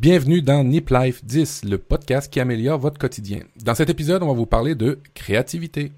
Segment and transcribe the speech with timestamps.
[0.00, 3.40] Bienvenue dans Nip Life 10, le podcast qui améliore votre quotidien.
[3.64, 5.90] Dans cet épisode, on va vous parler de créativité.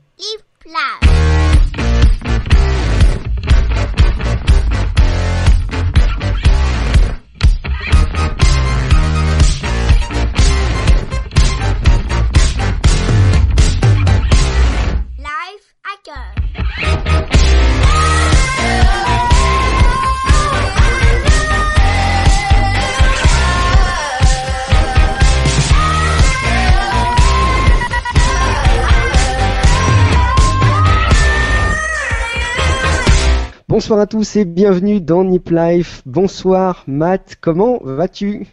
[33.80, 36.02] Bonsoir à tous et bienvenue dans Nip Life.
[36.04, 38.46] Bonsoir Matt, comment vas-tu?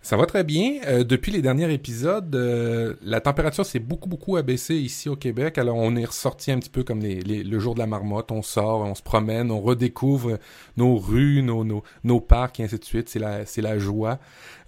[0.00, 0.80] Ça va très bien.
[0.86, 5.58] Euh, depuis les derniers épisodes, euh, la température s'est beaucoup, beaucoup abaissée ici au Québec.
[5.58, 8.32] Alors, on est ressorti un petit peu comme les, les- le jour de la marmotte.
[8.32, 10.38] On sort, on se promène, on redécouvre
[10.78, 13.10] nos rues, nos, nos, nos parcs et ainsi de suite.
[13.10, 14.18] C'est la, c'est la joie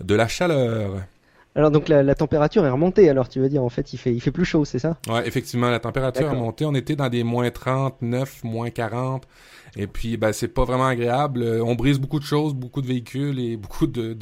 [0.05, 0.97] de la chaleur.
[1.55, 4.13] Alors donc la, la température est remontée, alors tu veux dire en fait il fait,
[4.15, 4.97] il fait plus chaud, c'est ça?
[5.09, 6.41] Ouais, effectivement, la température a D'accord.
[6.45, 6.65] monté.
[6.65, 9.27] On était dans des moins 39, moins 40.
[9.79, 11.43] Et puis, ben, c'est pas vraiment agréable.
[11.43, 14.13] Euh, On brise beaucoup de choses, beaucoup de véhicules et beaucoup de,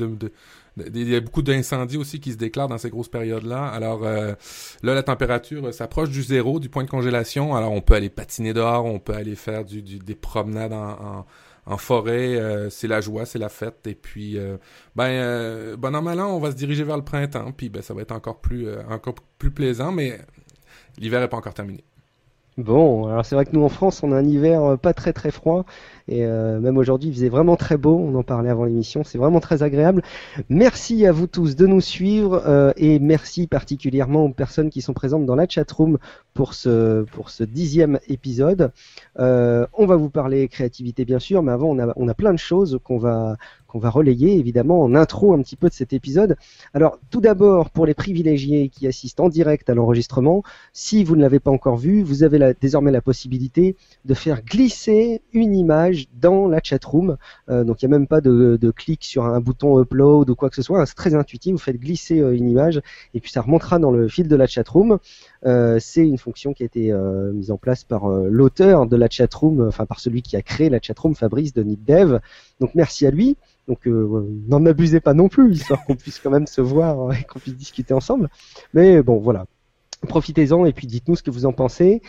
[1.21, 3.67] beaucoup d'incendies aussi qui se déclarent dans ces grosses périodes-là.
[3.67, 4.34] Alors euh,
[4.83, 7.57] là, la température euh, s'approche du zéro, du point de congélation.
[7.57, 11.25] Alors on peut aller patiner dehors, on peut aller faire du, des promenades en,
[11.79, 12.39] forêt.
[12.71, 13.87] c'est la joie, c'est la fête.
[13.87, 14.39] Et puis,
[14.95, 17.51] ben, bon on va se diriger vers le printemps.
[17.53, 20.21] Puis ben, ça va être encore plus, encore plus plaisant, mais
[20.99, 21.83] l'hiver est pas encore terminé.
[22.57, 25.12] Bon, alors c'est vrai que nous en France on a un hiver euh, pas très
[25.12, 25.67] très froid
[26.09, 29.19] et euh, même aujourd'hui il faisait vraiment très beau, on en parlait avant l'émission, c'est
[29.19, 30.03] vraiment très agréable.
[30.49, 34.95] Merci à vous tous de nous suivre euh, et merci particulièrement aux personnes qui sont
[34.95, 35.99] présentes dans la chatroom
[36.33, 38.73] pour ce, pour ce dixième épisode.
[39.19, 42.39] On va vous parler créativité bien sûr, mais avant on a, on a plein de
[42.39, 46.36] choses qu'on va, qu'on va relayer évidemment en intro un petit peu de cet épisode.
[46.75, 51.22] Alors tout d'abord pour les privilégiés qui assistent en direct à l'enregistrement, si vous ne
[51.22, 56.49] l'avez pas encore vu, vous avez désormais la possibilité de faire glisser une image dans
[56.49, 57.16] la chatroom.
[57.49, 60.50] Euh, donc il n'y a même pas de, clic sur un bouton upload ou quoi
[60.50, 60.84] que ce soit.
[60.87, 61.53] C'est très intuitif.
[61.53, 62.81] Vous faites glisser euh, une image
[63.15, 64.98] et puis ça remontera dans le fil de la chatroom.
[65.47, 68.97] Euh, C'est une fonction qui a été euh, mise en place par euh, l'auteur de
[68.97, 72.19] la chatroom, enfin par celui qui a créé la chatroom, Fabrice de NipDev.
[72.60, 73.37] Donc merci à lui.
[73.69, 77.25] Donc euh, n'en abusez pas non plus, histoire qu'on puisse quand même se voir et
[77.25, 78.28] qu'on puisse discuter ensemble.
[78.75, 79.47] Mais bon, voilà.
[80.09, 82.03] Profitez-en et puis dites-nous ce que vous en pensez.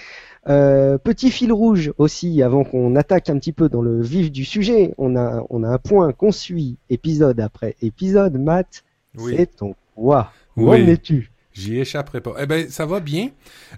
[0.49, 4.45] Euh, petit fil rouge aussi, avant qu'on attaque un petit peu dans le vif du
[4.45, 8.37] sujet, on a, on a un point qu'on suit épisode après épisode.
[8.37, 8.83] Matt,
[9.17, 10.83] c'est ton quoi Où Oui.
[10.83, 11.31] en es-tu?
[11.53, 12.35] J'y échapperai pas.
[12.39, 13.29] Eh ben, ça va bien.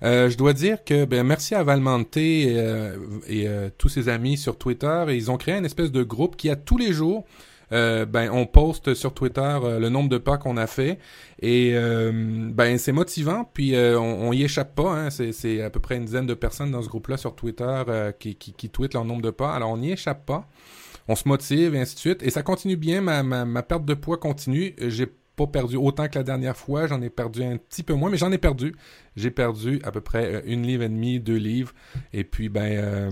[0.04, 4.10] Euh, je dois dire que ben merci à Valmante et, euh, et, euh, tous ses
[4.10, 5.06] amis sur Twitter.
[5.08, 7.24] Et ils ont créé une espèce de groupe qui a tous les jours.
[7.72, 11.00] Euh, ben on poste sur Twitter euh, le nombre de pas qu'on a fait.
[11.42, 12.12] Et euh,
[12.52, 15.10] ben c'est motivant puis on, y échappe pas hein.
[15.10, 17.84] c'est à peu près une dizaine de personnes dans ce groupe là sur Twitter
[18.20, 19.54] qui, qui tweetent leur nombre de pas.
[19.54, 20.48] Alors on n'y échappe pas.
[21.08, 22.24] On se motive et ainsi de suite.
[22.24, 23.02] Et ça continue bien.
[23.02, 24.76] Ma ma, perte de poids continue.
[24.80, 28.10] J'ai pas perdu autant que la dernière fois, j'en ai perdu un petit peu moins,
[28.12, 28.76] mais j'en ai perdu.
[29.16, 31.74] J'ai perdu à peu près une livre et demie, deux livres,
[32.14, 33.10] et puis ben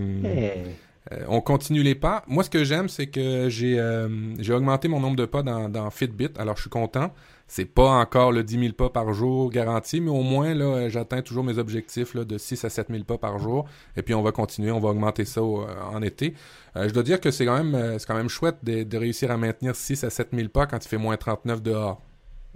[1.11, 2.23] euh, on continue les pas.
[2.27, 4.07] Moi, ce que j'aime, c'est que j'ai euh,
[4.49, 7.11] augmenté mon nombre de pas dans, dans Fitbit, alors je suis content.
[7.49, 10.89] C'est pas encore le 10 000 pas par jour garanti, mais au moins là, euh,
[10.89, 13.65] j'atteins toujours mes objectifs là, de 6 à 7 000 pas par jour.
[13.95, 16.33] Et puis on va continuer, on va augmenter ça euh, en été.
[16.75, 19.75] Je dois dire que c'est quand même quand même chouette de, de réussir à maintenir
[19.75, 22.01] 6 à 7 000 pas quand il fait moins 39 dehors.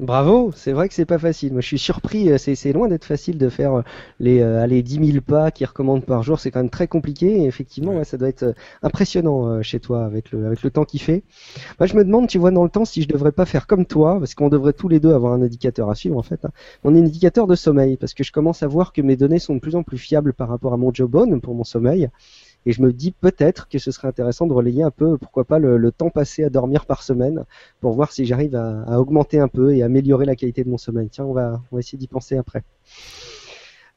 [0.01, 1.51] Bravo, c'est vrai que c'est pas facile.
[1.53, 2.31] Moi, je suis surpris.
[2.31, 3.81] euh, C'est loin d'être facile de faire euh,
[4.19, 6.39] les euh, allez, 10 000 pas qu'ils recommandent par jour.
[6.39, 7.43] C'est quand même très compliqué.
[7.43, 7.97] Et effectivement, Ouais.
[7.99, 11.01] ouais, ça doit être euh, impressionnant euh, chez toi avec le avec le temps qu'il
[11.01, 11.23] fait.
[11.79, 13.85] Moi, je me demande, tu vois, dans le temps, si je devrais pas faire comme
[13.85, 16.45] toi, parce qu'on devrait tous les deux avoir un indicateur à suivre en fait.
[16.45, 16.51] hein.
[16.83, 19.39] On est un indicateur de sommeil, parce que je commence à voir que mes données
[19.39, 22.09] sont de plus en plus fiables par rapport à mon Jawbone pour mon sommeil.
[22.65, 25.59] Et je me dis peut-être que ce serait intéressant de relayer un peu, pourquoi pas,
[25.59, 27.43] le, temps passé à dormir par semaine
[27.79, 31.09] pour voir si j'arrive à, augmenter un peu et améliorer la qualité de mon sommeil.
[31.09, 32.63] Tiens, va, on va essayer d'y penser après.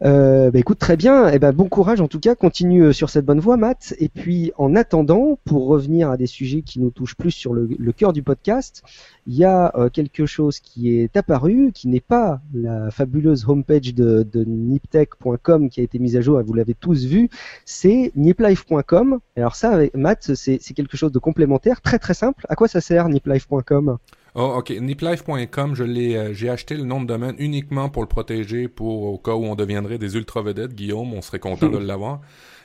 [0.02, 1.29] Euh, bah écoute, très bien.
[1.29, 2.35] Eh ben, bon courage en tout cas.
[2.35, 3.94] Continue euh, sur cette bonne voie, Matt.
[3.99, 7.69] Et puis, en attendant, pour revenir à des sujets qui nous touchent plus sur le,
[7.79, 8.82] le cœur du podcast,
[9.26, 13.94] il y a euh, quelque chose qui est apparu, qui n'est pas la fabuleuse homepage
[13.94, 17.29] de, de niptech.com qui a été mise à jour et vous l'avez tous vu.
[17.64, 19.20] C'est niplife.com.
[19.37, 22.47] Alors ça, Matt, c'est c'est quelque chose de complémentaire, très très simple.
[22.49, 23.99] À quoi ça sert niplife.com
[24.34, 24.70] Oh, ok.
[24.70, 29.04] Niplife.com, je l'ai, euh, j'ai acheté le nom de domaine uniquement pour le protéger, pour
[29.04, 30.75] au cas où on deviendrait des ultra vedettes.
[30.75, 32.20] Guillaume, on serait content de l'avoir.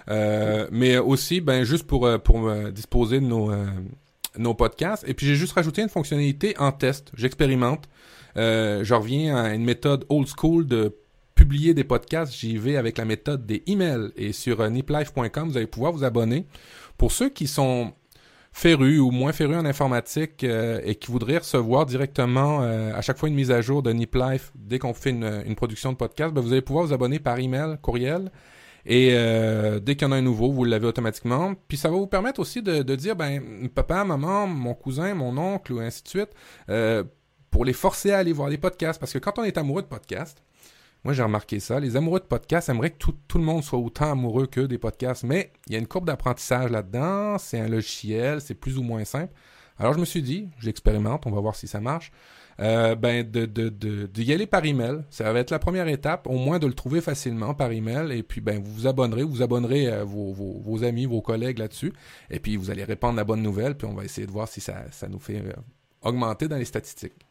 [0.10, 3.68] Euh, mais aussi, ben juste pour euh, pour disposer de nos euh,
[4.38, 5.08] nos podcasts.
[5.08, 7.12] Et puis j'ai juste rajouté une fonctionnalité en test.
[7.16, 7.88] J'expérimente.
[8.38, 10.96] Euh, je reviens à une méthode old school de
[11.36, 12.34] publier des podcasts.
[12.34, 14.12] J'y vais avec la méthode des emails.
[14.16, 16.46] Et sur niplife.com, vous allez pouvoir vous abonner.
[16.98, 17.94] Pour ceux qui sont
[18.52, 23.18] férus ou moins férus en informatique euh, et qui voudraient recevoir directement euh, à chaque
[23.18, 26.42] fois une mise à jour de NipLife dès qu'on fait une, production de podcast, ben,
[26.42, 28.32] vous allez pouvoir vous abonner par email, courriel.
[28.86, 31.54] Et euh, dès qu'il y en a un nouveau, vous l'avez automatiquement.
[31.68, 35.74] Puis ça va vous permettre aussi de, dire, ben, papa, maman, mon cousin, mon oncle,
[35.74, 36.30] ou ainsi de suite,
[37.52, 39.00] pour les forcer à aller voir des podcasts.
[39.00, 40.42] Parce que quand on est amoureux de podcasts,
[41.06, 41.80] moi, j'ai remarqué ça.
[41.80, 45.24] Les amoureux de podcasts aimeraient que tout, le monde soit autant amoureux que des podcasts,
[45.24, 47.38] mais il y a une courbe d'apprentissage là-dedans.
[47.38, 49.34] C'est un logiciel, c'est plus ou moins simple.
[49.78, 52.12] Alors, je me suis dit, j'expérimente, on va voir si ça marche.
[52.60, 55.06] Euh, ben, de, aller par email.
[55.10, 58.12] Ça va être la première étape, au moins de le trouver facilement par email.
[58.12, 61.94] Et puis, ben, vous vous abonnerez, vous abonnerez vos, vos, vos, amis, vos collègues là-dessus.
[62.30, 63.78] Et puis, vous allez répandre la bonne nouvelle.
[63.78, 65.54] Puis, on va essayer de voir si ça, ça nous fait euh,
[66.02, 67.29] augmenter dans les statistiques.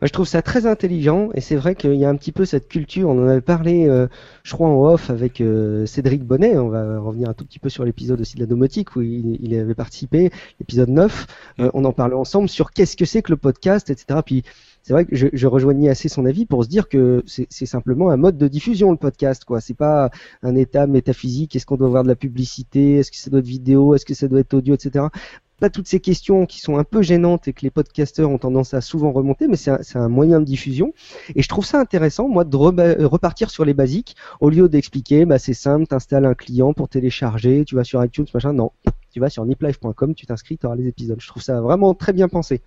[0.00, 2.44] Moi, je trouve ça très intelligent et c'est vrai qu'il y a un petit peu
[2.44, 3.08] cette culture.
[3.08, 4.06] On en avait parlé, euh,
[4.44, 6.56] je crois, en off avec euh, Cédric Bonnet.
[6.56, 9.54] On va revenir un tout petit peu sur l'épisode aussi de la domotique où il,
[9.58, 10.30] avait participé,
[10.60, 11.26] l'épisode 9.
[11.60, 14.20] Euh, on en parlait ensemble sur qu'est-ce que c'est que le podcast, etc.
[14.24, 14.44] Puis
[14.82, 18.10] c'est vrai que je, je, rejoignais assez son avis pour se dire que c'est simplement
[18.10, 19.60] un mode de diffusion le podcast quoi.
[19.60, 20.10] C'est pas
[20.42, 21.56] un état métaphysique.
[21.56, 22.96] Est-ce qu'on doit avoir de la publicité?
[22.96, 23.94] Est-ce que ça doit être vidéo?
[23.94, 25.08] Est-ce que ça doit être audio, etc
[25.58, 28.74] pas toutes ces questions qui sont un peu gênantes et que les podcasteurs ont tendance
[28.74, 30.92] à souvent remonter, mais c'est un, moyen de diffusion.
[31.34, 32.56] Et je trouve ça intéressant, moi, de
[33.04, 37.64] repartir sur les basiques au lieu d'expliquer, bah, c'est simple, t'installes un client pour télécharger,
[37.64, 38.52] tu vas sur iTunes, machin.
[38.52, 38.72] Non,
[39.12, 41.20] tu vas sur niplife.com, tu t'inscris, tu auras les épisodes.
[41.20, 42.62] Je trouve ça vraiment très bien pensé.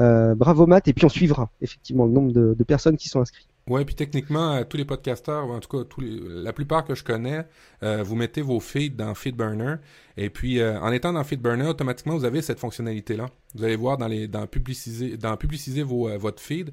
[0.00, 3.51] Euh, bravo Matt, et puis on suivra effectivement le nombre de personnes qui sont inscrites.
[3.68, 7.46] Ouais, puis techniquement, euh, tous les podcasteurs, en tout cas la plupart que je connais,
[7.84, 9.76] euh, vous mettez vos feeds dans FeedBurner.
[10.16, 13.26] Et puis, euh, en étant dans FeedBurner, automatiquement, vous avez cette fonctionnalité-là.
[13.54, 16.72] Vous allez voir dans les dans publiciser dans publiciser vos, euh, votre feed.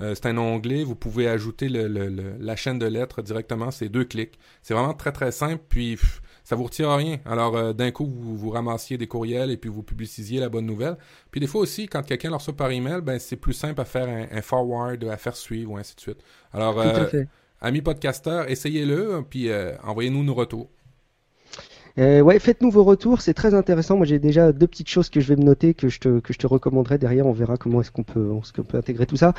[0.00, 4.38] C'est un onglet, vous pouvez ajouter le, la chaîne de lettres directement, c'est deux clics.
[4.62, 5.98] C'est vraiment très très simple, puis
[6.48, 7.18] ça vous retire rien.
[7.26, 10.64] Alors euh, d'un coup, vous, vous ramassiez des courriels et puis vous publicisiez la bonne
[10.64, 10.96] nouvelle.
[11.30, 13.84] Puis des fois aussi, quand quelqu'un leur reçoit par email, ben c'est plus simple à
[13.84, 16.24] faire un, un, forward, à faire suivre ou ainsi de suite.
[16.54, 17.06] Alors, euh,
[17.60, 20.70] amis podcasteurs, essayez-le, puis euh, envoyez-nous nos retours.
[21.98, 23.96] Euh, ouais, faites-nous vos retours, c'est très intéressant.
[23.96, 26.32] Moi, j'ai déjà deux petites choses que je vais me noter que je te que
[26.32, 27.26] je te recommanderai derrière.
[27.26, 29.34] On verra comment est-ce qu'on peut qu'on peut intégrer tout ça.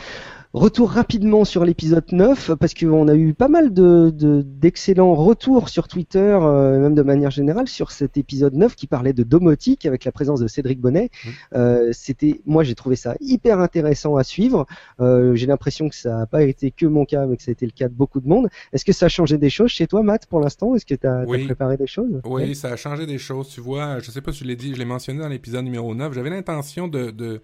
[0.54, 4.10] Retour rapidement sur l'épisode 9 parce qu'on a eu pas mal de
[4.44, 8.88] d'excellents de, retours sur Twitter, euh, même de manière générale, sur cet épisode 9 qui
[8.88, 11.12] parlait de domotique avec la présence de Cédric Bonnet.
[11.12, 11.30] Mmh.
[11.54, 14.66] Euh, C'était, moi, j'ai trouvé ça hyper intéressant à suivre.
[15.00, 17.54] Euh, j'ai l'impression que ça n'a pas été que mon cas, mais que ça a
[17.54, 18.50] été le cas de beaucoup de monde.
[18.74, 20.74] Est-ce que ça a changé des choses chez toi, Matt, pour l'instant?
[20.74, 21.44] Est-ce que tu as, oui.
[21.44, 22.22] as, préparé des choses?
[22.26, 23.50] Oui, oui, ça a changé des choses.
[23.50, 25.94] Tu vois, je sais pas si je l'ai dit, je l'ai mentionné dans l'épisode numéro
[25.94, 26.13] 9.
[26.13, 27.42] J'avais l'intention de, de,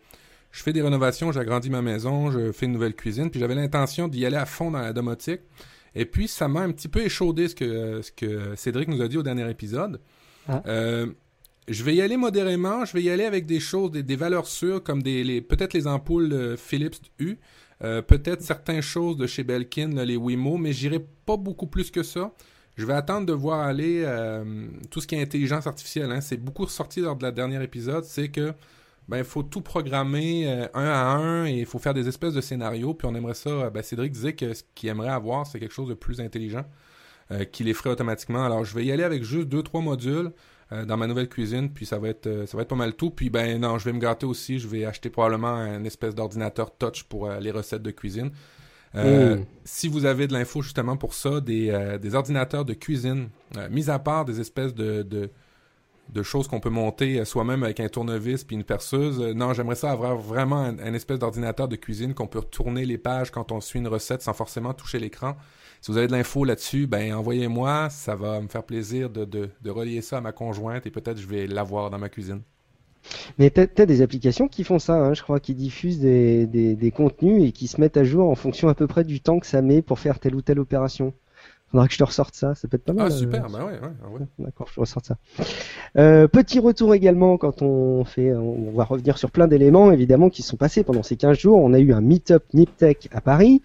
[0.51, 4.07] je fais des rénovations, j'agrandis ma maison, je fais une nouvelle cuisine, puis j'avais l'intention
[4.07, 5.41] d'y aller à fond dans la domotique.
[5.93, 9.07] Et puis, ça m'a un petit peu échaudé ce que, ce que Cédric nous a
[9.07, 10.01] dit au dernier épisode.
[10.47, 10.61] Ah.
[10.67, 11.07] Euh,
[11.67, 14.47] je vais y aller modérément, je vais y aller avec des choses, des, des valeurs
[14.47, 17.37] sûres, comme des, les, peut-être les ampoules Philips U,
[17.83, 21.91] euh, peut-être certaines choses de chez Belkin, là, les Wimo, mais j'irai pas beaucoup plus
[21.91, 22.31] que ça.
[22.75, 26.11] Je vais attendre de voir aller euh, tout ce qui est intelligence artificielle.
[26.11, 26.21] Hein.
[26.21, 28.03] C'est beaucoup ressorti lors de la dernière épisode.
[28.03, 28.53] C'est que
[29.07, 32.33] ben il faut tout programmer euh, un à un et il faut faire des espèces
[32.33, 32.93] de scénarios.
[32.93, 33.69] Puis on aimerait ça.
[33.69, 36.65] Ben Cédric disait que ce qu'il aimerait avoir, c'est quelque chose de plus intelligent
[37.31, 38.43] euh, qui les ferait automatiquement.
[38.43, 40.31] Alors je vais y aller avec juste deux trois modules
[40.71, 41.69] euh, dans ma nouvelle cuisine.
[41.71, 43.11] Puis ça va être ça va être pas mal tout.
[43.11, 44.57] Puis ben non, je vais me gâter aussi.
[44.57, 48.31] Je vais acheter probablement un espèce d'ordinateur touch pour les recettes de cuisine.
[48.95, 49.45] Euh, mmh.
[49.65, 53.67] Si vous avez de l'info justement pour ça, des, euh, des ordinateurs de cuisine, euh,
[53.69, 55.29] mis à part des espèces de, de,
[56.09, 59.91] de choses qu'on peut monter soi-même avec un tournevis puis une perceuse, non, j'aimerais ça
[59.91, 63.59] avoir vraiment un, un espèce d'ordinateur de cuisine qu'on peut retourner les pages quand on
[63.59, 65.35] suit une recette sans forcément toucher l'écran.
[65.81, 69.49] Si vous avez de l'info là-dessus, ben envoyez-moi, ça va me faire plaisir de, de,
[69.61, 72.41] de relier ça à ma conjointe et peut-être je vais l'avoir dans ma cuisine.
[73.37, 76.75] Mais tu as, des applications qui font ça, hein, je crois, qui diffusent des, des,
[76.75, 79.39] des, contenus et qui se mettent à jour en fonction à peu près du temps
[79.39, 81.13] que ça met pour faire telle ou telle opération.
[81.71, 83.07] Faudra que je te ressorte ça, ça peut être pas mal.
[83.07, 83.49] Ah super, euh...
[83.51, 84.25] bah ouais, ouais, ouais.
[84.37, 85.17] D'accord, je ressorte ça.
[85.97, 90.43] Euh, petit retour également quand on fait, on va revenir sur plein d'éléments évidemment qui
[90.43, 91.57] sont passés pendant ces 15 jours.
[91.57, 93.61] On a eu un meet-up Niptech à Paris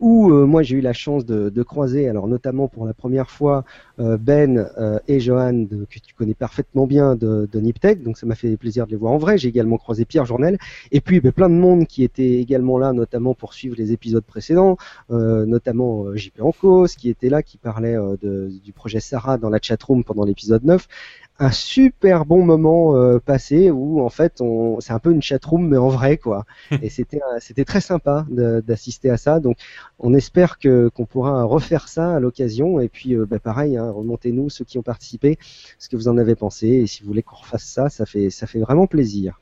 [0.00, 3.30] où euh, moi j'ai eu la chance de, de, croiser, alors notamment pour la première
[3.30, 3.64] fois
[3.98, 8.34] Ben euh, et Johan que tu connais parfaitement bien de, de Niptech, donc ça m'a
[8.34, 9.38] fait plaisir de les voir en vrai.
[9.38, 10.58] J'ai également croisé Pierre Journel
[10.90, 14.24] et puis ben, plein de monde qui était également là, notamment pour suivre les épisodes
[14.24, 14.76] précédents,
[15.10, 20.04] euh, notamment JP Ancos qui était là, qui parlait du projet Sarah dans la chatroom
[20.04, 20.88] pendant l'épisode 9.
[21.38, 25.68] Un super bon moment euh, passé où en fait on c'est un peu une chatroom
[25.68, 26.44] mais en vrai quoi.
[26.82, 29.40] Et c'était c'était très sympa d'assister à ça.
[29.40, 29.56] Donc
[29.98, 32.80] on espère que qu'on pourra refaire ça à l'occasion.
[32.80, 35.38] Et puis euh, bah, pareil hein, remontez-nous ceux qui ont participé
[35.78, 36.68] ce que vous en avez pensé.
[36.68, 39.40] Et si vous voulez qu'on refasse ça ça fait ça fait vraiment plaisir.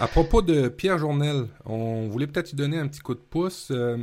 [0.00, 3.68] À propos de Pierre Journel, on voulait peut-être lui donner un petit coup de pouce
[3.70, 3.98] euh,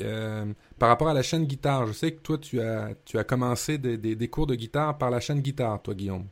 [0.00, 0.46] euh,
[0.78, 1.86] par rapport à la chaîne guitare.
[1.86, 4.96] Je sais que toi, tu as, tu as commencé des, des, des cours de guitare
[4.96, 6.24] par la chaîne guitare, toi, Guillaume.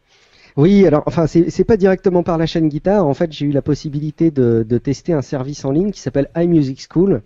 [0.58, 3.06] Oui, alors enfin c'est pas directement par la chaîne guitare.
[3.06, 6.86] En fait, j'ai eu la possibilité de, tester un service en ligne qui s'appelle iMusic
[6.90, 7.22] School,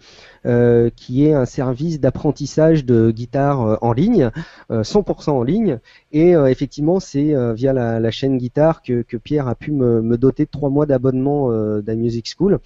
[0.46, 4.30] euh, qui est un service d'apprentissage de guitare euh, en ligne,
[4.70, 5.80] euh, 100% en ligne.
[6.12, 10.44] Et euh, effectivement, c'est via la, chaîne guitare que, Pierre a pu me, me doter
[10.44, 12.60] de trois mois d'abonnement d'iMusic School.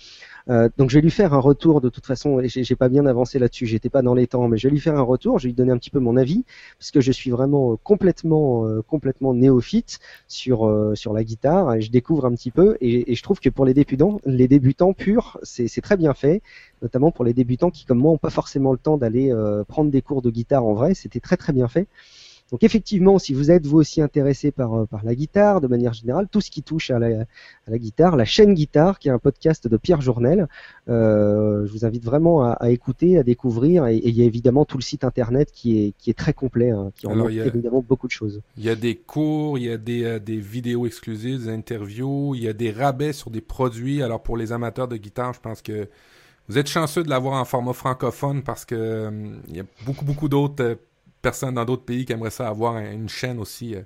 [0.50, 2.40] Euh, donc je vais lui faire un retour de toute façon.
[2.44, 4.96] J'ai pas bien avancé là-dessus, j'étais pas dans les temps, mais je vais lui faire
[4.96, 5.38] un retour.
[5.38, 6.44] Je vais lui donner un petit peu mon avis
[6.78, 10.60] parce que je suis vraiment euh, complètement euh, complètement néophyte sur
[10.94, 13.64] sur la guitare et je découvre un petit peu et, et je trouve que pour
[13.64, 16.42] les débutants les débutants purs c'est très bien fait
[16.82, 19.32] notamment pour les débutants qui comme moi ont pas forcément le temps d'aller
[19.68, 21.86] prendre des cours de guitare en vrai c'était très très bien fait
[22.50, 25.92] donc effectivement si vous êtes vous aussi intéressé par euh, par la guitare de manière
[25.92, 29.12] générale tout ce qui touche à la, à la guitare la chaîne guitare qui est
[29.12, 30.48] un podcast de Pierre Journel
[30.88, 34.24] euh, je vous invite vraiment à, à écouter à découvrir et, et il y a
[34.24, 37.30] évidemment tout le site internet qui est qui est très complet hein, qui en a-
[37.30, 40.36] évidemment beaucoup de choses Il y a des cours, il y a des, euh, des
[40.38, 44.02] vidéos exclusives, des interviews, il y a des rabais sur des produits.
[44.02, 45.88] Alors pour les amateurs de guitare, je pense que
[46.48, 49.10] vous êtes chanceux de l'avoir en format francophone parce que euh,
[49.48, 50.78] il y a beaucoup beaucoup d'autres
[51.22, 53.82] personnes dans d'autres pays qui aimeraient ça avoir un- une chaîne aussi euh,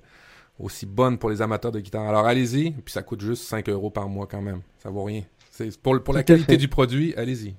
[0.58, 2.08] aussi bonne pour les amateurs de guitare.
[2.08, 4.60] Alors allez-y, puis ça coûte juste 5 euros par mois quand même.
[4.78, 5.22] Ça vaut rien.
[5.50, 6.56] C'est pour, la qualité fait.
[6.58, 7.54] du produit, allez-y.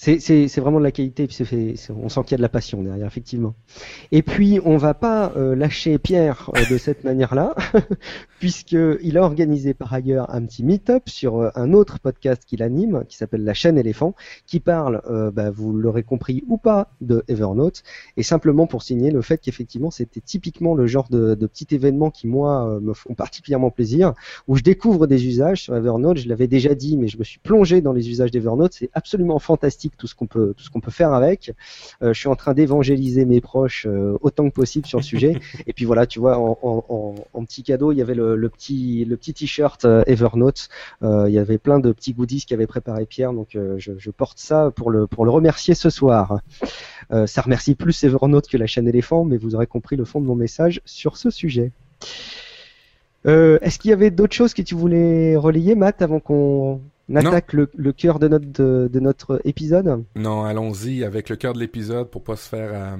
[0.00, 2.80] C'est, vraiment de la qualité, puis fait, on sent qu'il y a de la passion
[2.84, 3.56] derrière, effectivement.
[4.12, 7.56] Et puis, on va pas euh, lâcher Pierre euh, de cette manière-là,
[8.38, 13.04] puisqu'il a organisé par ailleurs un petit meet-up sur euh, un autre podcast qu'il anime,
[13.08, 14.14] qui s'appelle La chaîne éléphant,
[14.46, 17.82] qui parle, euh, bah, vous l'aurez compris ou pas, de Evernote,
[18.16, 22.12] et simplement pour signer le fait qu'effectivement, c'était typiquement le genre de, de petit événement
[22.12, 24.14] qui, moi, euh, me font particulièrement plaisir,
[24.46, 27.40] où je découvre des usages sur Evernote, je l'avais déjà dit, mais je me suis
[27.40, 30.80] plongé dans les usages d'Evernote, c'est absolument fantastique tout ce qu'on peut, tout ce qu'on
[30.80, 31.52] peut faire avec.
[32.02, 35.38] Euh, je suis en train d'évangéliser mes proches euh, autant que possible sur le sujet.
[35.66, 38.36] Et puis voilà, tu vois, en, en, en, en petit cadeau, il y avait le,
[38.36, 40.68] le petit, le petit t-shirt euh, Evernote.
[41.02, 44.70] Il y avait plein de petits goodies qu'avait préparé Pierre, donc je, je porte ça
[44.74, 46.40] pour le, pour le remercier ce soir.
[47.26, 50.26] Ça remercie plus Evernote que la chaîne éléphant, mais vous aurez compris le fond de
[50.26, 51.72] mon message sur ce sujet.
[53.26, 56.80] Euh, Est-ce qu'il y avait d'autres choses que tu voulais relayer, Matt, avant qu'on
[57.16, 61.54] attaque le, le cœur de notre, de, de notre épisode Non, allons-y avec le cœur
[61.54, 62.96] de l'épisode pour pas se faire euh,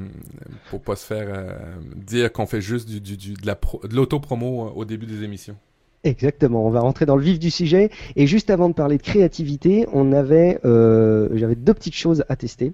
[0.71, 1.57] pour pas se faire euh,
[1.97, 5.07] dire qu'on fait juste du, du, du- de la pro- de l'auto-promo euh, au début
[5.07, 5.57] des émissions.
[6.05, 7.91] Exactement, on va rentrer dans le vif du sujet.
[8.15, 12.37] Et juste avant de parler de créativité, on avait, euh, j'avais deux petites choses à
[12.37, 12.73] tester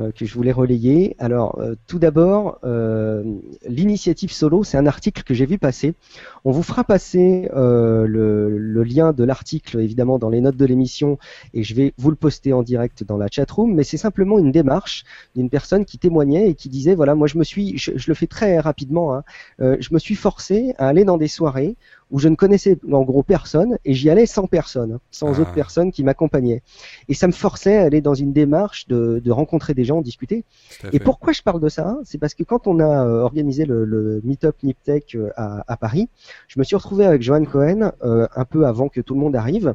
[0.00, 1.14] euh, que je voulais relayer.
[1.20, 3.22] Alors, euh, tout d'abord, euh,
[3.68, 5.94] l'initiative solo, c'est un article que j'ai vu passer.
[6.44, 10.66] On vous fera passer euh, le, le lien de l'article évidemment dans les notes de
[10.66, 11.18] l'émission
[11.54, 13.74] et je vais vous le poster en direct dans la chatroom.
[13.74, 15.04] Mais c'est simplement une démarche
[15.36, 18.14] d'une personne qui témoignait et qui disait voilà, moi je me suis, je, je le
[18.14, 19.22] fais très rapidement, hein,
[19.60, 21.76] euh, je me suis forcé à aller dans des soirées
[22.10, 25.40] où je ne connaissais en gros personne et j'y allais sans personne, hein, sans Ah.
[25.40, 26.62] autres personnes qui m'accompagnaient.
[27.08, 30.44] Et ça me forçait à aller dans une démarche de, de rencontrer des gens, discuter.
[30.92, 33.84] Et pourquoi je parle de ça C'est parce que quand on a euh, organisé le,
[33.84, 36.08] le Meetup Niptech euh, à, à Paris,
[36.46, 39.34] je me suis retrouvé avec Johan Cohen euh, un peu avant que tout le monde
[39.34, 39.74] arrive.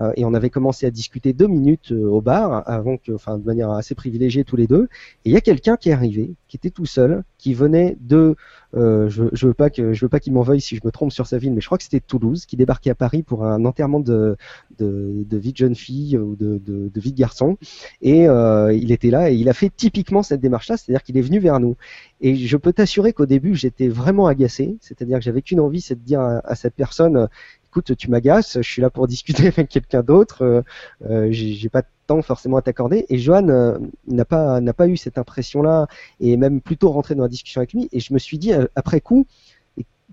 [0.00, 3.38] Euh, et on avait commencé à discuter deux minutes euh, au bar, avant que, enfin,
[3.38, 4.88] de manière assez privilégiée tous les deux.
[5.24, 8.36] Et il y a quelqu'un qui est arrivé, qui était tout seul, qui venait de,
[8.76, 10.90] euh, je, je veux pas que, je veux pas qu'il m'en veuille si je me
[10.90, 13.44] trompe sur sa ville, mais je crois que c'était Toulouse, qui débarquait à Paris pour
[13.44, 14.36] un enterrement de,
[14.78, 17.56] de, de vie de jeune fille ou de, de, de vie de garçon.
[18.02, 21.22] Et euh, il était là et il a fait typiquement cette démarche-là, c'est-à-dire qu'il est
[21.22, 21.76] venu vers nous.
[22.20, 25.94] Et je peux t'assurer qu'au début, j'étais vraiment agacé, c'est-à-dire que j'avais qu'une envie, c'est
[25.94, 27.28] de dire à, cette personne,
[27.70, 30.62] écoute, tu m'agaces, je suis là pour discuter avec quelqu'un d'autre, euh,
[31.08, 33.06] euh, j'ai pas de temps forcément à t'accorder.
[33.08, 35.86] Et Johan euh, n'a pas n'a pas eu cette impression-là
[36.18, 37.88] et même plutôt rentré dans la discussion avec lui.
[37.92, 39.26] Et je me suis dit euh, après coup,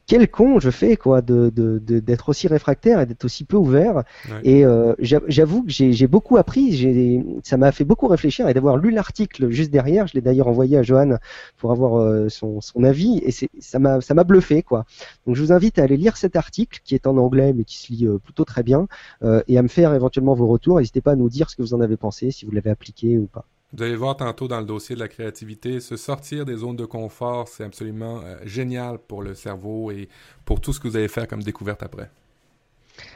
[0.08, 3.58] quel con je fais quoi de de- de- d'être aussi réfractaire et d'être aussi peu
[3.58, 3.98] ouvert.
[3.98, 4.40] Ouais.
[4.44, 6.72] Et euh, j'a- j'avoue que j'ai j'ai beaucoup appris.
[6.76, 10.08] J'ai ça m'a fait beaucoup réfléchir et d'avoir lu l'article juste derrière.
[10.08, 11.18] Je l'ai d'ailleurs envoyé à Johan
[11.58, 14.86] pour avoir euh, son, son avis et c'est ça m'a ça m'a bluffé quoi.
[15.26, 17.78] Donc je vous invite à aller lire cet article qui est en anglais mais qui
[17.78, 18.88] se lit euh, plutôt très bien
[19.24, 20.78] euh, et à me faire éventuellement vos retours.
[20.80, 23.18] N'hésitez pas à nous dire ce que vous en avez pensé, si vous l'avez appliqué
[23.18, 23.46] ou pas.
[23.74, 26.86] Vous allez voir tantôt dans le dossier de la créativité, se sortir des zones de
[26.86, 30.08] confort, c'est absolument euh, génial pour le cerveau et
[30.46, 32.10] pour tout ce que vous allez faire comme découverte après.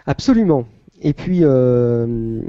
[0.05, 0.67] Absolument.
[1.01, 2.41] Et puis, euh,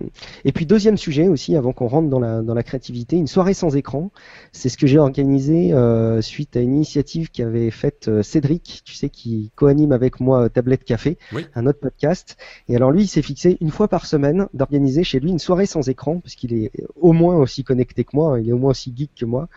[0.45, 3.55] et puis deuxième sujet aussi, avant qu'on rentre dans la, dans la créativité, une soirée
[3.55, 4.11] sans écran.
[4.53, 8.95] C'est ce que j'ai organisé euh, suite à une initiative qu'avait faite euh, Cédric, tu
[8.95, 11.47] sais, qui co-anime avec moi euh, Tablette Café, Oui.
[11.55, 12.37] un autre podcast.
[12.69, 15.67] Et alors lui, il s'est fixé une fois par semaine d'organiser chez lui une soirée
[15.67, 18.71] sans écran, parce qu'il est au moins aussi connecté que moi, il est au moins
[18.73, 19.49] aussi geek que moi.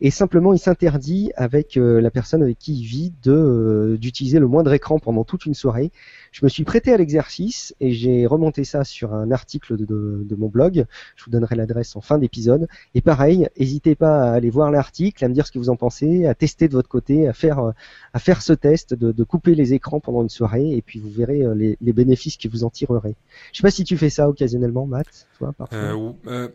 [0.00, 4.46] Et simplement, il s'interdit avec euh, la personne avec qui il vit de d'utiliser le
[4.46, 5.90] moindre écran pendant toute une soirée.
[6.34, 10.48] Je me suis prêté à l'exercice et j'ai remonté ça sur un article de, mon
[10.48, 10.84] blog.
[11.14, 12.66] Je vous donnerai l'adresse en fin d'épisode.
[12.96, 15.76] Et pareil, n'hésitez pas à aller voir l'article, à me dire ce que vous en
[15.76, 17.72] pensez, à tester de votre côté, à faire,
[18.12, 21.42] à faire ce test de, couper les écrans pendant une soirée et puis vous verrez
[21.42, 23.14] euh, les, bénéfices que vous en tirerez.
[23.52, 25.78] Je sais pas si tu fais ça occasionnellement, Matt, toi, parfois.
[25.78, 26.48] Euh, euh,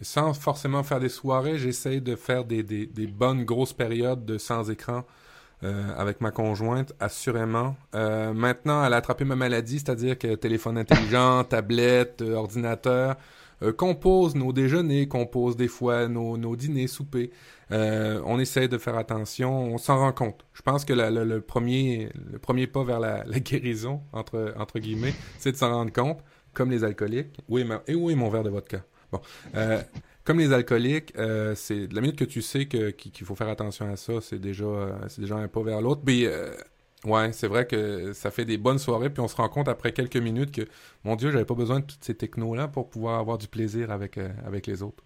[0.00, 4.38] sans forcément faire des soirées, j'essaye de faire des, des, des bonnes grosses périodes de
[4.38, 5.02] sans écran
[5.64, 7.76] euh, avec ma conjointe, assurément.
[7.94, 13.16] Euh, maintenant, elle a attrapé ma maladie, c'est-à-dire que téléphone intelligent, tablette, euh, ordinateur,
[13.62, 17.30] euh, compose nos déjeuners, compose des fois nos, nos dîners, soupers.
[17.72, 20.44] Euh, on essaye de faire attention, on s'en rend compte.
[20.54, 25.14] Je pense que le, premier, le premier pas vers la, la guérison, entre, entre guillemets,
[25.38, 26.20] c'est de s'en rendre compte,
[26.54, 27.36] comme les alcooliques.
[27.48, 28.84] Oui, ma- et oui, mon verre de vodka.
[29.10, 29.20] Bon.
[29.56, 29.80] Euh,
[30.28, 33.48] comme les alcooliques, euh, c'est de la minute que tu sais que qu'il faut faire
[33.48, 36.02] attention à ça, c'est déjà euh, c'est déjà un pas vers l'autre.
[36.04, 36.50] Puis euh,
[37.06, 39.92] ouais, c'est vrai que ça fait des bonnes soirées, puis on se rend compte après
[39.92, 40.62] quelques minutes que
[41.04, 43.90] mon Dieu, j'avais pas besoin de toutes ces technos là pour pouvoir avoir du plaisir
[43.90, 45.02] avec euh, avec les autres.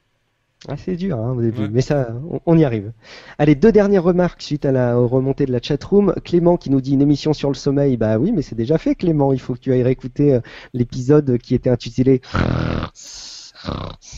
[0.68, 1.68] Ah, c'est dur hein, au début, Ouais.
[1.72, 2.92] mais ça, on, on y arrive.
[3.38, 6.14] Allez, deux dernières remarques suite à la remontée de la chatroom.
[6.24, 7.96] Clément qui nous dit une émission sur le sommeil.
[7.96, 9.32] Bah oui, mais c'est déjà fait, Clément.
[9.32, 10.40] Il faut que tu ailles réécouter euh,
[10.72, 12.20] l'épisode qui était intitulé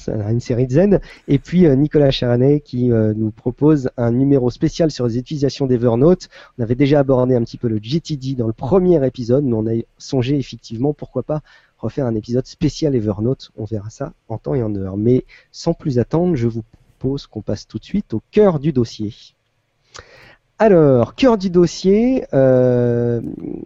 [0.07, 1.01] une série de zen.
[1.29, 5.67] Et puis euh, Nicolas Charanet qui euh, nous propose un numéro spécial sur les utilisations
[5.67, 6.29] d'Evernote.
[6.59, 9.67] On avait déjà abordé un petit peu le GTD dans le premier épisode, mais on
[9.67, 11.43] a songé effectivement, pourquoi pas
[11.79, 13.51] refaire un épisode spécial Evernote.
[13.57, 14.97] On verra ça en temps et en heure.
[14.97, 16.65] Mais sans plus attendre, je vous
[16.99, 19.13] propose qu'on passe tout de suite au cœur du dossier.
[20.61, 23.21] Alors, cœur du dossier, euh,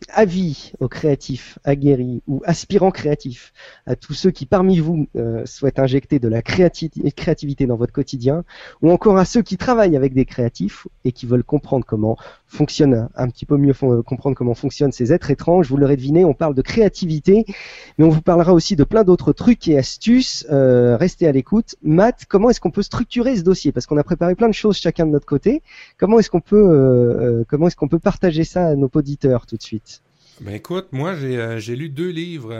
[0.08, 3.52] avis aux créatifs, aguerris ou aspirants créatifs,
[3.84, 7.92] à tous ceux qui parmi vous euh, souhaitent injecter de la créati- créativité dans votre
[7.92, 8.42] quotidien,
[8.80, 13.10] ou encore à ceux qui travaillent avec des créatifs et qui veulent comprendre comment fonctionne,
[13.14, 15.68] un petit peu mieux fon- comprendre comment fonctionnent ces êtres étranges.
[15.68, 17.44] Vous l'aurez deviné, on parle de créativité,
[17.98, 20.46] mais on vous parlera aussi de plein d'autres trucs et astuces.
[20.50, 21.76] Euh, restez à l'écoute.
[21.82, 23.72] Matt, comment est-ce qu'on peut structurer ce dossier?
[23.72, 25.60] Parce qu'on a préparé plein de choses chacun de notre côté.
[25.98, 29.46] Comment est-ce qu'on peut, euh, euh, comment est-ce qu'on peut partager ça à nos auditeurs
[29.46, 30.02] tout de suite?
[30.40, 32.52] Ben écoute, moi j'ai euh, lu deux livres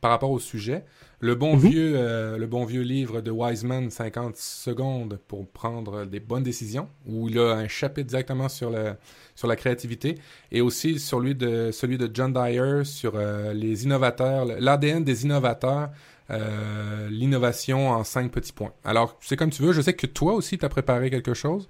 [0.00, 0.84] par rapport au sujet.
[1.22, 1.58] Le bon Mhm.
[1.58, 6.88] vieux euh, le bon vieux livre de Wiseman 50 secondes pour prendre des bonnes décisions
[7.06, 8.94] où il a un chapitre directement sur le
[9.34, 10.14] sur la créativité
[10.50, 15.24] et aussi sur lui de celui de John Dyer sur euh, les innovateurs, l'ADN des
[15.24, 15.90] innovateurs.
[16.30, 18.72] euh, l'innovation en cinq petits points.
[18.84, 19.72] Alors, c'est comme tu veux.
[19.72, 21.68] Je sais que toi aussi, tu as préparé quelque chose.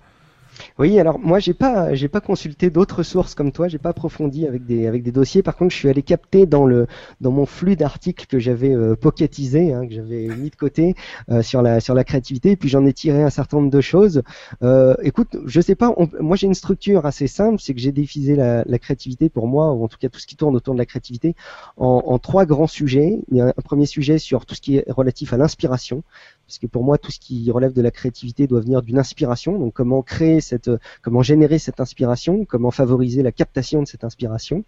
[0.78, 4.46] Oui, alors moi j'ai pas j'ai pas consulté d'autres sources comme toi, j'ai pas approfondi
[4.46, 5.42] avec des avec des dossiers.
[5.42, 6.86] Par contre, je suis allé capter dans le
[7.20, 10.94] dans mon flux d'articles que j'avais euh, pocketisé, hein, que j'avais mis de côté
[11.30, 12.52] euh, sur la sur la créativité.
[12.52, 14.22] Et puis j'en ai tiré un certain nombre de choses.
[14.62, 15.94] Euh, écoute, je sais pas.
[16.20, 19.72] moi j'ai une structure assez simple, c'est que j'ai divisé la, la créativité pour moi,
[19.72, 21.34] ou en tout cas tout ce qui tourne autour de la créativité,
[21.76, 23.20] en, en trois grands sujets.
[23.30, 26.02] Il y a un premier sujet sur tout ce qui est relatif à l'inspiration
[26.50, 29.56] parce que pour moi tout ce qui relève de la créativité doit venir d'une inspiration.
[29.56, 30.70] Donc comment créer cette,
[31.02, 34.64] comment générer cette inspiration, comment favoriser la captation de cette inspiration.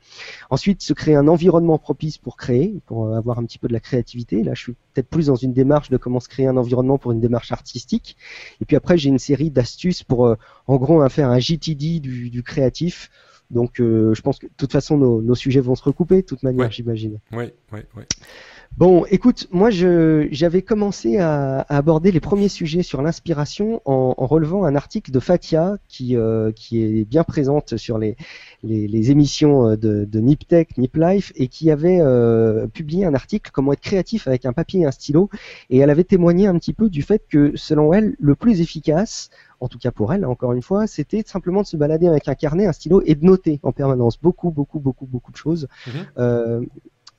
[0.50, 3.72] Ensuite, se créer un environnement propice pour créer, pour euh, avoir un petit peu de
[3.74, 4.42] la créativité.
[4.42, 7.12] Là, je suis peut-être plus dans une démarche de comment se créer un environnement pour
[7.12, 8.16] une démarche artistique.
[8.60, 12.00] Et puis après, j'ai une série d'astuces pour, euh, en gros, hein, faire un JTD
[12.00, 13.10] du, du créatif.
[13.50, 16.26] Donc, euh, je pense que de toute façon, nos, nos sujets vont se recouper, de
[16.26, 16.72] toute manière, Ouais.
[16.72, 17.18] j'imagine.
[17.32, 18.04] Oui, oui, oui.
[18.78, 24.14] Bon, écoute, moi je j'avais commencé à, à aborder les premiers sujets sur l'inspiration en,
[24.16, 28.16] en relevant un article de Fatia qui euh, qui est bien présente sur les
[28.62, 33.14] les, les émissions euh, de, de Niptech, Nip Life et qui avait euh, publié un
[33.14, 35.28] article comment être créatif avec un papier et un stylo
[35.68, 39.28] et elle avait témoigné un petit peu du fait que selon elle le plus efficace
[39.60, 42.34] en tout cas pour elle, encore une fois, c'était simplement de se balader avec un
[42.34, 45.68] carnet, un stylo et de noter en permanence beaucoup, beaucoup, beaucoup, beaucoup de choses.
[45.86, 45.92] Mhm.
[46.18, 46.60] Euh,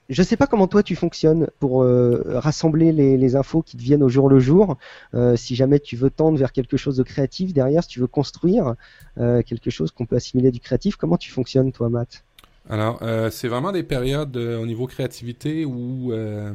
[0.10, 4.04] je sais pas comment toi tu fonctionnes pour euh, rassembler les, infos qui te viennent
[4.04, 4.78] au jour le jour.
[5.14, 8.08] Euh, si jamais tu veux tendre vers quelque chose de créatif derrière, si tu veux
[8.08, 8.76] construire
[9.18, 12.24] euh, quelque chose qu'on peut assimiler du créatif, comment tu fonctionnes toi, Matt?
[12.70, 16.54] Alors, euh, c'est vraiment des périodes euh, au niveau créativité où euh,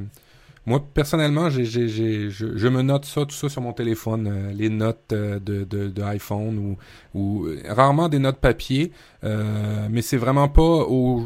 [0.68, 5.40] moi personnellement, je, me note ça, tout ça sur mon téléphone, euh, les notes euh,
[5.40, 6.76] de, iPhone
[7.14, 11.22] ou, euh, rarement des notes papier, mais c'est vraiment pas au,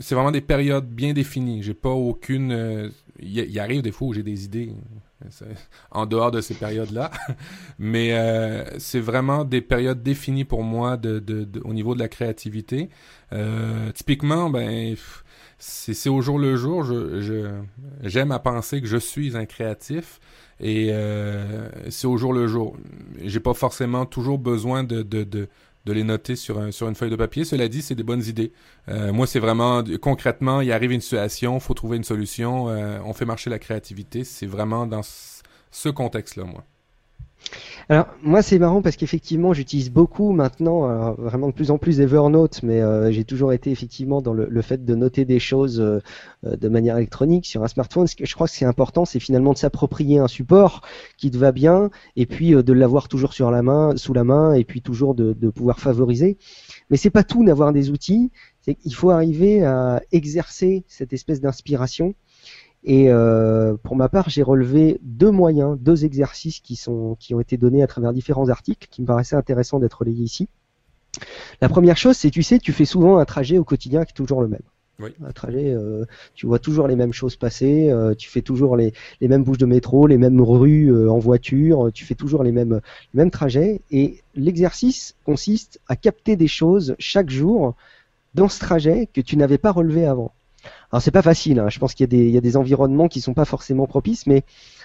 [0.00, 1.62] c'est vraiment des périodes bien définies.
[1.62, 4.72] J'ai pas aucune, il y, arrive des fois où j'ai des idées
[5.90, 7.10] en dehors de ces périodes-là,
[7.78, 8.12] mais
[8.78, 10.98] c'est vraiment des périodes définies pour moi
[11.64, 12.88] au niveau de la créativité.
[13.94, 14.96] typiquement, ben
[15.58, 16.84] c'est au jour le jour.
[18.02, 20.20] J'aime à penser que je suis un créatif
[20.60, 22.76] et euh, c'est au jour le jour.
[23.22, 25.48] J'ai pas forcément toujours besoin de,
[25.84, 27.44] de les noter sur, un, sur une feuille de papier.
[27.44, 28.52] Cela dit, c'est des bonnes idées.
[28.88, 33.12] Euh, moi, c'est vraiment concrètement, il arrive une situation, faut trouver une solution, euh, on
[33.12, 34.24] fait marcher la créativité.
[34.24, 35.02] C'est vraiment dans
[35.70, 36.64] ce contexte-là, moi.
[37.90, 42.62] Alors moi c'est marrant parce qu'effectivement j'utilise beaucoup maintenant, vraiment de plus en plus Evernote,
[42.62, 46.00] mais euh, j'ai toujours été effectivement dans le, fait de noter des choses euh,
[46.46, 48.06] euh, de manière électronique sur un smartphone.
[48.18, 50.80] Je crois que c'est important, c'est finalement de s'approprier un support
[51.18, 54.54] qui te va bien et puis de l'avoir toujours sur la main, sous la main
[54.54, 56.38] et puis toujours de, de pouvoir favoriser.
[56.88, 58.30] Mais c'est pas tout d'avoir des outils,
[58.62, 62.14] c'est qu'il faut arriver à exercer cette espèce d'inspiration
[62.84, 67.40] et euh, pour ma part, j'ai relevé deux moyens, deux exercices qui, sont, qui ont
[67.40, 70.48] été donnés à travers différents articles, qui me paraissaient intéressants d'être relayés ici.
[71.62, 74.16] La première chose, c'est, tu sais, tu fais souvent un trajet au quotidien qui est
[74.16, 74.62] toujours le même.
[75.00, 75.10] Oui.
[75.24, 78.92] Un trajet, euh, tu vois toujours les mêmes choses passer, euh, tu fais toujours les,
[79.20, 82.52] les, mêmes bouches de métro, les mêmes rues euh, en voiture, tu fais toujours les
[82.52, 82.80] mêmes,
[83.12, 83.80] les mêmes trajets.
[83.90, 87.74] Et l'exercice consiste à capter des choses chaque jour
[88.34, 90.32] dans ce trajet que tu n'avais pas relevé avant.
[90.94, 91.68] Alors c'est pas facile, hein.
[91.70, 94.44] je pense qu'il y, a des environnements qui sont pas forcément propices, mais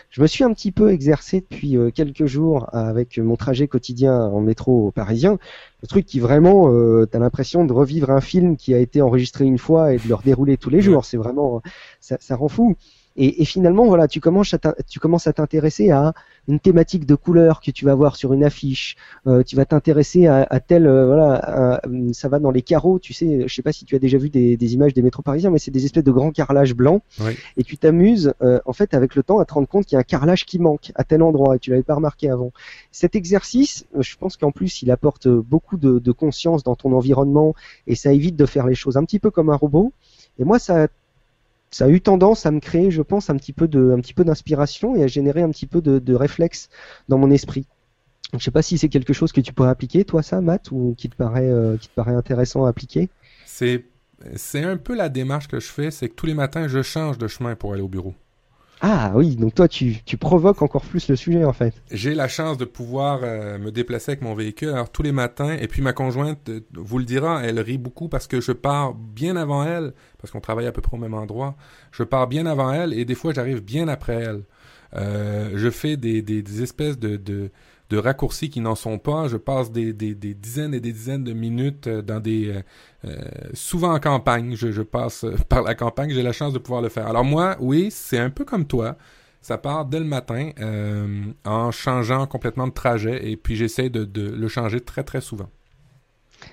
[0.09, 4.19] je me suis un petit peu exercé depuis euh, quelques jours avec mon trajet quotidien
[4.19, 5.37] en métro parisien.
[5.83, 9.03] Le truc qui vraiment, euh, tu as l'impression de revivre un film qui a été
[9.03, 11.05] enregistré une fois et de le redérouler tous les jours.
[11.05, 11.61] C'est vraiment,
[12.01, 12.75] ça, ça rend fou.
[13.19, 16.13] Et, et, finalement, voilà, tu commences à tu commences à t'intéresser à
[16.47, 18.95] une thématique de couleur que tu vas voir sur une affiche.
[19.27, 21.81] Euh, tu vas t'intéresser à, à tel, euh, voilà,
[22.13, 22.97] ça va dans les carreaux.
[22.97, 25.21] Tu sais, je sais pas si tu as déjà vu des, des images des métros
[25.21, 27.03] parisiens, mais c'est des espèces de grands carrelages blancs.
[27.19, 27.33] Oui.
[27.57, 29.97] Et tu t'amuses, euh, en fait, avec le temps, à te rendre compte qu'il y
[29.97, 32.53] a un carrelage qui manque à tel endroit et tu l'avais pas remarqué avant.
[32.93, 36.93] Cet exercice, euh, je pense qu'en plus, il apporte beaucoup de, de conscience dans ton
[36.93, 37.53] environnement
[37.85, 39.91] et ça évite de faire les choses un petit peu comme un robot.
[40.39, 40.87] Et moi, ça
[41.71, 45.07] ça a eu tendance à me créer, je pense, un petit peu d'inspiration et à
[45.07, 46.69] générer un petit peu de, de réflexe
[47.07, 47.65] dans mon esprit.
[48.33, 50.93] Je sais pas si c'est quelque chose que tu pourrais appliquer, toi, ça, Matt, ou
[50.97, 53.09] qui te paraît, euh, qui te paraît intéressant à appliquer?
[53.45, 53.85] C'est,
[54.35, 57.17] c'est un peu la démarche que je fais, c'est que tous les matins, je change
[57.17, 58.13] de chemin pour aller au bureau.
[58.81, 61.73] Ah oui, donc toi tu, tu provoques encore plus le sujet en fait.
[61.91, 65.51] J'ai la chance de pouvoir euh, me déplacer avec mon véhicule alors tous les matins
[65.51, 68.93] et puis ma conjointe euh, vous le dira, elle rit beaucoup parce que je pars
[68.93, 71.55] bien avant elle parce qu'on travaille à peu près au même endroit.
[71.91, 74.43] Je pars bien avant elle et des fois j'arrive bien après elle.
[74.95, 77.51] Euh, je fais des, des, espèces de
[77.89, 79.27] de raccourcis qui n'en sont pas.
[79.27, 82.49] Je passe des, des, des, dizaines et des dizaines de minutes euh, dans des...
[82.49, 82.61] Euh,
[83.05, 83.17] euh,
[83.53, 86.89] souvent en campagne, je, je passe par la campagne, j'ai la chance de pouvoir le
[86.89, 87.07] faire.
[87.07, 88.97] Alors moi, oui, c'est un peu comme toi.
[89.41, 94.03] Ça part dès le matin euh, en changeant complètement de trajet et puis j'essaie de,
[94.03, 95.47] de le changer très très souvent.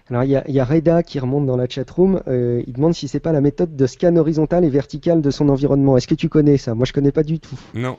[0.08, 2.22] Alors il y a, y a, Reda qui remonte dans la chatroom.
[2.28, 5.48] Euh, il demande si c'est pas la méthode de scan horizontal et vertical de son
[5.48, 5.96] environnement.
[5.96, 6.74] Est-ce que tu connais ça?
[6.74, 7.58] Moi je connais pas du tout.
[7.74, 7.98] Non.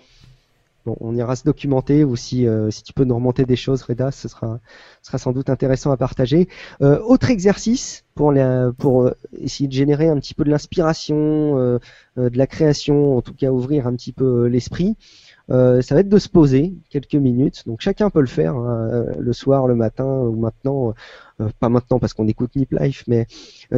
[0.87, 3.81] Bon, on ira se documenter ou si, euh, si tu peux nous remonter des choses,
[3.81, 4.61] Reda, ce sera,
[5.01, 6.47] sera sans doute intéressant à partager.
[6.81, 11.57] Euh, autre exercice pour, la, pour euh, essayer de générer un petit peu de l'inspiration,
[11.57, 14.95] de la création, en tout cas ouvrir un petit peu l'esprit.
[15.49, 17.63] ça va être de se poser quelques minutes.
[17.65, 20.93] Donc chacun peut le faire hein, le soir, le matin ou maintenant.
[21.59, 23.27] pas maintenant parce qu'on écoute Nip Life, mais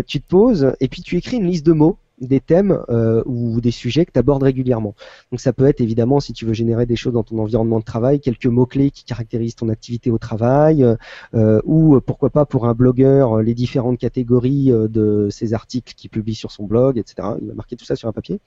[0.05, 3.61] tu te poses et puis tu écris une liste de mots des thèmes euh, ou
[3.61, 4.95] des sujets que tu abordes régulièrement.
[5.31, 7.83] Donc ça peut être évidemment, si tu veux générer des choses dans ton environnement de
[7.83, 10.85] travail, quelques mots-clés qui caractérisent ton activité au travail,
[11.33, 16.09] euh, ou pourquoi pas pour un blogueur, les différentes catégories euh, de ces articles qu'il
[16.09, 17.29] publie sur son blog, etc.
[17.41, 18.39] Il va marquer tout ça sur un papier.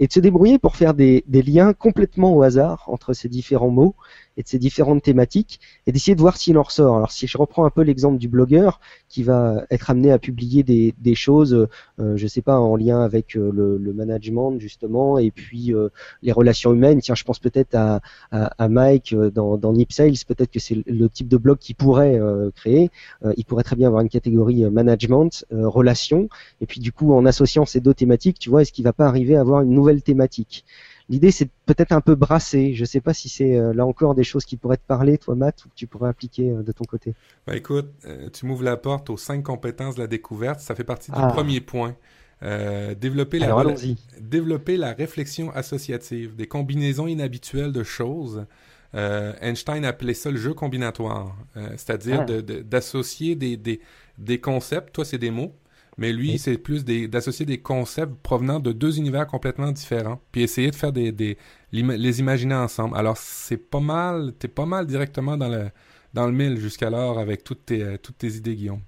[0.00, 3.94] Et de se débrouiller pour faire des liens complètement au hasard entre ces différents mots
[4.36, 6.96] et de ces différentes thématiques et d'essayer de voir s'il en ressort.
[6.96, 10.62] Alors si je reprends un peu l'exemple du blogueur qui va être amené à publier
[10.62, 11.68] des, des choses,
[12.00, 15.88] euh, je sais pas, en lien avec euh, le, le, management justement et puis euh,
[16.22, 17.00] les relations humaines.
[17.00, 20.60] Tiens, je pense peut-être à, à, à, Mike euh, dans, dans Nip Sales, peut-être que
[20.60, 22.90] c'est le type de blog qu'il pourrait euh, créer.
[23.36, 26.28] il pourrait très bien avoir une catégorie management, relations,
[26.60, 29.06] et puis du coup en associant ces deux thématiques, tu vois, est-ce qu'il va pas
[29.06, 30.64] arriver à avoir une nouvelle thématique?
[31.08, 32.74] L'idée, c'est peut-être un peu brasser.
[32.74, 35.18] Je ne sais pas si c'est euh, là encore des choses qui pourraient te parler,
[35.18, 37.14] toi, Matt, ou que tu pourrais appliquer euh, de ton côté.
[37.46, 40.60] Bah, écoute, euh, tu m'ouvres la porte aux cinq compétences de la découverte.
[40.60, 41.28] Ça fait partie du ah.
[41.28, 41.96] premier point.
[42.44, 43.72] Euh, développer, la, Alors
[44.20, 48.46] développer la réflexion associative, des combinaisons inhabituelles de choses.
[48.94, 52.24] Euh, Einstein appelait ça le jeu combinatoire, euh, c'est-à-dire Ah.
[52.24, 53.80] de- de- d'associer des, des,
[54.18, 55.54] des concepts, toi c'est des mots,
[55.98, 56.38] mais lui Oui.
[56.38, 60.92] c'est plus d'associer des concepts provenant de deux univers complètement différents, puis essayer de faire
[60.92, 61.36] des, des
[61.72, 62.96] l'ima- les imaginer ensemble.
[62.96, 65.70] Alors c'est pas mal, t'es pas mal directement dans le
[66.14, 68.80] dans le mille jusqu'alors avec toutes tes euh, toutes tes idées Guillaume.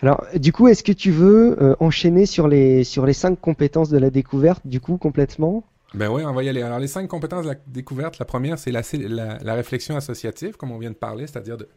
[0.00, 3.90] Alors, du coup, est-ce que tu veux euh, enchaîner sur les sur les cinq compétences
[3.90, 5.62] de la découverte, du coup, complètement?
[5.92, 6.62] Ben oui, on va y aller.
[6.62, 10.56] Alors, les cinq compétences de la découverte, la première, c'est la, la, la réflexion associative,
[10.56, 11.68] comme on vient de parler, c'est-à-dire de,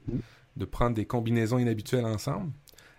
[0.56, 2.52] de prendre des combinaisons inhabituelles ensemble.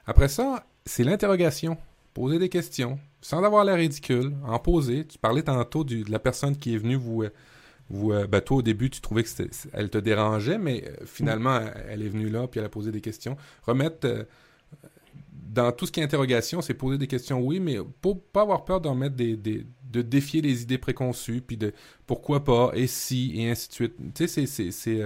[0.07, 1.77] Après ça, c'est l'interrogation.
[2.15, 5.07] Poser des questions, sans avoir l'air ridicule, en poser.
[5.07, 7.23] Tu parlais tantôt de la personne qui est venue vous...
[7.23, 7.31] euh,
[7.89, 9.31] vous euh, ben, toi, au début, tu trouvais que
[9.73, 13.01] elle te dérangeait, mais euh, finalement, elle est venue là, puis elle a posé des
[13.01, 13.37] questions.
[13.67, 14.27] Remettre...
[15.31, 18.65] dans tout ce qui est interrogation, c'est poser des questions, oui, mais pour pas avoir
[18.65, 21.73] peur d'en mettre des, de défier les idées préconçues, puis de
[22.07, 23.95] pourquoi pas, et si, et ainsi de suite.
[24.15, 24.47] Tu sais,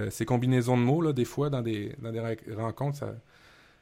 [0.09, 2.21] ces combinaisons de mots, là, des fois, dans des, dans des
[2.55, 3.15] rencontres, ça,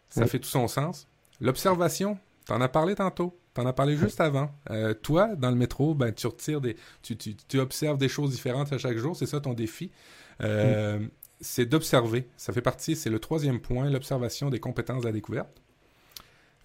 [0.09, 0.27] ça Oui.
[0.29, 1.07] fait tout son sens.
[1.41, 4.49] L'observation, t'en as parlé tantôt, t'en as parlé juste avant.
[4.69, 8.31] Euh, toi, dans le métro, ben, tu retires des, tu, tu, tu observes des choses
[8.31, 9.91] différentes à chaque jour, c'est ça ton défi.
[10.41, 10.99] Euh,
[11.41, 12.27] C'est d'observer.
[12.37, 15.61] Ça fait partie, c'est le troisième point, l'observation des compétences de la découverte.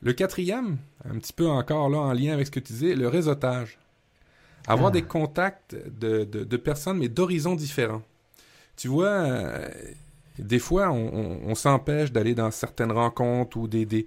[0.03, 3.09] Le quatrième, un petit peu encore là en lien avec ce que tu disais, le
[3.09, 3.79] réseautage.
[4.67, 4.93] Avoir Ah.
[4.93, 8.03] des contacts de, de- de personnes, mais d'horizons différents.
[8.77, 9.69] Tu vois, euh,
[10.39, 14.07] des fois, on, on- on s'empêche d'aller dans certaines rencontres ou des, des-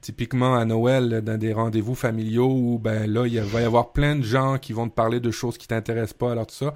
[0.00, 4.16] typiquement à Noël, dans des rendez-vous familiaux où ben là, il va y avoir plein
[4.16, 6.32] de gens qui vont te parler de choses qui t'intéressent pas.
[6.32, 6.74] Alors tout ça,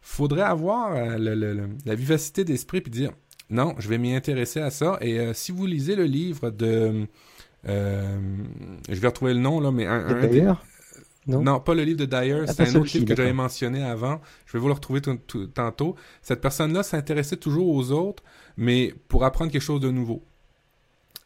[0.00, 3.10] faudrait avoir euh, le- le- le- la vivacité d'esprit puis dire
[3.50, 4.98] non, je vais m'y intéresser à ça.
[5.00, 7.06] Et euh, si vous lisez le livre de
[7.68, 8.18] euh,
[8.88, 10.64] je vais retrouver le nom là, mais un, un des- D'ailleurs,
[11.26, 11.42] non?
[11.42, 14.20] non, pas le livre de Dyer, Ah, c'est un autre livre que j'avais mentionné avant.
[14.46, 15.00] Je vais vous le retrouver
[15.54, 15.96] tantôt.
[16.22, 18.22] Cette personne-là s'intéressait toujours aux autres,
[18.56, 20.22] mais pour apprendre quelque chose de nouveau.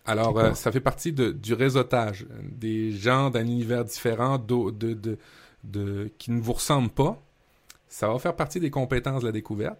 [0.06, 2.26] Alors, euh, ça fait partie de- du réseautage.
[2.42, 5.18] Des gens d'un univers différent, de, de,
[5.64, 7.22] de- qui ne vous ressemblent pas.
[7.88, 9.78] Ça va faire partie des compétences de la découverte.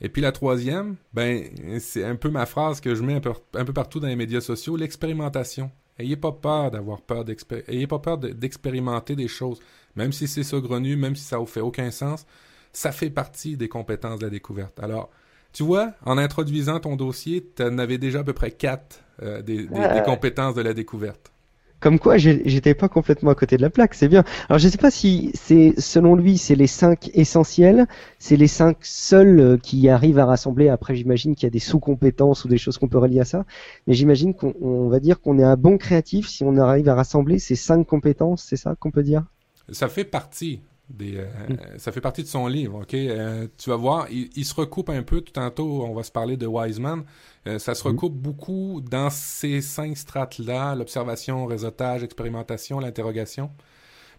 [0.00, 1.44] Et puis la troisième, ben,
[1.78, 4.16] c'est un peu ma phrase que je mets un peu, un peu partout dans les
[4.16, 5.70] médias sociaux, l'expérimentation.
[6.00, 9.60] Ayez pas peur d'avoir peur d'expé- ayez pas peur de- d'expérimenter des choses,
[9.96, 12.26] même si c'est saugrenu, même si ça vous fait aucun sens,
[12.72, 14.78] ça fait partie des compétences de la découverte.
[14.80, 15.10] Alors,
[15.52, 19.42] tu vois, en introduisant ton dossier, tu en avais déjà à peu près quatre euh,
[19.42, 20.02] des, des- des Ouais.
[20.04, 21.32] compétences de la découverte.
[21.80, 24.22] Comme quoi, j'étais pas complètement à côté de la plaque, c'est bien.
[24.48, 27.86] Alors, je sais pas si c'est, selon lui, c'est les cinq essentiels,
[28.18, 30.68] c'est les cinq seuls euh, qui arrivent à rassembler.
[30.68, 33.46] Après, j'imagine qu'il y a des sous-compétences ou des choses qu'on peut relier à ça.
[33.86, 36.94] Mais j'imagine qu'on on va dire qu'on est un bon créatif si on arrive à
[36.94, 39.24] rassembler ces cinq compétences, c'est ça qu'on peut dire?
[39.70, 41.78] Ça fait partie des, euh, Mm.
[41.78, 42.94] ça fait partie de son livre, ok?
[42.94, 45.20] Euh, tu vas voir, il, il se recoupe un peu.
[45.20, 47.04] Tout tantôt, on va se parler de Wiseman.
[47.46, 47.92] Euh, ça se Mm.
[47.92, 53.50] recoupe beaucoup dans ces cinq strates-là l'observation, réseautage, expérimentation, l'interrogation.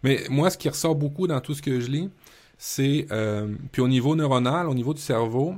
[0.04, 2.10] Mais moi, ce qui ressort beaucoup dans tout ce que je lis,
[2.58, 5.56] c'est euh, puis au niveau neuronal, au niveau du cerveau,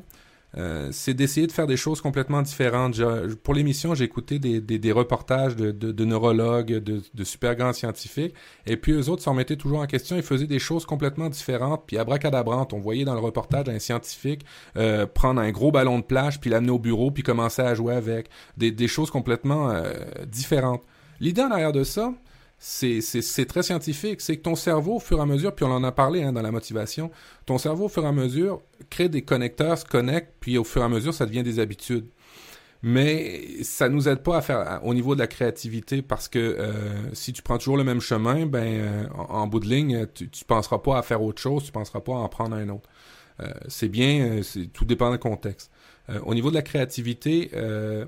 [0.58, 3.00] euh, c'est d'essayer de faire des choses complètement différentes.
[3.44, 7.56] Pour l'émission, j'ai écouté des, des, des reportages de, de, de neurologues, de, de super
[7.56, 8.36] grands scientifiques,
[8.66, 10.16] et puis eux autres s'en remettaient toujours en question.
[10.16, 12.74] Ils faisaient des choses complètement différentes, puis abracadabrantes.
[12.74, 14.46] On voyait dans le reportage un scientifique
[14.78, 17.96] euh, prendre un gros ballon de plage, puis l'amener au bureau, puis commencer à jouer
[17.96, 18.30] avec.
[18.58, 19.94] Des, des choses complètement euh,
[20.28, 20.84] différentes.
[21.20, 22.14] L'idée en arrière de ça,
[22.66, 24.22] c'est très scientifique.
[24.22, 26.32] C'est que ton cerveau, au fur et à mesure, puis on en a parlé hein,
[26.32, 27.12] dans la motivation,
[27.46, 30.82] ton cerveau, au fur et à mesure, crée des connecteurs, se connecte, puis au fur
[30.82, 32.08] et à mesure, ça devient des habitudes.
[32.82, 37.14] Mais ça nous aide pas à faire au niveau de la créativité parce que euh,
[37.14, 40.44] si tu prends toujours le même chemin, ben euh, en, bout de ligne, tu, tu
[40.44, 42.90] penseras pas à faire autre chose, tu penseras pas à en prendre un autre.
[43.40, 44.42] Euh, c'est bien, euh,
[44.74, 45.72] tout dépend du contexte.
[46.10, 48.06] Euh, au niveau de la créativité, euh,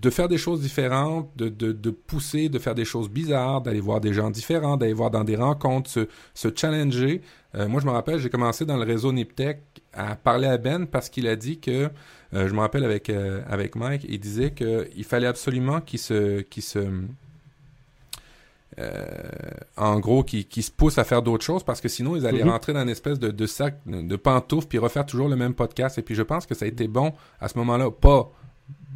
[0.00, 3.80] de faire des choses différentes, de, de, de pousser, de faire des choses bizarres, d'aller
[3.80, 7.20] voir des gens différents, d'aller voir dans des rencontres, se, se challenger.
[7.54, 9.60] Euh, moi, je me rappelle, j'ai commencé dans le réseau Niptech
[9.92, 11.90] à parler à Ben parce qu'il a dit que,
[12.32, 16.40] euh, je me rappelle avec, euh, avec Mike, il disait qu'il fallait absolument qu'il se,
[16.42, 16.78] qu'il se,
[19.76, 22.44] en gros, qui, qui se poussent à faire d'autres choses parce que sinon ils allaient
[22.44, 22.50] Mhm.
[22.50, 25.98] rentrer dans une espèce de, de sac de pantoufles puis refaire toujours le même podcast.
[25.98, 28.32] Et puis je pense que ça a été bon à ce moment-là, pas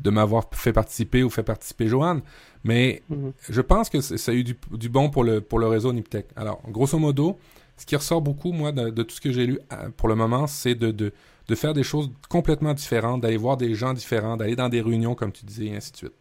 [0.02, 2.20] de m'avoir fait participer ou fait participer Joanne,
[2.62, 3.32] mais Mhm.
[3.48, 6.26] je pense que ça a eu du, du bon pour le, pour le réseau Niptech.
[6.36, 7.38] Alors, grosso modo,
[7.76, 10.14] ce qui ressort beaucoup, moi, de, de tout ce que j'ai lu euh, pour le
[10.14, 11.12] moment, c'est de, de,
[11.48, 15.14] de faire des choses complètement différentes, d'aller voir des gens différents, d'aller dans des réunions,
[15.14, 16.12] comme tu disais, et ainsi de suite.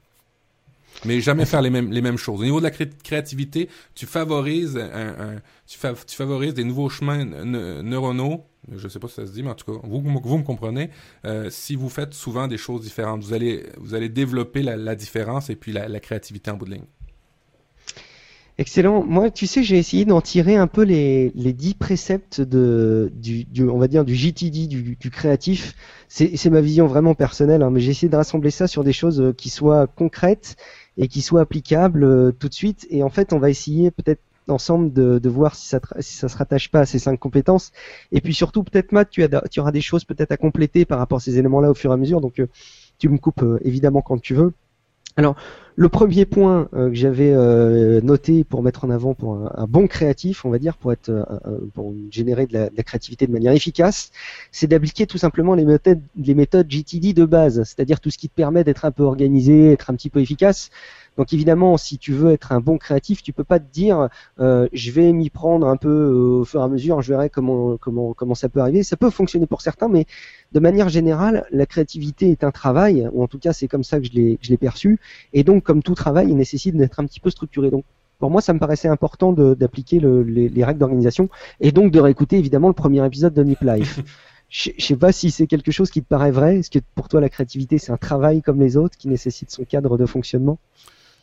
[1.06, 2.42] Mais jamais faire les mêmes les mêmes choses.
[2.42, 5.36] Au niveau de la créativité, tu favorises un,
[5.68, 5.78] tu,
[6.08, 8.46] tu, favorises des nouveaux chemins neuronaux.
[8.72, 10.90] Je sais pas si ça se dit, mais en tout cas, vous, vous me comprenez.
[11.26, 15.50] Euh, si vous faites souvent des choses différentes, vous allez vous allez développer la, différence
[15.50, 16.86] et puis la, créativité en bout de ligne.
[18.60, 19.04] Excellent.
[19.04, 23.46] Moi, tu sais, j'ai essayé d'en tirer un peu les, les 10 préceptes de, du,
[23.46, 25.74] du, on va dire, du JTD, du, du créatif.
[26.08, 29.20] C'est ma vision vraiment personnelle, hein, mais j'ai essayé de rassembler ça sur des choses
[29.20, 30.56] euh, qui soient concrètes
[30.98, 32.88] et qui soient applicables euh, tout de suite.
[32.90, 36.28] Et en fait, on va essayer peut-être ensemble de, de voir si ça, si ça
[36.28, 37.72] se rattache pas à ces cinq compétences.
[38.12, 41.18] Et puis surtout, peut-être Matt, tu, tu auras des choses peut-être à compléter par rapport
[41.18, 42.22] à ces éléments-là au fur et à mesure.
[42.22, 42.48] Donc, euh,
[42.98, 44.54] tu me coupes évidemment quand tu veux.
[45.16, 45.36] Alors,
[45.76, 49.88] le premier point euh, que j'avais euh, noté pour mettre en avant pour un, bon
[49.88, 54.12] créatif, on va dire, pour être euh, pour générer de la, créativité de manière efficace,
[54.52, 58.30] c'est d'appliquer tout simplement les méthodes, les méthodes GTD de base, c'est-à-dire tout ce qui
[58.30, 60.70] te permet d'être un peu organisé, être un petit peu efficace.
[61.18, 64.68] Donc évidemment, si tu veux être un bon créatif, tu peux pas te dire euh,
[64.74, 67.78] je vais m'y prendre un peu euh, au fur et à mesure, je verrai comment
[67.78, 68.84] comment comment ça peut arriver.
[68.84, 70.06] Ça peut fonctionner pour certains, mais
[70.52, 74.00] de manière générale, la créativité est un travail, ou en tout cas c'est comme ça
[74.00, 75.00] que je l'ai je l'ai perçu.
[75.34, 77.70] Et donc comme tout travail, il nécessite d'être un petit peu structuré.
[77.70, 77.86] Donc
[78.20, 82.38] pour moi, ça me paraissait important d'appliquer les, les, règles d'organisation et donc de réécouter
[82.38, 84.00] évidemment le premier épisode de Nip Life.
[84.50, 86.60] Je sais pas si c'est quelque chose qui te paraît vrai.
[86.60, 89.64] Est-ce que pour toi la créativité c'est un travail comme les autres qui nécessite son
[89.66, 90.58] cadre de fonctionnement?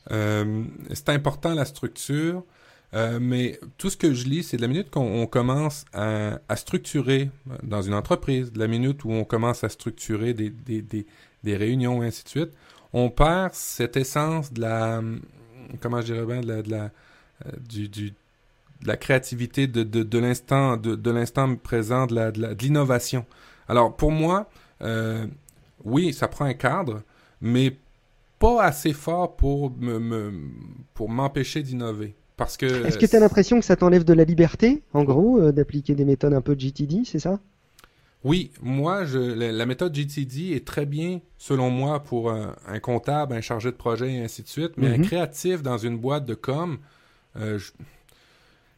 [0.09, 2.45] C'est important la structure,
[2.93, 7.31] euh, mais tout ce que je lis, c'est de la minute qu'on commence à, structurer
[7.63, 11.07] dans une entreprise, de la minute où on commence à structurer des,
[11.45, 12.51] réunions et ainsi de suite,
[12.93, 15.03] on perd cette essence de la,
[15.81, 16.91] comment je dirais de la,
[17.47, 20.77] euh, créativité, de, l'instant,
[21.57, 23.25] présent, de, l'innovation.
[23.69, 24.51] Alors pour moi,
[24.83, 25.27] euh,
[25.85, 27.03] oui, ça prend un cadre,
[27.41, 27.77] mais
[28.41, 30.33] pas assez fort pour me,
[30.95, 32.17] pour m'empêcher d'innover.
[32.37, 32.87] Parce que.
[32.87, 35.95] Est-ce que tu as l'impression que ça t'enlève de la liberté, en gros, euh, d'appliquer
[35.95, 37.39] des méthodes un peu GTD, c'est ça?
[38.25, 43.41] Oui, moi, je, la, méthode GTD est très bien, selon moi, pour un, comptable, un
[43.41, 45.07] chargé de projet et ainsi de suite, mais un mhm.
[45.07, 46.79] créatif dans une boîte de com,
[47.37, 47.59] euh,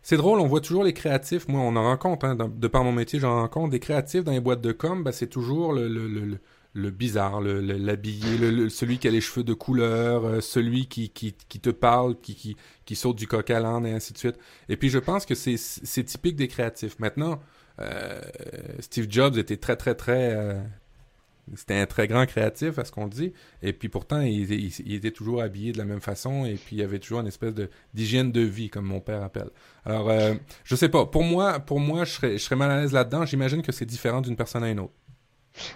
[0.03, 1.49] c'est drôle, on voit toujours les créatifs.
[1.49, 4.41] Moi, on en rencontre, hein, de par mon métier, j'en rencontre des créatifs dans les
[4.41, 5.03] boîtes de com.
[5.03, 6.39] Ben, c'est toujours le, le, le,
[6.75, 11.35] le bizarre, l'habillé, le, celui qui a les cheveux de couleur, euh, celui qui, qui,
[11.49, 14.39] qui, te parle, qui, qui, qui saute du coq à l'âne et ainsi de suite.
[14.69, 16.99] Et puis je pense que c'est typique des créatifs.
[16.99, 17.41] Maintenant,
[17.81, 18.21] euh,
[18.81, 20.61] Steve Jobs était très très très euh,
[21.57, 23.33] c'était un très grand créatif à ce qu'on dit.
[23.63, 27.01] Et puis pourtant il, était toujours habillé de la même façon et puis il avait
[27.01, 29.51] toujours une espèce de d'hygiène de vie comme mon père appelle.
[29.85, 30.11] Alors
[30.65, 31.05] je sais pas.
[31.05, 33.27] Pour moi pour moi je serais mal à l'aise là-dedans.
[33.27, 34.95] J'imagine que c'est différent d'une personne à une autre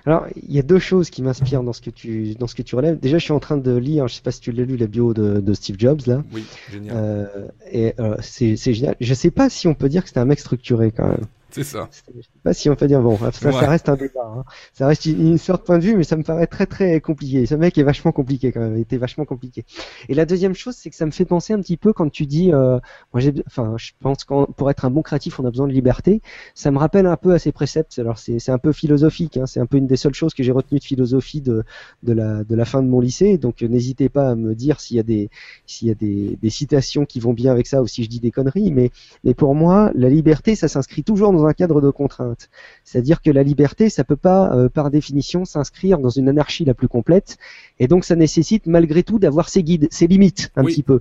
[0.07, 2.63] alors, il y a deux choses qui m'inspirent dans ce que tu dans ce que
[2.63, 2.99] tu relèves.
[2.99, 4.87] Déjà, je suis en train de lire, je sais pas si tu l'as lu, la
[4.87, 6.23] bio de, de, Steve Jobs là.
[6.33, 6.97] Oui, génial.
[6.97, 8.97] Euh, et euh, c'est génial.
[9.01, 11.27] Je sais pas si on peut dire que c'était un mec structuré quand même.
[11.51, 11.89] C'est ça.
[11.93, 14.33] Je sais pas si on peut dire bon, ça, ça reste un débat.
[14.37, 14.45] Hein.
[14.73, 17.47] Ça reste une sorte de point de vue, mais ça me paraît très très compliqué.
[17.47, 18.77] Ce mec est vachement compliqué quand même.
[18.77, 19.65] Il était vachement compliqué.
[20.09, 22.27] Et la deuxième chose, c'est que ça me fait penser un petit peu quand tu
[22.27, 22.79] dis, euh,
[23.13, 25.73] moi j'ai, enfin, je pense que pour être un bon créatif, on a besoin de
[25.73, 26.21] liberté.
[26.55, 27.99] Ça me rappelle un peu à ces préceptes.
[27.99, 29.37] Alors c'est c'est un peu philosophique.
[29.37, 29.47] Hein.
[29.47, 31.65] C'est un peu une des seules choses que j'ai retenues de philosophie de
[32.03, 33.39] de la de la fin de mon lycée.
[33.39, 35.31] Donc euh, n'hésitez pas à me dire s'il y a des
[35.67, 38.21] s'il y a des, des citations qui vont bien avec ça ou si je dis
[38.21, 38.73] des conneries.
[38.73, 38.91] Mais
[39.25, 42.49] mais pour moi, la liberté, ça s'inscrit toujours dans un cadre de contrainte.
[42.85, 46.75] C'est-à-dire que la liberté, ça peut pas, euh, par définition, s'inscrire dans une anarchie la
[46.75, 47.37] plus complète,
[47.79, 51.01] et donc ça nécessite malgré tout d'avoir ses guides, ses limites un petit peu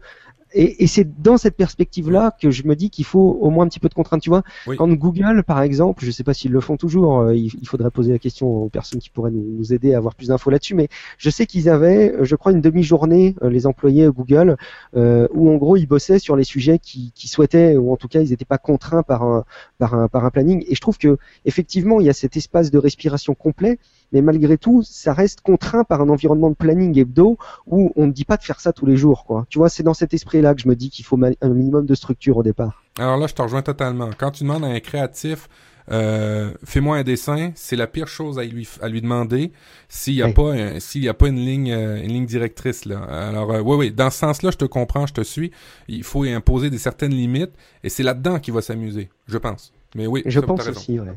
[0.55, 3.67] et, et c'est dans cette perspective-là que je me dis qu'il faut au moins un
[3.67, 4.21] petit peu de contrainte.
[4.21, 4.43] Tu vois,
[4.77, 7.91] quand Google, par exemple, je ne sais pas s'ils le font toujours, euh, il, faudrait
[7.91, 10.73] poser la question aux personnes qui pourraient nous, nous aider à avoir plus d'infos là-dessus.
[10.73, 10.87] Mais
[11.17, 14.55] je sais qu'ils avaient, euh, je crois, une demi-journée, euh, les employés Google,
[14.93, 18.21] où en gros ils bossaient sur les sujets qu'ils qui souhaitaient, ou en tout cas
[18.21, 19.43] ils n'étaient pas contraints par un,
[19.77, 20.63] par un, par un planning.
[20.67, 23.77] Et je trouve que effectivement, il y a cet espace de respiration complet
[24.11, 27.37] mais malgré tout, ça reste contraint par un environnement de planning hebdo
[27.67, 29.45] où on ne dit pas de faire ça tous les jours, quoi.
[29.49, 31.95] Tu vois, c'est dans cet esprit-là que je me dis qu'il faut un minimum de
[31.95, 32.83] structure au départ.
[32.97, 34.09] Alors là, je te rejoins totalement.
[34.17, 35.49] Quand tu demandes à un créatif,
[35.91, 39.51] euh, fais-moi un dessin, c'est la pire chose à lui à lui demander
[39.87, 42.99] s'il n'y a pas s'il y a pas une ligne euh, une ligne directrice là.
[43.03, 45.51] Alors euh, oui oui, dans ce sens-là, je te comprends, je te suis.
[45.87, 49.73] Il faut imposer des certaines limites et c'est là-dedans qu'il va s'amuser, je pense.
[49.95, 50.99] Mais oui, je pense aussi.
[50.99, 51.07] Ouais.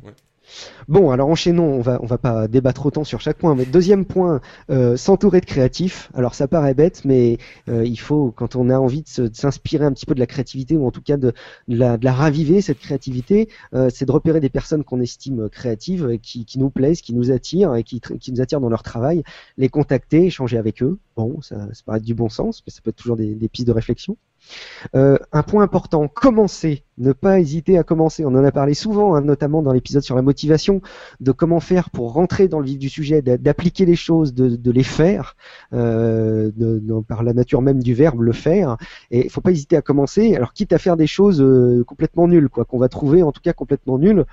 [0.88, 4.04] Bon, alors enchaînons, on va on va pas débattre autant sur chaque point, mais deuxième
[4.06, 4.40] point,
[4.70, 6.10] euh, s'entourer de créatifs.
[6.14, 7.38] Alors ça paraît bête, mais
[7.68, 10.76] euh, il faut, quand on a envie de s'inspirer un petit peu de la créativité,
[10.76, 11.32] ou en tout cas de,
[11.68, 16.70] la, raviver, cette créativité, euh, c'est de repérer des personnes qu'on estime créatives, qui, nous
[16.70, 18.00] plaisent, qui nous attirent, et qui,
[18.32, 19.22] nous attirent dans leur travail,
[19.56, 20.98] les contacter, échanger avec eux.
[21.16, 23.66] Bon, ça, ça paraît du bon sens, mais ça peut être toujours des, des pistes
[23.66, 24.16] de réflexion.
[24.94, 26.84] Euh, un point important, commencer.
[26.98, 28.24] Ne pas hésiter à commencer.
[28.24, 30.80] On en a parlé souvent, hein, notamment dans l'épisode sur la motivation,
[31.20, 34.70] de comment faire pour rentrer dans le vif du sujet, d'a- d'appliquer les choses, de,
[34.70, 35.36] les faire,
[35.72, 36.50] euh,
[37.06, 38.76] par la nature même du verbe, le faire.
[39.10, 40.34] Et il faut pas hésiter à commencer.
[40.34, 43.40] Alors, quitte à faire des choses euh, complètement nulles, quoi, qu'on va trouver en tout
[43.40, 44.24] cas complètement nulles,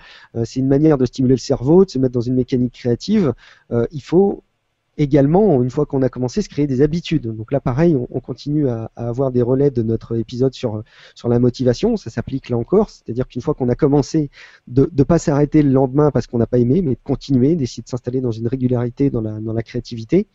[0.43, 3.33] c'est une manière de stimuler le cerveau, de se mettre dans une mécanique créative.
[3.91, 4.43] Il faut
[4.97, 7.27] également, une fois qu'on a commencé, se créer des habitudes.
[7.27, 10.83] Donc là, pareil, on, on continue à, à avoir des relais de notre épisode sur
[11.15, 11.97] sur la motivation.
[11.97, 14.29] Ça s'applique là encore, c'est-à-dire qu'une fois qu'on a commencé,
[14.67, 17.83] de ne pas s'arrêter le lendemain parce qu'on n'a pas aimé, mais de continuer, d'essayer
[17.83, 20.27] de s'installer dans une régularité dans la dans la créativité.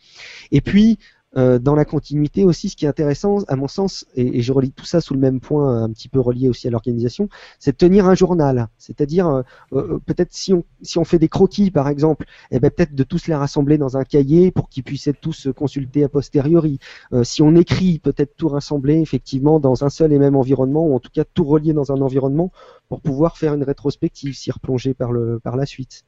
[0.51, 0.99] Et puis
[1.37, 4.51] euh, dans la continuité aussi, ce qui est intéressant, à mon sens, et, et je
[4.51, 7.29] relie tout ça sous le même point, un petit peu relié aussi à l'organisation,
[7.59, 8.67] c'est de tenir un journal.
[8.77, 9.41] C'est-à-dire, euh,
[9.73, 13.03] euh, peut-être si on, si on fait des croquis, par exemple, eh ben, peut-être de
[13.03, 16.79] tous les rassembler dans un cahier pour qu'ils puissent être tous consultés a posteriori.
[17.13, 20.95] Euh, si on écrit, peut-être tout rassembler effectivement dans un seul et même environnement, ou
[20.95, 22.51] en tout cas tout relier dans un environnement
[22.89, 26.03] pour pouvoir faire une rétrospective, s'y replonger par, le, par la suite.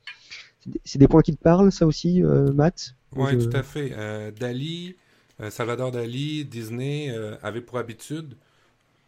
[0.86, 2.96] C'est des- points qui te parlent, ça aussi, euh, Matt?
[3.16, 3.92] Oui, Je- tout à fait.
[3.96, 5.03] Euh, Dali, euh,
[5.50, 8.36] Salvador Dali, Disney euh, avaient pour habitude,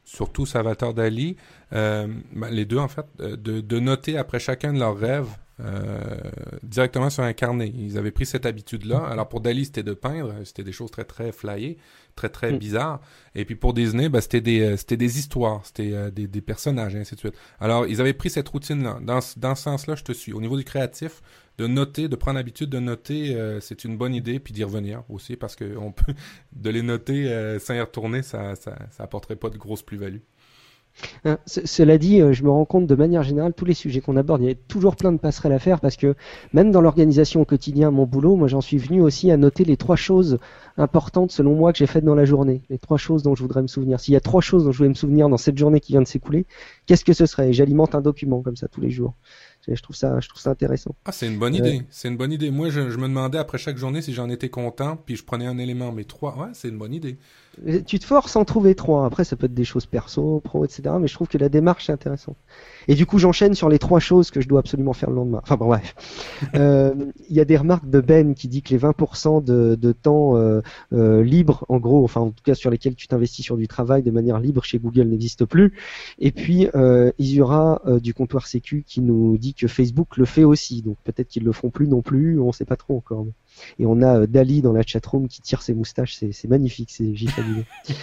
[0.03, 1.35] surtout Salvador Dali,
[1.73, 5.29] euh, ben, les deux en fait, euh, de, de noter après chacun de leurs rêves
[5.61, 6.19] euh,
[6.63, 7.71] directement sur un carnet.
[7.73, 8.97] Ils avaient pris cette habitude-là.
[9.09, 11.77] Alors pour Dali, c'était de peindre, c'était des choses très très flyées,
[12.15, 12.57] très très Mm.
[12.57, 13.01] bizarres.
[13.35, 16.41] Et puis pour Disney, ben, c'était des euh, c'était des histoires, c'était euh, des, des
[16.41, 17.35] personnages et ainsi de suite.
[17.59, 18.99] Alors ils avaient pris cette routine-là.
[19.01, 20.33] Dans, dans ce sens-là, je te suis.
[20.33, 21.21] Au niveau du créatif,
[21.57, 25.03] de noter, de prendre l'habitude de noter, euh, c'est une bonne idée, puis d'y revenir
[25.09, 26.13] aussi, parce que on peut
[26.53, 30.19] de les noter euh, sans y retourner, ça, ça, ça apporterait pas de grosse plus-value.
[31.45, 34.15] Ce- Cela dit, euh, je me rends compte de manière générale, tous les sujets qu'on
[34.17, 36.15] aborde, il y a toujours plein de passerelles à faire parce que
[36.53, 39.77] même dans l'organisation au quotidien, mon boulot, moi j'en suis venu aussi à noter les
[39.77, 40.37] trois choses
[40.77, 42.61] importantes selon moi que j'ai faites dans la journée.
[42.69, 43.99] Les trois choses dont je voudrais me souvenir.
[43.99, 46.01] S'il y a trois choses dont je voulais me souvenir dans cette journée qui vient
[46.01, 46.45] de s'écouler,
[46.85, 47.53] qu'est-ce que ce serait?
[47.53, 49.15] J'alimente un document comme ça tous les jours.
[49.67, 50.95] Je trouve ça, je trouve ça intéressant.
[51.05, 51.83] Ah, c'est une bonne idée.
[51.89, 52.51] C'est une bonne idée.
[52.51, 55.47] Moi, je, je me demandais après chaque journée si j'en étais content, puis je prenais
[55.47, 57.17] un élément, mais trois, ouais, c'est une bonne idée.
[57.67, 59.05] Euh, Tu te forces à en trouver trois.
[59.05, 60.83] Après, ça peut être des choses perso, pro, etc.
[60.99, 62.37] Mais je trouve que la démarche est intéressante.
[62.87, 65.39] Et du coup, j'enchaîne sur les trois choses que je dois absolument faire le lendemain.
[65.43, 65.95] Enfin bon, bref.
[66.55, 66.93] Euh,
[67.29, 70.37] Il y a des remarques de Ben qui dit que les 20% de, de temps
[70.37, 70.61] euh,
[70.93, 74.03] euh, libre, en gros, enfin en tout cas sur lesquels tu t'investis sur du travail
[74.03, 75.73] de manière libre chez Google n'existe plus.
[76.19, 80.81] Et puis, euh, Isura du comptoir Sécu qui nous dit que Facebook le fait aussi.
[80.81, 83.25] Donc peut-être qu'ils le feront plus non plus, on sait pas trop encore.
[83.79, 87.13] Et on a euh, Dali dans la chatroom qui tire ses moustaches, c'est magnifique, c'est
[87.27, 87.63] fabuleux.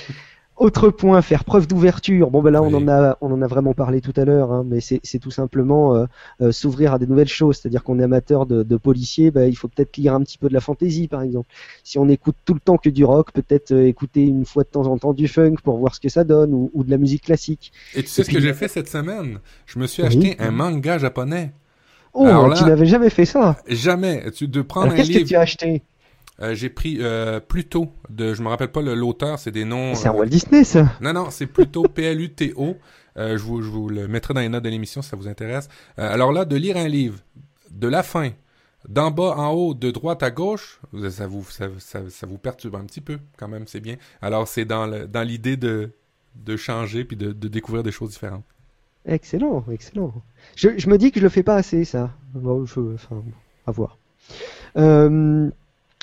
[0.57, 2.30] Autre point, faire preuve d'ouverture.
[2.30, 2.74] Bon ben là on Oui.
[2.74, 5.96] en a on en a vraiment parlé tout à l'heure, hein, mais c'est tout simplement
[5.96, 6.05] euh,
[6.42, 7.57] euh, s'ouvrir à des nouvelles choses.
[7.57, 10.48] C'est-à-dire qu'on est amateur de, de policiers, ben, il faut peut-être lire un petit peu
[10.48, 11.48] de la fantaisie par exemple.
[11.82, 14.68] Si on écoute tout le temps que du rock, peut-être euh, écouter une fois de
[14.68, 16.98] temps en temps du funk pour voir ce que ça donne ou, ou de la
[16.98, 17.72] musique classique.
[17.94, 19.40] Et tu sais Et ce que j'ai fait cette semaine?
[19.66, 20.09] Je me suis Oui.
[20.09, 21.50] acheté un manga japonais.
[22.14, 23.56] Oh, là- tu n'avais jamais fait ça.
[23.66, 24.30] Jamais.
[24.32, 25.82] Tu, de prendre qu'est-ce que tu as acheté?
[26.40, 29.94] Euh, j'ai pris euh, Pluto de, je me rappelle pas le- l'auteur, c'est des noms.
[29.94, 30.90] C'est un euh, Walt Disney ça.
[31.00, 32.76] Non, non, c'est plutôt P-L-U-T-O.
[33.18, 35.28] Euh, je, vous, je vous le mettrai dans les notes de l'émission si ça vous
[35.28, 35.68] intéresse.
[35.98, 37.18] Alors là, de lire un livre,
[37.70, 38.30] de la fin,
[38.88, 42.74] d'en bas en haut, de droite à gauche, ça vous, ça, ça, ça vous perturbe
[42.76, 43.96] un petit peu quand même, c'est bien.
[44.22, 45.90] Alors c'est dans le- dans l'idée de,
[46.36, 48.44] de changer puis de, de découvrir des choses différentes.
[49.07, 50.12] Excellent, excellent.
[50.57, 52.11] Je, je me dis que je le fais pas assez, ça.
[52.34, 53.22] Bon, je, enfin,
[53.66, 53.98] à voir.
[54.76, 55.50] Euh,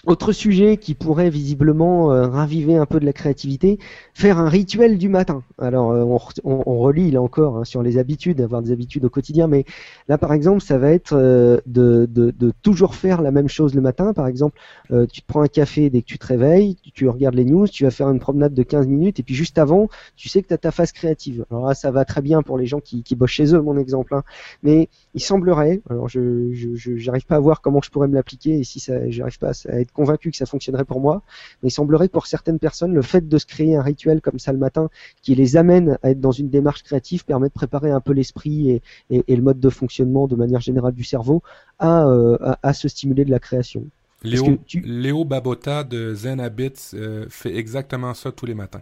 [0.05, 3.79] autre sujet qui pourrait visiblement euh, raviver un peu de la créativité,
[4.13, 5.43] faire un rituel du matin.
[5.57, 9.09] Alors, euh, on, on, relit là encore hein, sur les habitudes, avoir des habitudes au
[9.09, 9.65] quotidien, mais
[10.07, 13.75] là, par exemple, ça va être euh, de, de, de toujours faire la même chose
[13.75, 14.13] le matin.
[14.13, 14.57] Par exemple,
[14.91, 17.67] euh, tu te prends un café dès que tu te réveilles, tu, regardes les news,
[17.67, 20.47] tu vas faire une promenade de 15 minutes, et puis juste avant, tu sais que
[20.47, 21.45] tu as ta phase créative.
[21.51, 23.77] Alors là, ça va très bien pour les gens qui, qui bossent chez eux, mon
[23.77, 24.15] exemple.
[24.15, 24.23] hein.
[24.63, 28.13] Mais il semblerait, alors je je- je- j'arrive pas à voir comment je pourrais me
[28.15, 31.21] l'appliquer et si ça, j'arrive pas à, à être convaincu que ça fonctionnerait pour moi,
[31.61, 34.39] mais il semblerait que pour certaines personnes, le fait de se créer un rituel comme
[34.39, 34.89] ça le matin,
[35.21, 38.69] qui les amène à être dans une démarche créative, permet de préparer un peu l'esprit
[38.71, 41.41] et, et, et le mode de fonctionnement de manière générale du cerveau
[41.79, 43.83] à, euh, à, à se stimuler de la création.
[44.23, 48.81] Léo, que tu- Léo Babota de Zen Habits euh, fait exactement ça tous les matins.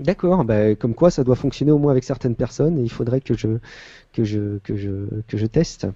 [0.00, 3.20] D'accord, bah, comme quoi ça doit fonctionner au moins avec certaines personnes et il faudrait
[3.20, 3.48] que je
[4.14, 4.90] que je que je
[5.28, 5.86] que je teste.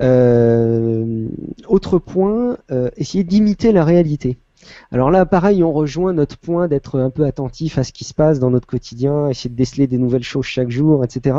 [0.00, 1.28] Euh,
[1.68, 4.36] autre point, euh, essayer d'imiter la réalité.
[4.92, 8.14] Alors là, pareil, on rejoint notre point d'être un peu attentif à ce qui se
[8.14, 11.36] passe dans notre quotidien, essayer de déceler des nouvelles choses chaque jour, etc.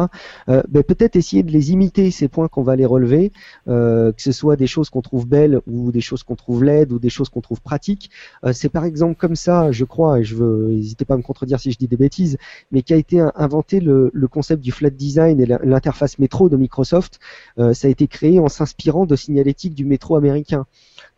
[0.50, 3.32] Euh, ben, peut-être essayer de les imiter, ces points qu'on va les relever,
[3.68, 6.92] euh, que ce soit des choses qu'on trouve belles ou des choses qu'on trouve laides
[6.92, 8.10] ou des choses qu'on trouve pratiques.
[8.44, 11.24] Euh, c'est par exemple comme ça, je crois, et je veux, n'hésitez pas à me
[11.24, 12.38] contredire si je dis des bêtises,
[12.72, 17.20] mais qu'a été inventé le, le, concept du flat design et l'interface métro de Microsoft.
[17.60, 20.66] Euh, ça a été créé en s'inspirant de signalétique du métro américain.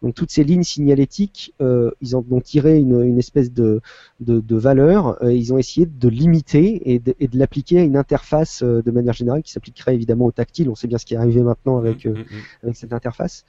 [0.01, 3.81] Donc toutes ces lignes signalétiques, euh, ils en ont tiré une, une espèce de,
[4.19, 5.21] de, de valeur.
[5.23, 8.81] Euh, ils ont essayé de limiter et de, et de l'appliquer à une interface euh,
[8.81, 10.69] de manière générale qui s'appliquerait évidemment au tactile.
[10.69, 12.15] On sait bien ce qui est arrivé maintenant avec, euh,
[12.63, 13.45] avec cette interface.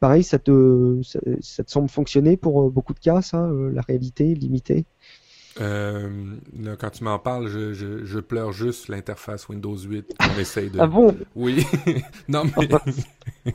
[0.00, 4.34] Pareil, ça te, ça, ça te semble fonctionner pour beaucoup de cas, ça, la réalité
[4.34, 4.86] limitée
[5.60, 10.38] Euh, là, quand tu m'en parles, je, je, je pleure juste l'interface Windows 8 qu'on
[10.38, 10.78] essaye de.
[10.78, 11.16] Ah bon?
[11.34, 11.64] Oui.
[12.28, 12.68] non, mais.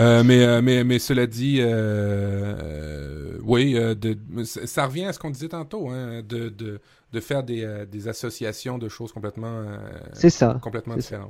[0.00, 5.30] Euh, mais, euh, mais, mais cela dit, euh, oui, de, ça revient à ce qu'on
[5.30, 6.80] disait tantôt, hein, de, de,
[7.12, 9.66] de faire des, des associations de choses complètement,
[10.12, 10.58] C'est ça.
[10.62, 11.28] complètement c'est ça.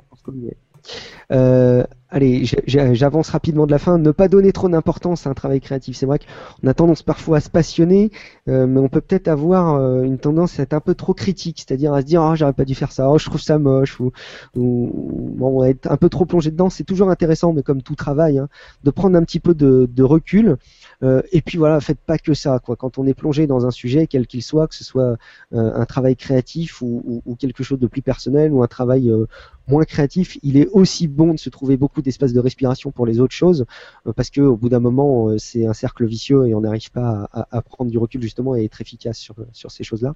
[1.31, 3.99] Euh, allez, j'avance rapidement de la fin.
[3.99, 5.97] Ne pas donner trop d'importance à un travail créatif.
[5.97, 8.11] C'est vrai qu'on a tendance parfois à se passionner,
[8.49, 11.59] euh, mais on peut peut-être avoir euh, une tendance à être un peu trop critique,
[11.59, 14.01] c'est-à-dire à se dire ah j'aurais pas dû faire ça, oh je trouve ça moche,
[14.01, 14.11] ou,
[14.57, 16.71] ou bon, être un peu trop plongé dedans.
[16.71, 18.49] C'est toujours intéressant, mais comme tout travail, hein,
[18.85, 20.57] de prendre un petit peu de, de recul.
[21.05, 22.59] Euh, et puis voilà, faites pas que ça.
[22.59, 22.75] Quoi.
[22.77, 25.17] Quand on est plongé dans un sujet, quel qu'il soit, que ce soit
[25.53, 29.09] euh, un travail créatif ou, ou- ou quelque chose de plus personnel ou un travail
[29.11, 29.27] euh,
[29.69, 33.21] moins créatif, il est aussi bon de se trouver beaucoup d'espace de respiration pour les
[33.21, 33.65] autres choses,
[34.07, 36.91] euh, parce que au bout d'un moment, euh, c'est un cercle vicieux et on n'arrive
[36.91, 40.15] pas à, à- prendre du recul justement et être efficace sur, sur ces choses-là.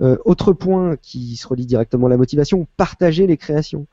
[0.00, 3.86] Euh, autre point qui se relie directement à la motivation, partager les créations.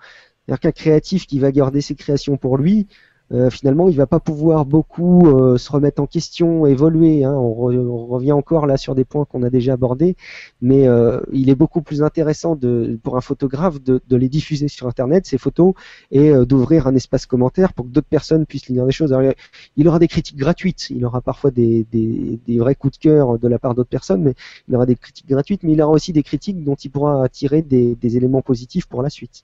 [0.46, 2.88] C'est-à-dire qu'un créatif qui va garder ses créations pour lui,
[3.34, 7.24] euh, finalement, il va pas pouvoir beaucoup euh, se remettre en question, évoluer.
[7.24, 7.34] hein.
[7.34, 10.16] On, re- on revient encore là sur des points qu'on a déjà abordés,
[10.62, 14.68] mais euh, il est beaucoup plus intéressant de, pour un photographe de, de les diffuser
[14.68, 15.74] sur Internet ces photos
[16.12, 19.14] et euh, d'ouvrir un espace commentaire pour que d'autres personnes puissent lire des choses.
[19.14, 19.34] Alors,
[19.78, 23.40] il aura des critiques gratuites, il aura parfois des, des, des vrais coups de cœur
[23.40, 24.34] de la part d'autres personnes, mais
[24.68, 27.62] il aura des critiques gratuites, mais il aura aussi des critiques dont il pourra tirer
[27.62, 29.44] des, des éléments positifs pour la suite.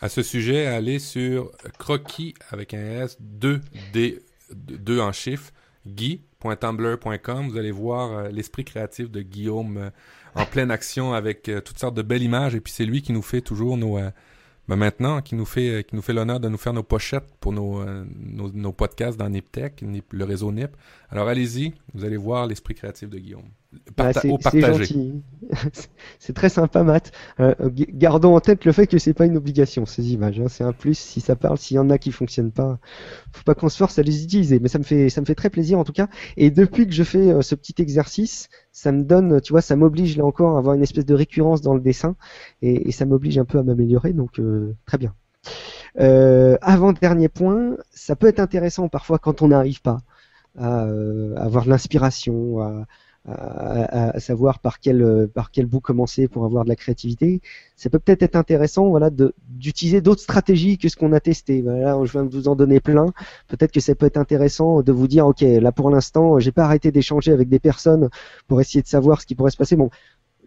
[0.00, 3.60] À ce sujet, allez sur croquis avec un S 2
[3.92, 4.20] D
[4.54, 5.52] 2 en chiffres
[5.86, 7.48] guy.tumblr.com.
[7.48, 9.90] Vous allez voir euh, l'esprit créatif de Guillaume euh,
[10.34, 13.12] en pleine action avec euh, toutes sortes de belles images et puis c'est lui qui
[13.12, 13.98] nous fait toujours nos
[14.68, 17.52] ben maintenant qui nous fait qui nous fait l'honneur de nous faire nos pochettes pour
[17.52, 20.76] nos podcasts dans Niptech, Nip- le réseau Nip.
[21.08, 23.48] Alors allez-y, vous allez voir l'esprit créatif de Guillaume.
[23.96, 25.22] Bah, Parta- c'est gentil.
[26.18, 27.12] c'est très sympa, Matt.
[27.40, 30.40] Euh, g- gardons en tête le fait que c'est pas une obligation ces images.
[30.40, 30.48] hein.
[30.48, 31.58] C'est un plus si ça parle.
[31.58, 32.78] S'il y en a qui fonctionnent pas,
[33.32, 34.60] faut pas qu'on se force à les utiliser.
[34.60, 36.08] Mais ça me fait ça me fait très plaisir en tout cas.
[36.36, 39.76] Et depuis que je fais euh, ce petit exercice, ça me donne, tu vois, ça
[39.76, 42.16] m'oblige là encore à avoir une espèce de récurrence dans le dessin
[42.62, 44.12] et, et ça m'oblige un peu à m'améliorer.
[44.12, 45.14] Donc euh, très bien.
[46.00, 49.98] Euh, avant dernier point, ça peut être intéressant parfois quand on n'arrive pas
[50.58, 52.86] à euh, avoir de l'inspiration, à,
[53.26, 57.40] à, à savoir par quel euh, par quel bout commencer pour avoir de la créativité.
[57.76, 59.10] Ça peut peut-être être intéressant, voilà,
[59.48, 61.62] d'utiliser d'autres stratégies que ce qu'on a testé.
[61.62, 63.06] Voilà, je viens de vous en donner plein.
[63.48, 66.64] Peut-être que ça peut être intéressant de vous dire, ok, là pour l'instant, j'ai pas
[66.64, 68.08] arrêté d'échanger avec des personnes
[68.46, 69.76] pour essayer de savoir ce qui pourrait se passer.
[69.76, 69.90] Bon,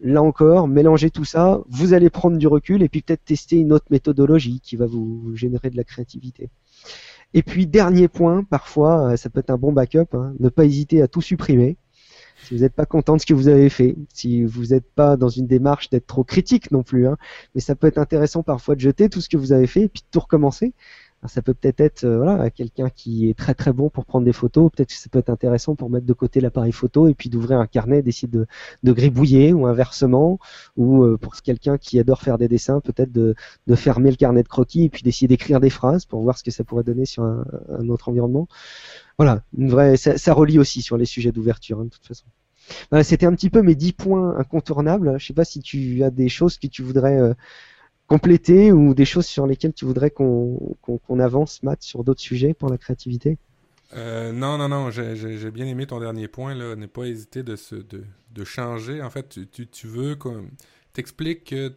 [0.02, 3.72] là encore, mélangez tout ça, vous allez prendre du recul et puis peut-être tester une
[3.72, 6.48] autre méthodologie qui va vous, vous générer de la créativité.
[7.32, 10.64] Et puis dernier point, parfois, euh, ça peut être un bon backup, hein, ne pas
[10.64, 11.76] hésiter à tout supprimer.
[12.44, 15.16] Si vous n'êtes pas content de ce que vous avez fait, si vous n'êtes pas
[15.16, 17.16] dans une démarche d'être trop critique non plus, hein,
[17.54, 19.88] mais ça peut être intéressant parfois de jeter tout ce que vous avez fait et
[19.88, 20.72] puis de tout recommencer.
[21.26, 24.32] Ça peut peut-être être, euh, voilà, quelqu'un qui est très très bon pour prendre des
[24.32, 24.70] photos.
[24.72, 27.58] Peut-être que ça peut être intéressant pour mettre de côté l'appareil photo et puis d'ouvrir
[27.58, 28.46] un carnet, d'essayer de,
[28.84, 30.38] de gribouiller ou inversement.
[30.78, 33.34] Ou euh, pour quelqu'un qui adore faire des dessins, peut-être de,
[33.66, 36.42] de fermer le carnet de croquis et puis d'essayer d'écrire des phrases pour voir ce
[36.42, 38.48] que ça pourrait donner sur un, un autre environnement.
[39.20, 42.24] Voilà, une vraie, ça, relie aussi sur les sujets d'ouverture hein, de toute façon.
[42.88, 45.20] Voilà, c'était un petit peu mes 10 points incontournables.
[45.20, 47.34] Je sais pas si tu as des choses que tu voudrais euh,
[48.06, 52.70] compléter ou des choses sur lesquelles tu voudrais qu'on avance, Matt, sur d'autres sujets pour
[52.70, 53.36] la créativité?
[53.94, 56.74] Euh, non, non, non, j'ai bien aimé ton dernier point, là.
[56.74, 59.02] Ne pas hésiter de, se, de, de changer.
[59.02, 60.16] En fait, tu, tu, tu veux.
[60.94, 61.74] T'expliques que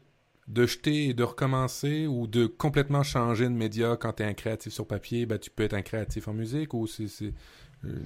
[0.48, 4.34] de jeter et de recommencer ou de complètement changer de média quand tu es un
[4.34, 7.08] créatif sur papier, ben, tu peux être un créatif en musique ou c'est.
[7.08, 7.34] c'est,
[7.86, 8.00] euh,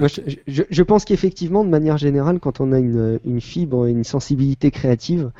[0.00, 4.04] je, je- je pense qu'effectivement, de manière générale, quand on a une, une fibre, une
[4.04, 5.30] sensibilité créative,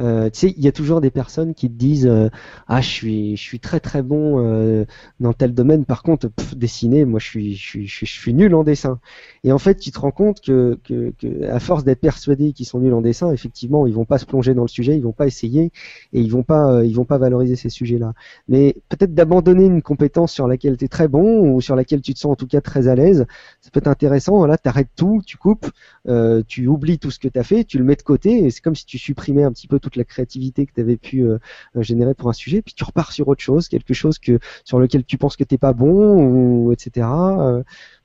[0.00, 2.28] euh, tu sais, il y a toujours des personnes qui te disent euh,
[2.68, 4.84] Ah, je suis, je suis très très bon euh,
[5.20, 5.84] dans tel domaine.
[5.84, 8.64] Par contre, pff, dessiner, moi, je suis, je suis, je suis, je suis nul en
[8.64, 8.98] dessin.
[9.44, 12.66] Et en fait, tu te rends compte que, que, que à force d'être persuadés qu'ils
[12.66, 15.12] sont nuls en dessin, effectivement, ils vont pas se plonger dans le sujet, ils vont
[15.12, 15.72] pas essayer
[16.12, 18.14] et ils vont pas, euh, ils vont pas valoriser ces sujets-là.
[18.48, 22.14] Mais peut-être d'abandonner une compétence sur laquelle tu es très bon ou sur laquelle tu
[22.14, 23.26] te sens en tout cas très à l'aise
[23.60, 24.44] ça peut être intéressant.
[24.46, 25.66] Là, tu tout, tu coupes,
[26.06, 28.50] euh, tu oublies tout ce que tu as fait, tu le mets de côté, et
[28.50, 31.22] c'est comme si tu supprimais un petit peu toute la créativité que tu avais pu
[31.22, 31.38] euh,
[31.76, 34.78] euh, générer pour un sujet, puis tu repars sur autre chose, quelque chose que sur
[34.78, 37.06] lequel tu penses que t'es pas bon, ou etc.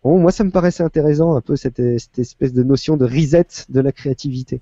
[0.04, 3.66] Bon, moi, ça me paraissait intéressant un peu cette, cette espèce de notion de reset
[3.68, 4.62] de la créativité,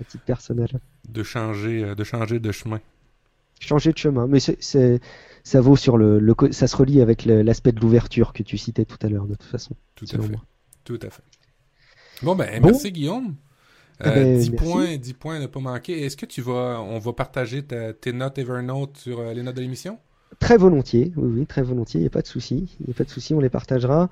[0.00, 0.68] à titre personnel.
[1.08, 2.80] de changer, de changer de chemin.
[3.58, 5.00] Changer de chemin, mais c'est,
[5.42, 8.98] ça vaut sur le, ça se relie avec l'aspect de l'ouverture que tu citais tout
[9.02, 9.74] à l'heure, de toute façon.
[9.96, 10.28] Tout à fait.
[10.28, 10.40] moi.
[10.84, 11.22] Tout à fait.
[12.22, 12.68] Bon, ben, Bon.
[12.68, 13.34] merci Guillaume.
[14.02, 14.72] Eh Euh, ben, 10 merci.
[14.72, 16.04] points, 10 points ne pas manquer.
[16.04, 19.56] Est-ce que tu vas, on va partager ta- tes notes Evernote sur euh, les notes
[19.56, 19.98] de l'émission?
[20.38, 22.94] Très volontiers, oui, oui, très volontiers, il n'y a pas de souci, il n'y a
[22.94, 24.08] pas de souci, on les partagera.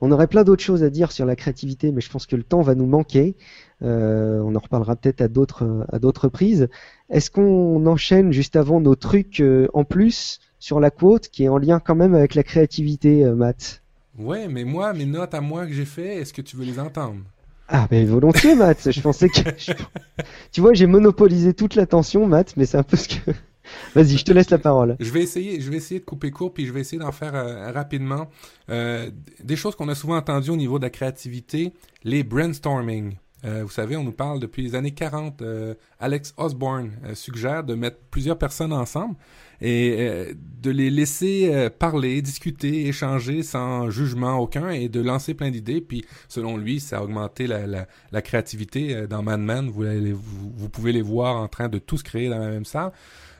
[0.00, 2.44] On aurait plein d'autres choses à dire sur la créativité, mais je pense que le
[2.44, 3.36] temps va nous manquer.
[3.82, 6.68] Euh, on en reparlera peut-être à d'autres à d'autres reprises.
[7.10, 11.48] Est-ce qu'on enchaîne juste avant nos trucs euh, en plus sur la quote, qui est
[11.48, 13.82] en lien quand même avec la créativité, euh, Matt?
[14.18, 16.78] Ouais, mais moi, mes notes à moi que j'ai fait, est-ce que tu veux les
[16.78, 17.20] entendre?
[17.68, 18.90] Ah, ben volontiers, Matt.
[18.90, 19.40] Je pensais que.
[19.58, 19.72] je-
[20.52, 23.30] Tu vois, j'ai monopolisé toute l'attention, Matt, mais c'est un peu ce que.
[23.96, 24.96] Vas-y, je te laisse la parole.
[25.00, 27.34] Je vais essayer, je vais essayer de couper court, puis je vais essayer d'en faire
[27.34, 28.28] euh, rapidement.
[28.70, 29.10] Euh,
[29.42, 31.72] des choses qu'on a souvent entendues au niveau de la créativité,
[32.04, 33.16] les brainstorming.
[33.46, 35.40] Euh, vous savez, on nous parle depuis les années 40.
[35.42, 39.14] euh, Alex Osborne euh, suggère de mettre plusieurs personnes ensemble
[39.62, 45.80] et de les laisser parler, discuter, échanger sans jugement aucun et de lancer plein d'idées.
[45.80, 49.70] Puis, selon lui, ça a augmenté la, la, créativité dans Mad Men.
[49.70, 49.82] Vous,
[50.12, 52.92] vous, pouvez les voir en train de tous créer dans la même salle.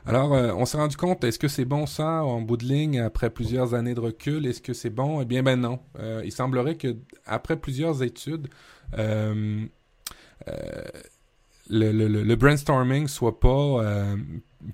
[0.07, 3.29] Alors, on s'est rendu compte, est-ce que c'est bon ça, en bout de ligne, après
[3.29, 5.21] plusieurs années de recul, est-ce que c'est bon?
[5.21, 5.77] Eh bien, ben non.
[6.23, 6.95] Il semblerait que
[7.27, 8.47] après plusieurs études,
[11.69, 14.15] le, le, le, le brainstorming soit pas euh,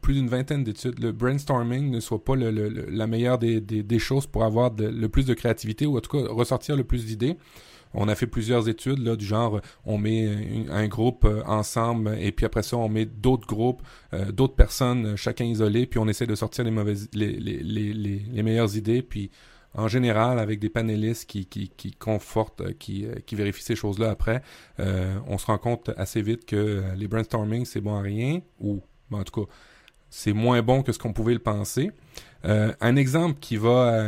[0.01, 0.99] plus d'une vingtaine d'études.
[0.99, 5.86] Le brainstorming ne soit pas la meilleure des, choses pour avoir le plus de créativité
[5.86, 7.38] ou en tout cas ressortir le plus d'idées.
[7.95, 12.43] On a fait plusieurs études du genre on met un, groupe euh, ensemble et puis
[12.45, 16.26] après ça on met d'autres groupes, euh, d'autres personnes, euh, chacun isolé, puis on essaie
[16.26, 19.03] de sortir les mauvaises les, meilleures idées
[19.76, 23.76] en général avec des panélistes qui, qui, qui confortent, euh, qui, euh, qui vérifient ces
[23.76, 24.41] choses-là après,
[24.80, 28.41] euh, on se rend compte assez vite que euh, les brainstorming c'est bon à rien
[28.59, 29.51] ou ben, en tout cas
[30.09, 31.89] c'est moins bon que ce qu'on pouvait le penser.
[32.45, 33.99] Euh, un exemple qui va,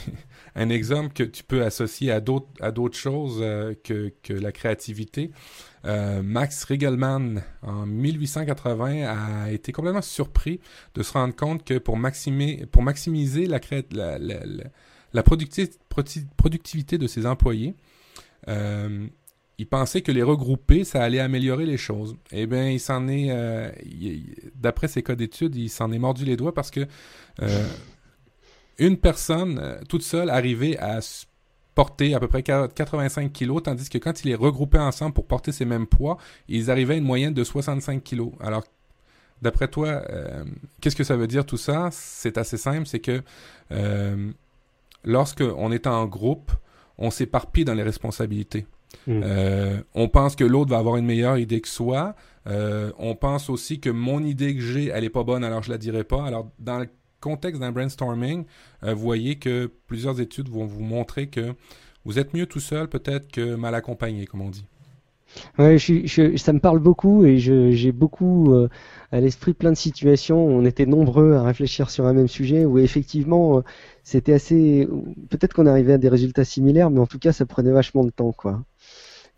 [0.54, 3.38] un exemple que tu peux associer à d'autres à d'autres choses
[3.82, 5.30] que, que la créativité.
[5.86, 10.60] Euh, Max Regelman en 1880 a été complètement surpris
[10.94, 15.22] de se rendre compte que pour maximiser la
[16.36, 17.74] productivité de ses employés,
[18.48, 19.06] euh,
[19.58, 22.16] il pensait que les regrouper, ça allait améliorer les choses.
[22.32, 23.70] Eh bien, il s'en est, euh,
[24.54, 26.86] d'après ses cas d'études, il s'en est mordu les doigts parce que
[28.78, 31.00] une personne toute seule arrivait à
[31.74, 35.26] porter à peu près 40 85 kilos, tandis que quand il les regroupait ensemble pour
[35.26, 36.18] porter ces mêmes poids,
[36.48, 38.32] ils arrivaient à une moyenne de 65 kilos.
[38.40, 38.64] Alors,
[39.42, 40.44] d'après toi, euh,
[40.80, 41.88] qu'est-ce que ça veut dire tout ça?
[41.92, 43.22] C'est assez simple, c'est que
[43.72, 44.30] euh,
[45.04, 46.52] lorsque on est en groupe,
[46.98, 48.66] on s'éparpille dans les responsabilités.
[49.06, 49.20] Mm.
[49.22, 52.14] Euh, on pense que l'autre va avoir une meilleure idée que soi.
[52.46, 55.78] On pense aussi que mon idée que j'ai, elle est pas bonne, alors je la
[55.78, 56.24] dirai pas.
[56.24, 56.88] Alors, dans le
[57.20, 58.44] contexte d'un brainstorming,
[58.84, 61.54] euh, vous voyez que plusieurs études vont vous montrer que
[62.04, 64.64] vous êtes mieux tout seul peut-être que mal accompagné, comme on dit.
[65.58, 68.68] Ouais, je, je- ça me parle beaucoup et j'ai beaucoup euh,
[69.12, 72.64] à l'esprit plein de situations où on était nombreux à réfléchir sur un même sujet
[72.64, 73.62] où effectivement euh,
[74.02, 74.88] c'était assez.
[75.30, 78.10] Peut-être qu'on arrivait à des résultats similaires, mais en tout cas ça prenait vachement de
[78.10, 78.64] temps, quoi.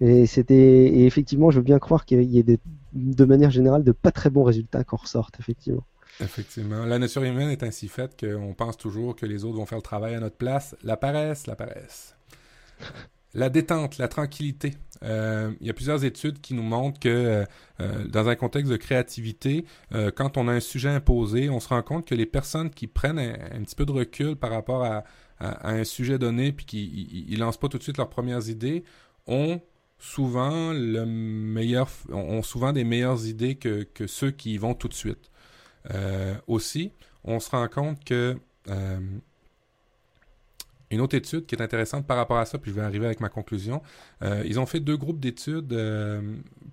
[0.01, 2.45] Et c'était effectivement, je veux bien croire qu'il y ait
[2.95, 5.85] de manière générale de pas très bons résultats qui en ressortent, effectivement.
[6.21, 6.85] Effectivement.
[6.85, 9.83] La nature humaine est ainsi faite qu'on pense toujours que les autres vont faire le
[9.83, 10.77] travail à notre place.
[10.83, 12.15] La paresse, la paresse.
[13.35, 14.75] La détente, la tranquillité.
[15.03, 17.45] Euh, il y a plusieurs études qui nous montrent que euh,
[17.81, 19.65] euh, dans un contexte de créativité,
[20.15, 23.19] quand on a un sujet imposé, on se rend compte que les personnes qui prennent
[23.19, 25.05] un, petit peu de recul par rapport à,
[25.41, 28.85] un sujet donné puis qui ils lancent pas tout de suite leurs premières idées,
[29.27, 29.61] ont
[29.99, 34.87] souvent le meilleur, ont souvent des meilleures idées que, que ceux qui y vont tout
[34.87, 35.32] de suite.
[35.91, 36.93] Euh, aussi,
[37.25, 38.37] on se rend compte que
[38.69, 39.01] euh,
[40.93, 43.21] une autre étude qui est intéressante par rapport à ça, puis je vais arriver avec
[43.21, 43.81] ma conclusion.
[44.23, 46.21] Euh, ils ont fait deux groupes d'études euh,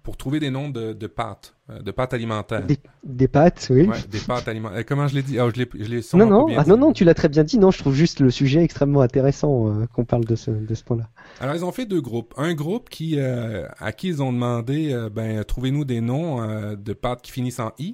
[0.04, 2.66] pour trouver des noms de, de pâtes, de pâtes alimentaires.
[2.66, 3.88] Des, des pâtes, oui.
[3.88, 4.86] Ouais, des pâtes alimentaires.
[4.86, 5.40] comment je l'ai dit?
[5.40, 7.58] Oh, Je l'ai, je l'ai Non, non, ah, non, non, tu l'as très bien dit.
[7.58, 10.84] Non, je trouve juste le sujet extrêmement intéressant euh, qu'on parle de ce, de ce
[10.84, 11.10] point-là.
[11.40, 12.34] Alors, ils ont fait deux groupes.
[12.36, 17.32] Un groupe qui, à qui ils ont demandé, ben, trouvez-nous des noms de pâtes qui
[17.32, 17.94] finissent en i,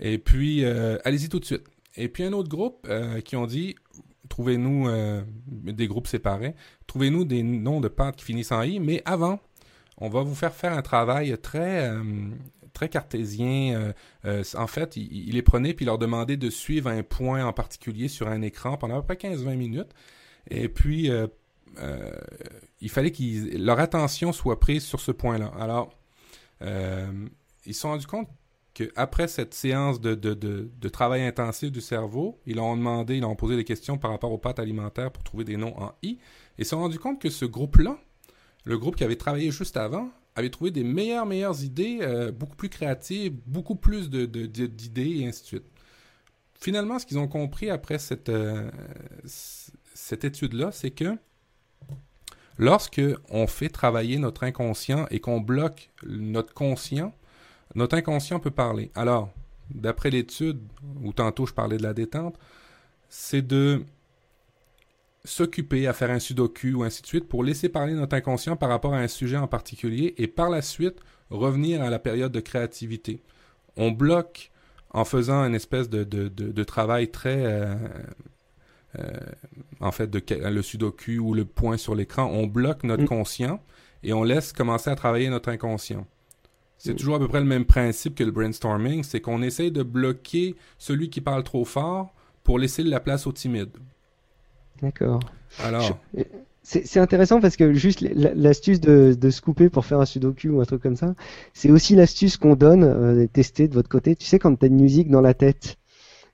[0.00, 1.68] et puis euh, allez-y tout de suite.
[1.96, 3.76] Et puis un autre groupe euh, qui ont dit,
[4.28, 6.54] trouvez-nous euh, des groupes séparés,
[6.86, 9.40] trouvez-nous des noms de pâtes qui finissent en i, mais avant,
[9.98, 11.92] on va vous faire faire un travail très
[12.72, 13.92] très cartésien.
[14.24, 18.28] en fait, il, les prenait puis leur demandait de suivre un point en particulier sur
[18.28, 19.90] un écran pendant à peu près 15-20 minutes.
[20.48, 21.10] Et puis,
[22.80, 25.52] il fallait qu'ils leur attention soit prise sur ce point-là.
[25.58, 25.92] Alors,
[26.62, 28.28] ils se sont rendus compte
[28.74, 33.34] qu'après cette séance de, de, de, travail intensif du cerveau, ils ont demandé, ils ont
[33.34, 36.18] posé des questions par rapport aux pâtes alimentaires pour trouver des noms en I,
[36.58, 37.98] et se sont rendus compte que ce groupe-là,
[38.64, 42.56] le groupe qui avait travaillé juste avant, avait trouvé des meilleures, meilleures idées, euh, beaucoup
[42.56, 45.70] plus créatives, beaucoup plus d'idées, et ainsi de suite.
[46.60, 48.70] Finalement, ce qu'ils ont compris après cette, euh,
[49.24, 51.16] cette étude-là, c'est que
[52.58, 57.14] lorsque on fait travailler notre inconscient et qu'on bloque notre conscient,
[57.74, 58.90] notre inconscient peut parler.
[58.94, 59.30] Alors,
[59.70, 60.60] d'après l'étude,
[61.02, 62.36] où tantôt je parlais de la détente,
[63.08, 63.82] c'est de
[65.24, 68.70] s'occuper à faire un sudoku ou ainsi de suite pour laisser parler notre inconscient par
[68.70, 70.96] rapport à un sujet en particulier et par la suite
[71.30, 73.22] revenir à la période de créativité.
[73.76, 74.50] On bloque
[74.92, 77.44] en faisant une espèce de, de, de, de travail très...
[77.44, 77.74] euh,
[78.98, 79.20] euh,
[79.80, 83.08] en fait, de, le sudoku ou le point sur l'écran, on bloque notre Mm.
[83.08, 83.62] conscient
[84.02, 86.06] et on laisse commencer à travailler notre inconscient.
[86.82, 86.96] C'est Mm.
[86.96, 90.56] toujours à peu près le même principe que le brainstorming, c'est qu'on essaye de bloquer
[90.78, 92.12] celui qui parle trop fort
[92.42, 93.70] pour laisser la place au timide.
[94.82, 95.20] D'accord.
[95.58, 95.98] Alors,
[96.62, 100.48] C'est c'est intéressant parce que juste l'astuce de, de se couper pour faire un sudoku
[100.50, 101.14] ou un truc comme ça,
[101.54, 104.14] c'est aussi l'astuce qu'on donne, euh, tester de votre côté.
[104.16, 105.76] Tu sais, quand t'as une musique dans la tête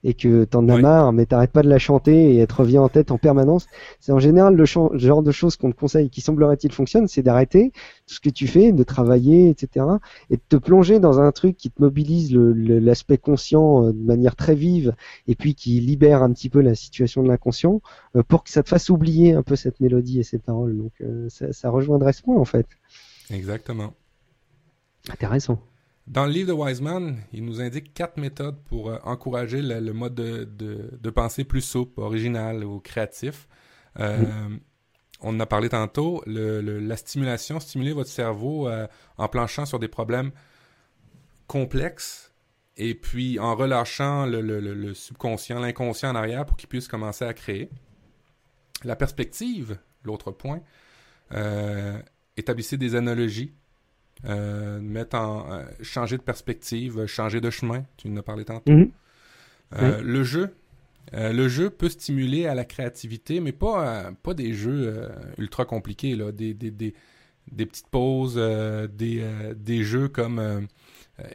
[0.03, 2.77] et que t'en as marre, mais t'arrêtes pas de la chanter et elle te revient
[2.77, 3.67] en tête en permanence,
[3.99, 7.71] c'est en général le genre de choses qu'on te conseille qui semblerait-il fonctionne, c'est d'arrêter
[8.07, 9.85] tout ce que tu fais, de travailler, etc.
[10.29, 14.35] et de te plonger dans un truc qui te mobilise l'aspect conscient euh, de manière
[14.35, 14.95] très vive
[15.27, 17.81] et puis qui libère un petit peu la situation de l'inconscient
[18.15, 20.77] euh, pour que ça te fasse oublier un peu cette mélodie et ces paroles.
[20.77, 22.67] Donc euh, ça, ça rejoindrait ce point en fait.
[23.29, 23.93] exactement.
[25.09, 25.59] Intéressant.
[26.07, 30.15] Dans le livre de Wiseman, il nous indique quatre méthodes pour euh, encourager le, mode
[30.15, 33.47] de, pensée plus souple, original ou créatif.
[33.99, 34.17] Euh,
[35.19, 38.87] On en a parlé tantôt, la stimulation, stimuler votre cerveau euh,
[39.17, 40.31] en planchant sur des problèmes
[41.47, 42.31] complexes
[42.77, 47.69] et puis en relâchant le, subconscient, l'inconscient en arrière pour qu'il puisse commencer à créer.
[48.85, 50.61] La perspective, l'autre point,
[52.37, 53.53] établissez des analogies
[54.25, 57.85] euh, mettre en euh, changer de perspective, euh, changer de chemin.
[57.97, 58.71] Tu en as parlé tantôt.
[58.71, 58.91] Mhm.
[59.75, 60.53] Euh, Le jeu,
[61.13, 66.31] le jeu peut stimuler à la créativité, mais pas pas des jeux ultra compliqués là,
[66.31, 66.93] des des, des,
[67.51, 69.23] des petites pauses, des
[69.55, 70.67] des jeux comme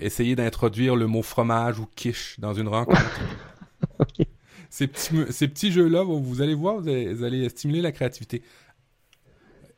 [0.01, 3.21] essayer d'introduire le mot fromage ou quiche dans une rencontre.
[4.71, 7.93] Ces petits, ces petits jeux-là, vous, vous allez voir, vous allez, vous allez stimuler la
[7.93, 8.43] créativité.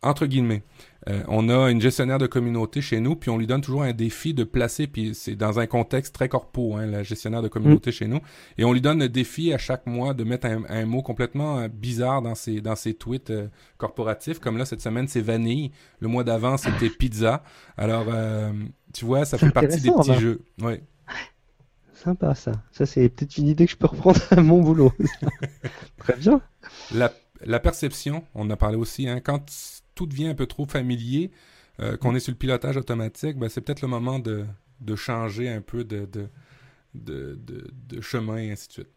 [0.05, 0.63] Entre guillemets.
[1.09, 3.93] Euh, on a une gestionnaire de communauté chez nous, puis on lui donne toujours un
[3.93, 7.93] défi de placer, puis c'est dans un contexte très corpo, hein, la gestionnaire de communauté
[7.93, 8.21] chez nous,
[8.57, 11.59] et on lui donne le défi à chaque mois de mettre un, un mot complètement
[11.59, 15.73] euh, bizarre dans ses, dans ses tweets euh, corporatifs, comme là, cette semaine, c'est vanille,
[16.01, 17.43] le mois d'avant, c'était pizza.
[17.77, 18.53] Alors, euh,
[18.95, 20.43] tu vois, ça fait partie des petits jeux.
[20.63, 20.83] Ouais.
[21.93, 22.53] Sympa ça.
[22.71, 24.93] Ça c'est peut-être une idée que je peux reprendre à mon boulot.
[25.99, 26.41] Très bien.
[26.95, 27.13] La,
[27.45, 29.51] la perception, on en a parlé aussi, hein, quand
[29.95, 31.31] tout devient un peu trop familier,
[31.81, 34.47] euh, qu'on est sur le pilotage automatique, ben, c'est peut-être le moment de,
[34.97, 36.29] changer un peu de,
[38.01, 38.89] chemin et ainsi de suite.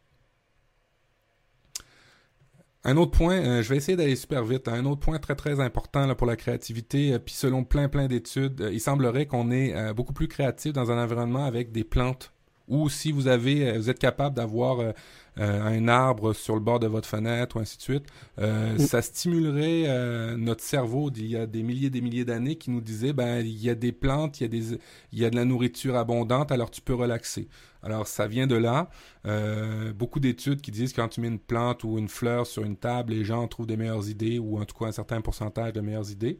[2.83, 4.67] Un autre point, euh, je vais essayer d'aller super vite.
[4.67, 8.07] hein, un autre point très très important pour la créativité, euh, puis selon plein plein
[8.07, 12.31] d'études, il semblerait qu'on est beaucoup plus créatif dans un environnement avec des plantes.
[12.67, 14.93] Ou si vous avez, vous êtes capable d'avoir
[15.39, 18.05] un arbre sur le bord de votre fenêtre ou ainsi de suite,
[18.39, 18.79] euh, Mm.
[18.79, 22.69] ça stimulerait euh, notre cerveau d'il y a des milliers et des milliers d'années qui
[22.71, 24.79] nous disait ben il y a des plantes, il y a des
[25.11, 27.47] il y a de la nourriture abondante, alors tu peux relaxer.
[27.83, 28.89] Alors ça vient de là.
[29.25, 32.63] Euh, beaucoup d'études qui disent que quand tu mets une plante ou une fleur sur
[32.63, 35.73] une table, les gens trouvent des meilleures idées ou en tout cas un certain pourcentage
[35.73, 36.39] de meilleures idées.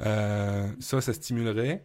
[0.00, 1.82] Euh, ça, ça stimulerait.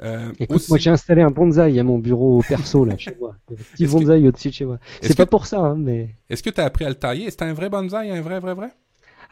[0.00, 3.36] Euh, Écoute, aussi- moi j'ai installé un bonsaï à mon bureau perso là chez moi.
[3.50, 4.78] Un petit Est-ce que- bonsaï au-dessus de chez moi.
[5.00, 6.10] C'est pas que- pour ça, hein, mais.
[6.30, 7.30] Est-ce que tu as appris à le tailler?
[7.30, 8.68] C'est un vrai bonsaï, un vrai, vrai, vrai?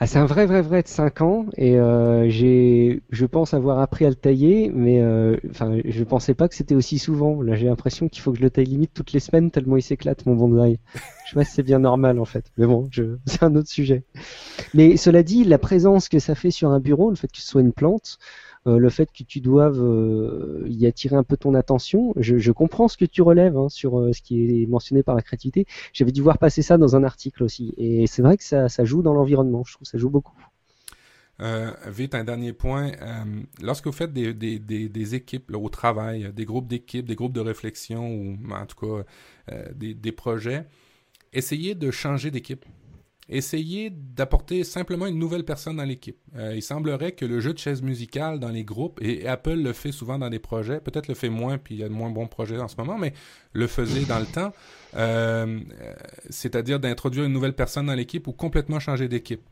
[0.03, 3.81] Ah, c'est un vrai, vrai, vrai de 5 ans et euh, j'ai, je pense avoir
[3.81, 7.43] appris à le tailler, mais euh, enfin, je pensais pas que c'était aussi souvent.
[7.43, 9.83] Là, j'ai l'impression qu'il faut que je le taille limite toutes les semaines tellement il
[9.83, 10.79] s'éclate mon bonsaï.
[11.27, 13.17] je sais pas si c'est bien normal en fait, mais bon, je...
[13.27, 14.05] c'est un autre sujet.
[14.73, 17.47] Mais cela dit, la présence que ça fait sur un bureau, le fait que ce
[17.47, 18.17] soit une plante,
[18.67, 22.13] euh, le fait que tu doives euh, y attirer un peu ton attention.
[22.17, 25.23] Je, comprends ce que tu relèves hein, sur euh, ce qui est mentionné par la
[25.23, 25.67] créativité.
[25.95, 27.73] J'avais dû voir passer ça dans un article aussi.
[27.79, 29.65] Et c'est vrai que ça, joue dans l'environnement.
[29.65, 30.37] Je trouve que ça joue beaucoup.
[31.87, 32.93] Vite, un dernier point.
[33.63, 38.37] Lorsque vous faites des, équipes au travail, des groupes d'équipes, des groupes de réflexion ou
[38.53, 39.05] en tout cas
[39.75, 40.67] des projets,
[41.33, 42.67] essayez de changer d'équipe
[43.31, 46.19] essayez d'apporter simplement une nouvelle personne dans l'équipe.
[46.37, 49.73] Euh, il semblerait que le jeu de chaise musicale dans les groupes, et Apple le
[49.73, 52.11] fait souvent dans des projets, peut-être le fait moins, puis il y a de moins
[52.11, 53.15] bons projets en ce moment, mais
[53.53, 54.53] le faisait dans le temps,
[54.97, 55.61] euh,
[56.29, 59.43] c'est-à-dire d'introduire une nouvelle personne dans l'équipe ou complètement changer d'équipe.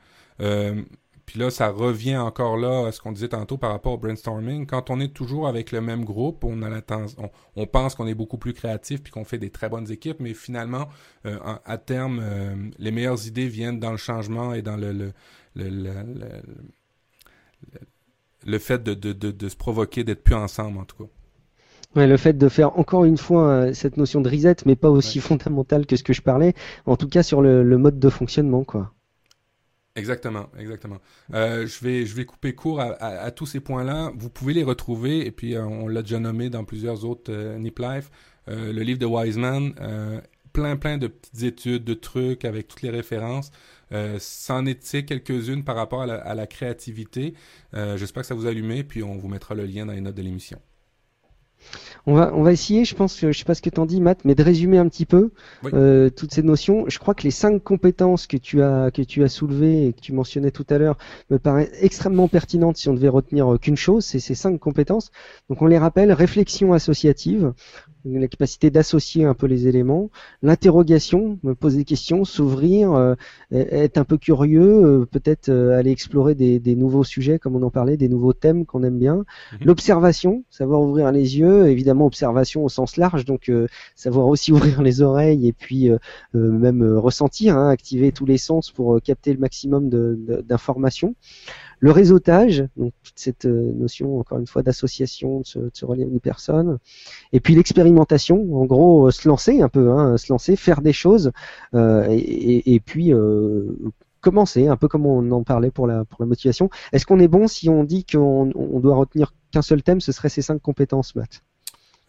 [0.41, 0.83] Euh,
[1.29, 4.65] puis là, ça revient encore là à ce qu'on disait tantôt par rapport au brainstorming.
[4.65, 6.81] Quand on est toujours avec le même groupe, on a la
[7.19, 10.21] on, on pense qu'on est beaucoup plus créatif puis qu'on fait des très bonnes équipes,
[10.21, 10.89] mais finalement,
[11.27, 15.13] euh, à terme, euh, les meilleures idées viennent dans le changement et dans le le,
[15.55, 15.93] le, le,
[17.75, 17.81] le,
[18.47, 21.11] le fait de, de, de, de se provoquer d'être plus ensemble en tout cas.
[21.95, 24.89] Ouais, le fait de faire encore une fois euh, cette notion de reset, mais pas
[24.89, 25.25] aussi ouais.
[25.25, 26.55] fondamentale que ce que je parlais,
[26.87, 28.95] en tout cas sur le, le mode de fonctionnement, quoi.
[29.99, 30.99] Exactement, exactement.
[31.35, 34.13] Euh, je vais je vais couper court à, à, à tous ces points-là.
[34.17, 37.59] Vous pouvez les retrouver et puis euh, on l'a déjà nommé dans plusieurs autres euh,
[37.59, 38.11] Nip Life.
[38.49, 40.21] Euh, le livre de Wiseman, euh,
[40.53, 43.51] plein plein de petites études, de trucs avec toutes les références.
[44.19, 47.35] C'en est quelques-unes par rapport à la, à la créativité?
[47.73, 50.15] J'espère que ça vous a allumé puis on vous mettra le lien dans les notes
[50.15, 50.61] de l'émission.
[52.07, 54.01] On va, on va essayer, je pense que je sais pas ce que t'en dis,
[54.01, 55.31] Matt, mais de résumer un petit peu
[55.63, 55.71] oui.
[55.75, 56.85] euh, toutes ces notions.
[56.89, 60.01] Je crois que les cinq compétences que tu as que tu as soulevées et que
[60.01, 60.97] tu mentionnais tout à l'heure
[61.31, 65.11] me paraissent extrêmement pertinentes si on devait retenir qu'une chose, c'est ces cinq compétences.
[65.51, 67.53] Donc on les rappelle réflexion associative,
[68.05, 70.11] la capacité d'associer un peu les éléments,
[70.43, 73.15] l'interrogation, me poser des questions, s'ouvrir, euh,
[73.51, 77.63] être un peu curieux, euh, peut-être euh, aller explorer des, des, nouveaux sujets comme on
[77.63, 79.65] en parlait, des nouveaux thèmes qu'on aime bien, mm-hmm.
[79.65, 84.83] l'observation, savoir ouvrir les yeux, évidemment observation au sens large, donc euh, savoir aussi ouvrir
[84.83, 85.91] les oreilles et puis
[86.35, 91.15] même ressentir, hein, activer tous les sens pour capter le maximum d'informations.
[91.81, 96.05] Le réseautage, donc toute cette notion encore une fois d'association, de, se, de se relier
[96.05, 96.79] à une personne,
[97.33, 101.31] et puis l'expérimentation, en gros se lancer un peu, hein, se lancer, faire des choses,
[101.75, 103.13] et, et, et, puis
[104.21, 106.71] commencer, un peu comme on en parlait pour la, pour la motivation.
[106.93, 110.13] Est-ce qu'on est bon si on dit qu'on on doit retenir qu'un seul thème, ce
[110.13, 111.43] serait ces cinq compétences, Matt?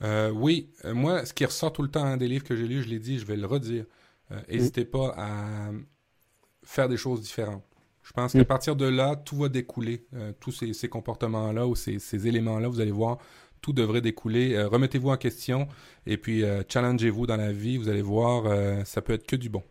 [0.01, 2.67] Euh, oui, euh, moi, ce qui ressort tout le temps hein, des livres que j'ai
[2.67, 3.85] lus, je l'ai dit, je vais le redire.
[4.49, 4.87] N'hésitez euh, mm.
[4.87, 5.71] pas à
[6.63, 7.63] faire des choses différentes.
[8.09, 8.45] Je pense qu'à mm.
[8.45, 10.07] partir de là, tout va découler.
[10.15, 13.19] Euh, tous ces, ces comportements-là ou ces, ces éléments-là, vous allez voir,
[13.61, 14.55] tout devrait découler.
[14.55, 15.67] Euh, remettez-vous en question
[16.05, 17.77] et puis challengez-vous dans la vie.
[17.77, 18.45] Vous allez voir,
[18.85, 19.63] ça peut être que du bon.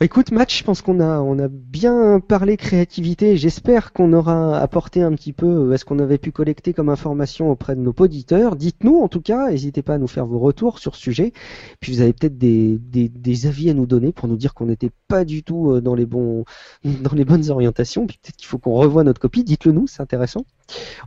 [0.00, 3.36] Bah, écoute, Match, je pense qu'on a, on a bien parlé créativité.
[3.36, 7.50] J'espère qu'on aura apporté un petit peu euh, ce qu'on avait pu collecter comme information
[7.50, 8.56] auprès de nos auditeurs.
[8.56, 11.34] Dites-nous, en tout cas, n'hésitez pas à nous faire vos retours sur ce sujet.
[11.80, 14.64] Puis vous avez peut-être des, des, des, avis à nous donner pour nous dire qu'on
[14.64, 16.46] n'était pas du tout euh, dans les bons,
[16.84, 18.06] dans les bonnes orientations.
[18.06, 19.44] Puis peut-être qu'il faut qu'on revoie notre copie.
[19.44, 20.46] Dites-le nous, c'est intéressant.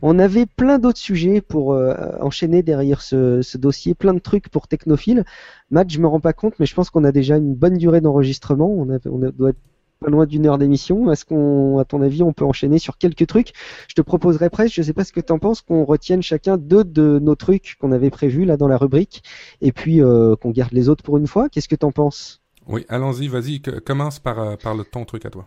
[0.02, 4.50] On avait plein d'autres sujets pour euh, enchaîner derrière ce, ce, dossier, plein de trucs
[4.50, 5.24] pour technophiles.
[5.70, 8.00] Matt, je me rends pas compte, mais je pense qu'on a déjà une bonne durée
[8.00, 8.83] d'enregistrement.
[9.06, 9.58] On, doit être
[10.00, 11.10] pas loin d'une heure d'émission.
[11.10, 13.52] Est-ce qu'on, à ton avis, on peut enchaîner sur quelques trucs?
[13.88, 16.56] Je te proposerais presque, je sais pas ce que tu en penses, qu'on retienne chacun
[16.56, 19.22] deux de nos trucs qu'on avait prévus là dans la rubrique,
[19.60, 21.48] et puis euh, qu'on garde les autres pour une fois.
[21.48, 22.42] Qu'est-ce que tu en penses?
[22.66, 25.46] Oui, allons-y, vas-y, commence par, euh, par le, ton truc à toi.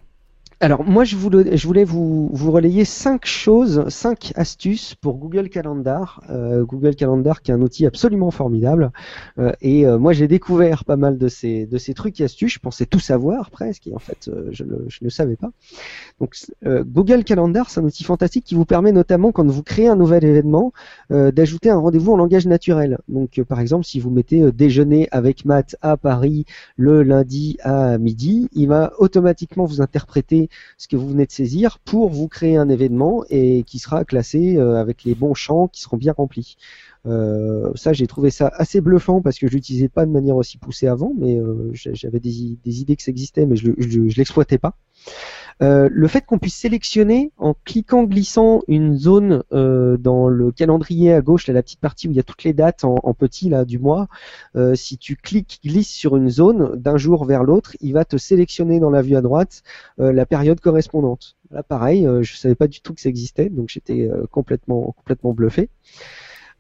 [0.60, 6.24] Alors moi je voulais, vous, relayer cinq choses, cinq astuces pour Google Calendar.
[6.32, 8.92] Euh, Google Calendar qui est un outil absolument formidable.
[9.38, 12.54] Euh, et euh, moi j'ai découvert pas mal de ces, trucs et astuces.
[12.54, 15.52] Je pensais tout savoir presque et en fait je, le, ne savais pas.
[16.20, 16.36] Donc
[16.66, 20.24] Google Calendar c'est un outil fantastique qui vous permet notamment quand vous créez un nouvel
[20.24, 20.74] événement
[21.12, 22.98] d'ajouter un rendez-vous en langage naturel.
[23.10, 26.46] Donc par exemple si vous mettez déjeuner avec Matt à Paris
[26.78, 30.47] le lundi à midi, il va automatiquement vous interpréter
[30.78, 34.58] ce que vous venez de saisir pour vous créer un événement et qui sera classé
[34.58, 36.58] euh, avec les bons champs qui seront bien remplis.
[37.08, 40.58] Euh, ça, j'ai trouvé ça assez bluffant parce que je l'utilisais pas de manière aussi
[40.58, 44.76] poussée avant, mais euh, j'avais des, idées que ça existait, mais je, je, l'exploitais pas.
[45.64, 51.14] Euh, le fait qu'on puisse sélectionner en cliquant, glissant une zone euh, dans le calendrier
[51.14, 53.14] à gauche, là, la petite partie où il y a toutes les dates en, en
[53.16, 54.08] petit là du mois,
[54.56, 58.18] euh, si tu cliques, glisses sur une zone d'un jour vers l'autre, il va te
[58.18, 59.64] sélectionner dans la vue à droite
[60.00, 61.38] euh, la période correspondante.
[61.50, 64.94] Là, pareil, euh, je savais pas du tout que ça existait, donc j'étais euh, complètement
[64.98, 65.70] complètement bluffé.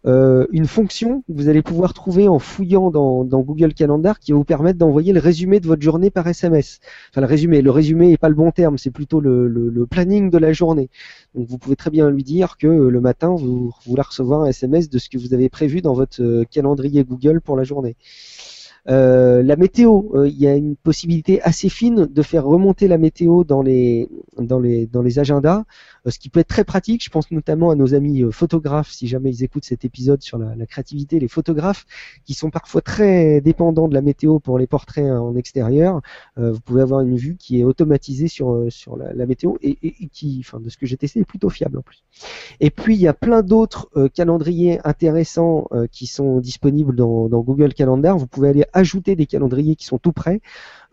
[0.05, 4.37] Euh, une fonction que vous allez pouvoir trouver en fouillant dans, Google Calendar qui va
[4.37, 6.79] vous permettre d'envoyer le résumé de votre journée par SMS.
[7.11, 9.85] Enfin, le résumé, le résumé est pas le bon terme, c'est plutôt le, le- le
[9.87, 10.89] planning de la journée.
[11.35, 14.47] Donc, vous pouvez très bien lui dire que euh, le matin, vous voulez recevoir un
[14.47, 17.95] SMS de ce que vous avez prévu dans votre euh, calendrier Google pour la journée.
[18.89, 22.97] Euh, la météo, euh, il y a une possibilité assez fine de faire remonter la
[22.97, 24.07] météo dans les
[24.37, 25.65] dans les dans les agendas,
[26.05, 27.03] euh, ce qui peut être très pratique.
[27.03, 30.37] Je pense notamment à nos amis euh, photographes, si jamais ils écoutent cet épisode sur
[30.37, 31.85] la, la créativité, les photographes
[32.25, 36.01] qui sont parfois très dépendants de la météo pour les portraits en extérieur.
[36.37, 40.37] Vous pouvez avoir une vue qui est automatisée sur sur la, météo et, et- qui,
[40.45, 42.03] enfin de ce que j'ai testé, est plutôt fiable en plus.
[42.61, 47.73] Et puis il y a plein d'autres calendriers intéressants qui sont disponibles dans, dans Google
[47.73, 48.17] Calendar.
[48.17, 50.39] Vous pouvez aller ajouter des calendriers qui sont tout prêts,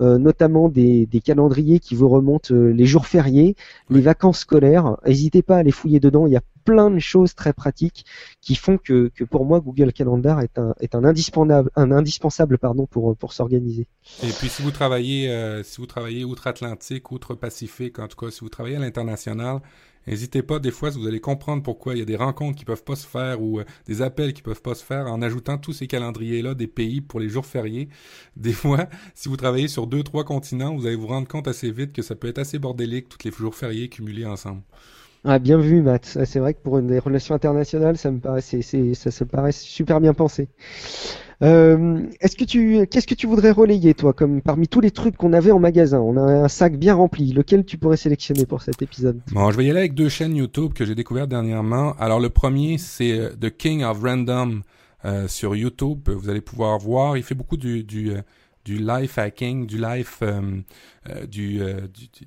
[0.00, 3.54] euh, notamment des, des calendriers qui vous remontent euh, les jours fériés,
[3.90, 4.96] les vacances scolaires.
[5.06, 6.26] N'hésitez pas à les fouiller dedans.
[6.26, 8.06] Il y a plein de choses très pratiques
[8.40, 12.56] qui font que, que pour moi Google Calendar est un, est un indispensable, un indispensable
[12.56, 13.86] pardon pour pour s'organiser.
[14.22, 18.40] Et puis si vous travaillez, euh, si vous travaillez outre-Atlantique, outre-Pacifique, en tout cas, si
[18.40, 19.60] vous travaillez à l'international,
[20.06, 20.58] n'hésitez pas.
[20.58, 23.06] Des fois, vous allez comprendre pourquoi il y a des rencontres qui peuvent pas se
[23.06, 26.54] faire ou euh, des appels qui peuvent pas se faire en ajoutant tous ces calendriers-là
[26.54, 27.88] des pays pour les jours fériés.
[28.36, 31.70] Des fois, si vous travaillez sur deux, trois continents, vous allez vous rendre compte assez
[31.70, 34.62] vite que ça peut être assez bordélique, tous les jours fériés cumulés ensemble.
[35.26, 36.04] Ah, bien vu, Matt.
[36.26, 39.30] C'est vrai que pour des relations internationales, ça me paraît, c'est, c'est- ça, ça me
[39.30, 40.48] paraît super bien pensé.
[41.42, 45.16] Euh, est-ce que tu, qu'est-ce que tu voudrais relayer, toi, comme parmi tous les trucs
[45.16, 46.00] qu'on avait en magasin?
[46.00, 47.32] On a un sac bien rempli.
[47.32, 49.20] Lequel tu pourrais sélectionner pour cet épisode?
[49.32, 51.94] Bon, je vais y aller avec deux chaînes YouTube que j'ai découvertes dernièrement.
[51.98, 54.62] Alors, le premier, c'est euh, The King of Random
[55.06, 56.08] euh, sur YouTube.
[56.10, 57.16] Vous allez pouvoir voir.
[57.16, 58.12] Il fait beaucoup du, du,
[58.64, 60.22] du life hacking, du life,
[61.28, 62.26] du, du-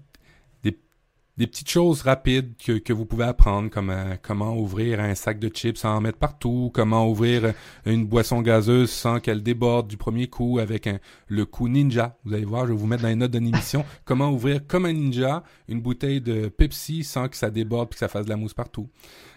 [1.38, 5.40] des petites choses rapides que, que vous pouvez apprendre, comme euh, comment ouvrir un sac
[5.40, 7.54] de chips sans en mettre partout, comment ouvrir
[7.86, 12.18] une boisson gazeuse sans qu'elle déborde du premier coup avec un, le coup ninja.
[12.26, 14.86] Vous allez voir, je vais vous mettre dans les notes d'une émission comment ouvrir comme
[14.86, 18.30] un ninja une bouteille de Pepsi sans que ça déborde et que ça fasse de
[18.30, 18.90] la mousse partout.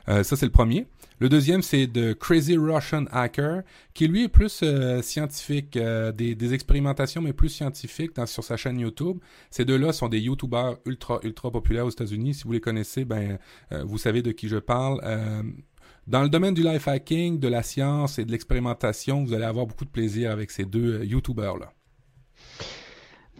[0.08, 0.86] Euh, ça, c'est le premier.
[1.20, 3.62] Le deuxième, c'est de Crazy Russian Hacker,
[3.92, 8.56] qui lui est plus euh, scientifique, euh, des, expérimentations, mais plus scientifiques dans, sur sa
[8.56, 9.18] chaîne YouTube.
[9.50, 12.32] Ces deux-là sont des YouTubers ultra, ultra populaires aux États-Unis.
[12.32, 13.38] Si vous les connaissez, ben,
[13.70, 15.02] euh, vous savez de qui je parle.
[16.06, 19.66] Dans le domaine du life hacking, de la science et de l'expérimentation, vous allez avoir
[19.66, 21.74] beaucoup de plaisir avec ces deux YouTubers-là.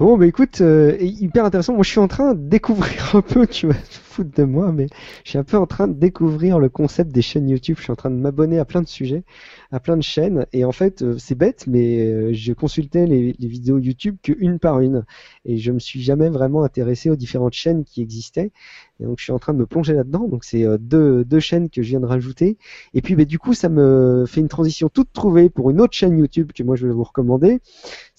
[0.00, 1.74] Bon, bah écoute, euh, hyper intéressant.
[1.74, 3.78] Moi, je suis en train de découvrir un peu, tu vas te
[4.10, 4.86] foutre de moi, mais
[5.24, 7.76] je suis un peu en train de découvrir le concept des chaînes YouTube.
[7.76, 9.24] Je suis en train de m'abonner à plein de sujets,
[9.70, 10.46] à plein de chaînes.
[10.54, 14.58] Et en fait, euh, c'est bête, mais euh, je consultais les, vidéos YouTube que une
[14.58, 15.04] par une.
[15.44, 18.52] Et je me suis jamais vraiment intéressé aux différentes chaînes qui existaient.
[19.00, 20.28] Et donc, je suis en train de me plonger là-dedans.
[20.28, 22.56] Donc, c'est euh, deux, deux chaînes que je viens de rajouter.
[22.94, 25.92] Et puis, bah, du coup, ça me fait une transition toute trouvée pour une autre
[25.92, 27.60] chaîne YouTube que moi, je vais vous recommander.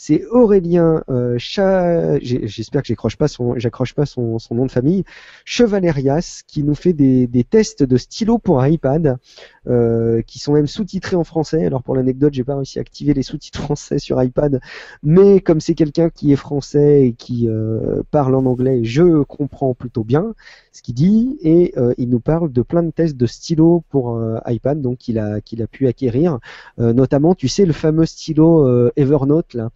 [0.04, 3.54] C'est Aurélien euh, J'espère que j'accroche pas son,
[3.95, 5.04] pas son, nom de famille.
[5.45, 9.20] Chevalerias, qui nous fait des, tests de stylos pour iPad,
[9.68, 11.68] euh, qui sont même sous-titrés en français.
[11.68, 14.60] Alors pour l'anecdote, j'ai pas réussi à activer les sous-titres français sur iPad,
[15.04, 19.76] mais comme c'est quelqu'un qui est français et qui euh, parle en anglais, je comprends
[19.76, 20.34] plutôt bien
[20.72, 24.20] ce qu'il dit et euh, il nous parle de plein de tests de stylos pour
[24.47, 26.39] iPad, donc qu'il a qu'il a pu acquérir,
[26.80, 29.70] notamment, tu sais, le fameux stylo Evernote là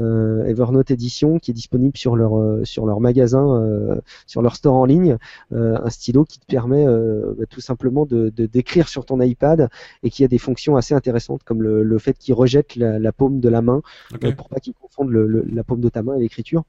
[0.00, 4.56] euh, Evernote Edition qui est disponible sur leur euh, sur leur magasin, euh, sur leur
[4.56, 5.16] store en ligne,
[5.52, 9.68] un stylo qui te permet bah, tout simplement de de- d'écrire sur ton iPad
[10.02, 13.12] et qui a des fonctions assez intéressantes comme le, le fait qu'il rejette la, la
[13.12, 13.82] paume de la main
[14.36, 16.64] pour pas qu'il confonde le- le- la paume de ta main et l'écriture.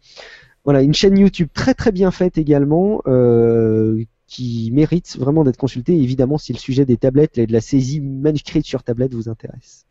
[0.64, 3.02] Voilà, une chaîne YouTube très très bien faite également.
[3.08, 7.62] euh, qui mérite vraiment d'être consultée, évidemment si le sujet des tablettes et de la
[7.62, 9.86] saisie manuscrite sur tablette vous intéresse.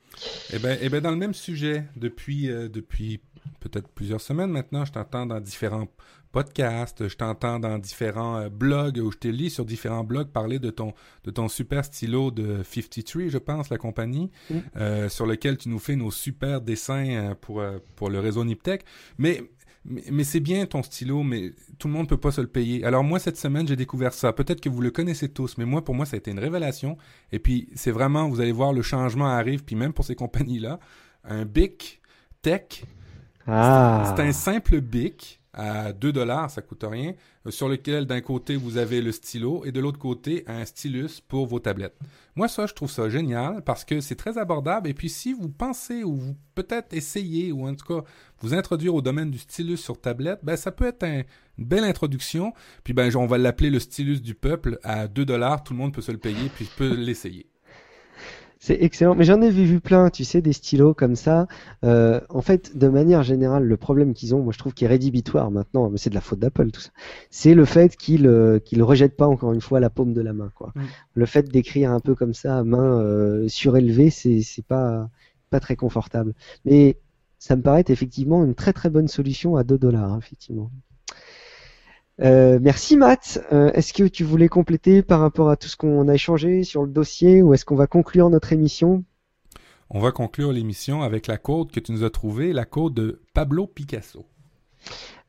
[0.52, 3.20] Eh ben, eh ben, dans le même sujet, depuis, euh, depuis
[3.60, 5.88] peut-être plusieurs semaines maintenant, je t'entends dans différents
[6.32, 10.58] podcasts, je t'entends dans différents euh, blogs, où je te lis sur différents blogs parler
[10.58, 14.54] de ton, de ton super stylo de 53, je pense, la compagnie, Mm.
[14.76, 17.62] euh, sur lequel tu nous fais nos super dessins pour,
[17.96, 18.84] pour le réseau Niptech.
[19.18, 19.42] Mais,
[19.84, 22.84] mais, mais c'est bien ton stylo, mais tout le monde peut pas se le payer.
[22.84, 24.32] Alors moi, cette semaine, j'ai découvert ça.
[24.32, 26.96] Peut-être que vous le connaissez tous, mais moi, pour moi, ça a été une révélation.
[27.32, 30.80] Et puis, c'est vraiment, vous allez voir, le changement arrive, puis même pour ces compagnies-là,
[31.24, 32.00] un BIC
[32.42, 32.84] Tech,
[33.46, 37.14] Ah, c'est un simple bic à 2 dollars, ça coûte rien,
[37.46, 41.20] euh, sur lequel d'un côté vous avez le stylo et de l'autre côté un stylus
[41.26, 41.96] pour vos tablettes.
[42.34, 45.48] Moi ça je trouve ça génial parce que c'est très abordable et puis si vous
[45.48, 48.04] pensez ou vous peut-être essayez ou en tout cas
[48.40, 51.24] vous introduire au domaine du stylus sur tablette, ben ça peut être une
[51.58, 52.52] belle introduction.
[52.82, 55.94] Puis ben on va l'appeler le stylus du peuple à 2 dollars, tout le monde
[55.94, 57.53] peut se le payer puis peut l'essayer.
[58.60, 61.46] C'est excellent, mais j'en ai vu, vu plein, tu sais, des stylos comme ça.
[61.84, 64.88] Euh, en fait, de manière générale, le problème qu'ils ont, moi je trouve qu'il est
[64.88, 66.90] rédhibitoire maintenant, mais c'est de la faute d'Apple tout ça,
[67.30, 70.32] c'est le fait qu'ils euh, qu'ils rejettent pas encore une fois la paume de la
[70.32, 70.50] main.
[70.54, 70.72] Quoi.
[71.14, 75.10] Le fait d'écrire un peu comme ça à main euh, surélevée, c'est c'est pas
[75.50, 76.34] pas très confortable.
[76.64, 76.98] Mais
[77.38, 80.70] ça me paraît effectivement une très très bonne solution à 2 dollars, hein, effectivement.
[82.20, 83.44] Euh, merci Matt.
[83.52, 86.82] Euh, est-ce que tu voulais compléter par rapport à tout ce qu'on a échangé sur
[86.84, 89.04] le dossier ou est-ce qu'on va conclure notre émission?
[89.90, 93.20] On va conclure l'émission avec la quote que tu nous as trouvée, la quote de
[93.34, 94.24] Pablo Picasso.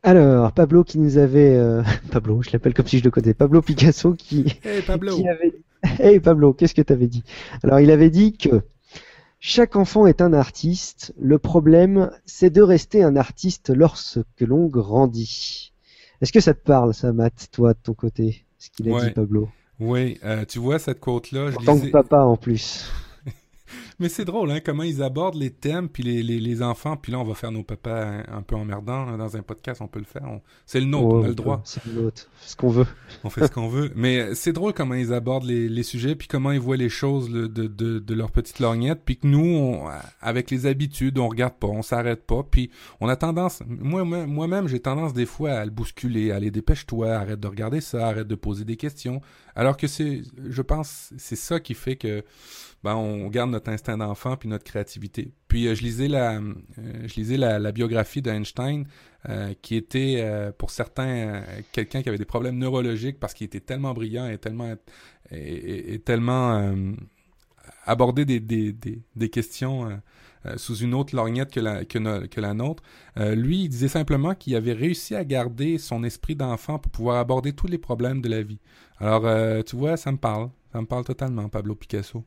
[0.03, 1.55] Alors, Pablo qui nous avait...
[1.55, 1.81] euh,
[2.11, 3.33] Pablo, je l'appelle comme si je le connaissais.
[3.33, 5.53] Pablo Picasso qui, Hey Pablo qui avait...
[5.99, 7.23] Hey Pablo, qu'est-ce que tu avais dit?
[7.63, 8.61] Alors, il avait dit que
[9.39, 11.13] chaque enfant est un artiste.
[11.19, 15.73] Le problème, c'est de rester un artiste lorsque l'on grandit.
[16.21, 19.07] Est-ce que ça te parle, ça, Matt, toi, de ton côté Ce qu'il a Ouais.
[19.07, 19.49] dit, Pablo?
[19.79, 22.89] Oui, euh, tu vois cette quote-là, je En tant que papa, en plus.
[23.99, 27.11] Mais c'est drôle, hein, comment ils abordent les thèmes, puis les, les, les enfants, puis
[27.13, 29.87] là, on va faire nos papas un, un peu emmerdants hein, dans un podcast, on
[29.87, 30.23] peut le faire.
[30.25, 32.27] on- C'est le nôtre, on a le droit, C'est le nôtre.
[32.41, 32.85] Ce qu'on veut.
[33.23, 33.91] on fait ce qu'on veut.
[33.95, 36.89] Mais euh, c'est drôle comment ils abordent les, les sujets, puis comment ils voient les
[36.89, 39.87] choses le- de, de, de leur petite lorgnette, puis que nous, on,
[40.21, 42.69] avec les habitudes, on regarde pas, on s'arrête pas, puis
[42.99, 46.51] on a tendance, moi, moi- moi-même, j'ai tendance des fois à le bousculer, à aller
[46.51, 49.21] dépêche-toi, arrête de regarder ça, arrête de poser des questions.
[49.55, 52.23] Alors que c'est, je pense, c'est ça qui fait que
[52.83, 55.31] ben, on garde notre instinct d'enfant puis notre créativité.
[55.47, 56.53] Puis euh, je lisais la, euh,
[57.05, 58.85] je lisais la, biographie d'Einstein,
[59.29, 63.61] euh, qui était euh, pour certains quelqu'un qui avait des problèmes neurologiques parce qu'il était
[63.61, 64.75] tellement brillant et tellement
[65.31, 66.01] et,
[67.85, 70.01] abordé des, des, des, des questions
[70.57, 72.83] sous une autre lorgnette que la, que la nôtre.
[73.17, 77.17] Euh, lui, il disait simplement qu'il avait réussi à garder son esprit d'enfant pour pouvoir
[77.17, 78.59] aborder tous les problèmes de la vie.
[78.99, 80.49] Alors, euh, tu vois, ça me parle.
[80.71, 82.23] Ça me parle totalement, Pablo Picasso.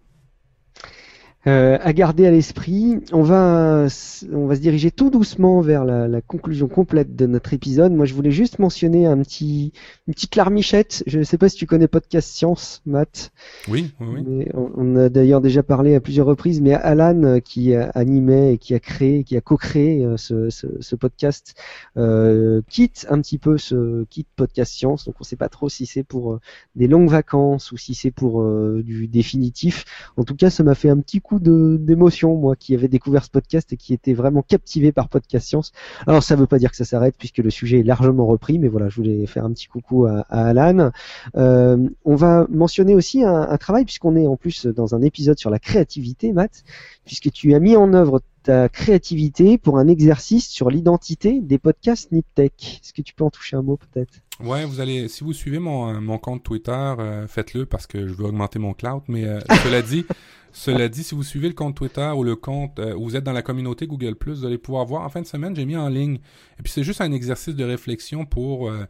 [1.47, 2.99] Euh, à garder à l'esprit.
[3.12, 3.86] On va,
[4.32, 7.93] on va se diriger tout doucement vers la, la conclusion complète de notre épisode.
[7.93, 9.72] Moi, je voulais juste mentionner un petit,
[10.09, 11.05] une petite larmichette.
[11.07, 13.30] Je ne sais pas si tu connais Podcast Science, Matt.
[13.68, 14.24] Oui, oui, oui.
[14.26, 17.84] Mais on, on a d'ailleurs déjà parlé à plusieurs reprises, mais Alan euh, qui a
[17.95, 21.55] animait et qui a créé, qui a co-créé euh, ce, ce, ce podcast,
[21.97, 25.05] euh, quitte un petit peu ce quitte podcast science.
[25.07, 26.41] Donc on ne sait pas trop si c'est pour euh,
[26.74, 29.84] des longues vacances ou si c'est pour euh, du définitif.
[30.16, 33.24] En tout cas, ça m'a fait un petit coup de d'émotion moi qui avais découvert
[33.24, 35.72] ce podcast et qui était vraiment captivé par podcast science.
[36.07, 38.59] Alors ça ne veut pas dire que ça s'arrête puisque le sujet est largement repris,
[38.59, 40.91] mais voilà, je voulais faire un petit coucou à, à Alan.
[41.37, 45.39] Euh, on va mentionner aussi un, un travail, puisqu'on est en plus dans un épisode
[45.39, 46.64] sur la créativité, Matt,
[47.05, 52.12] puisque tu as mis en œuvre ta créativité pour un exercice sur l'identité des podcasts
[52.12, 52.81] Niptech.
[52.83, 54.14] Est-ce que tu peux en toucher un mot peut-être?
[54.41, 58.12] Ouais, vous allez, si vous suivez mon, mon compte Twitter, euh, faites-le parce que je
[58.12, 59.03] veux augmenter mon clout.
[59.09, 60.07] Mais euh, cela dit,
[60.53, 63.25] cela dit, si vous suivez le compte Twitter ou le compte, euh, ou vous êtes
[63.25, 65.03] dans la communauté Google+, vous allez pouvoir voir.
[65.03, 66.19] En fin de semaine, j'ai mis en ligne.
[66.59, 68.87] Et puis c'est juste un exercice de réflexion pour euh,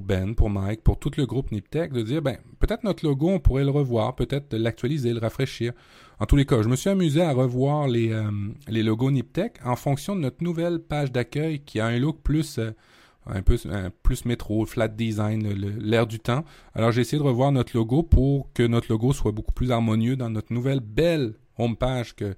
[0.00, 3.40] Ben, pour Mike, pour tout le groupe Niptech, de dire ben peut-être notre logo, on
[3.40, 5.72] pourrait le revoir, peut-être l'actualiser, le rafraîchir.
[6.18, 8.30] En tous les cas, je me suis amusé à revoir les euh,
[8.68, 12.58] les logos Niptech en fonction de notre nouvelle page d'accueil qui a un look plus
[12.58, 12.70] euh,
[13.26, 15.48] un peu un plus métro, flat design,
[15.80, 16.44] l'air du temps.
[16.74, 20.16] Alors j'ai essayé de revoir notre logo pour que notre logo soit beaucoup plus harmonieux
[20.16, 22.34] dans notre nouvelle belle homepage que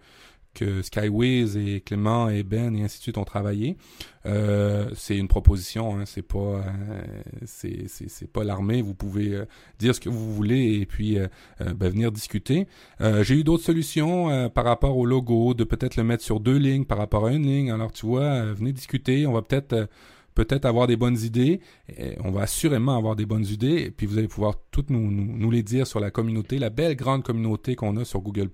[0.54, 3.76] que Skyways et Clément et Ben et ainsi de suite ont travaillé.
[4.24, 7.02] Euh, c'est une proposition, hein, c'est pas euh,
[7.44, 8.80] c'est pas l'armée.
[8.80, 9.44] Vous pouvez euh,
[9.78, 11.26] dire ce que vous voulez et puis euh,
[11.60, 12.66] euh, ben, venir discuter.
[13.00, 16.84] J'ai eu d'autres solutions par rapport au logo, de peut-être le mettre sur deux lignes
[16.84, 17.70] par rapport à une ligne.
[17.70, 19.26] Alors tu vois, venez discuter.
[19.26, 19.88] On va peut-être
[20.34, 21.60] peut-être avoir des bonnes idées.
[22.22, 23.82] On va assurément avoir des bonnes idées.
[23.82, 26.70] Et puis vous allez pouvoir toutes nous, nous, nous les dire sur la communauté, la
[26.70, 28.48] belle grande communauté qu'on a sur Google+.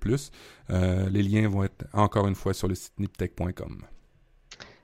[0.71, 3.85] Euh, les liens vont être encore une fois sur le site niptech.com.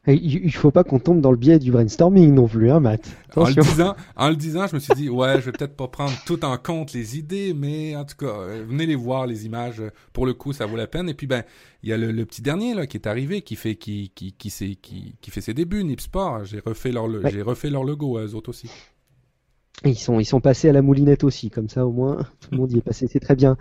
[0.07, 3.09] Il faut pas qu'on tombe dans le biais du brainstorming non plus, hein, Matt.
[3.34, 5.89] En le, disant, en le disant, je me suis dit, ouais, je vais peut-être pas
[5.89, 9.47] prendre tout en compte les idées, mais en tout cas, euh, venez les voir, les
[9.47, 9.82] images.
[10.12, 11.09] Pour le coup, ça vaut la peine.
[11.09, 11.43] Et puis, ben,
[11.82, 14.32] il y a le, le petit dernier là qui est arrivé, qui fait, qui, qui,
[14.32, 16.44] qui, qui, qui fait ses débuts, Nipsport.
[16.44, 17.31] J'ai refait leur, Ouais.
[17.32, 18.70] j'ai refait leur logo, à eux autres aussi.
[19.85, 22.59] Ils sont, ils sont passés à la moulinette aussi, comme ça au moins tout le
[22.59, 23.57] monde y est passé, c'est très bien.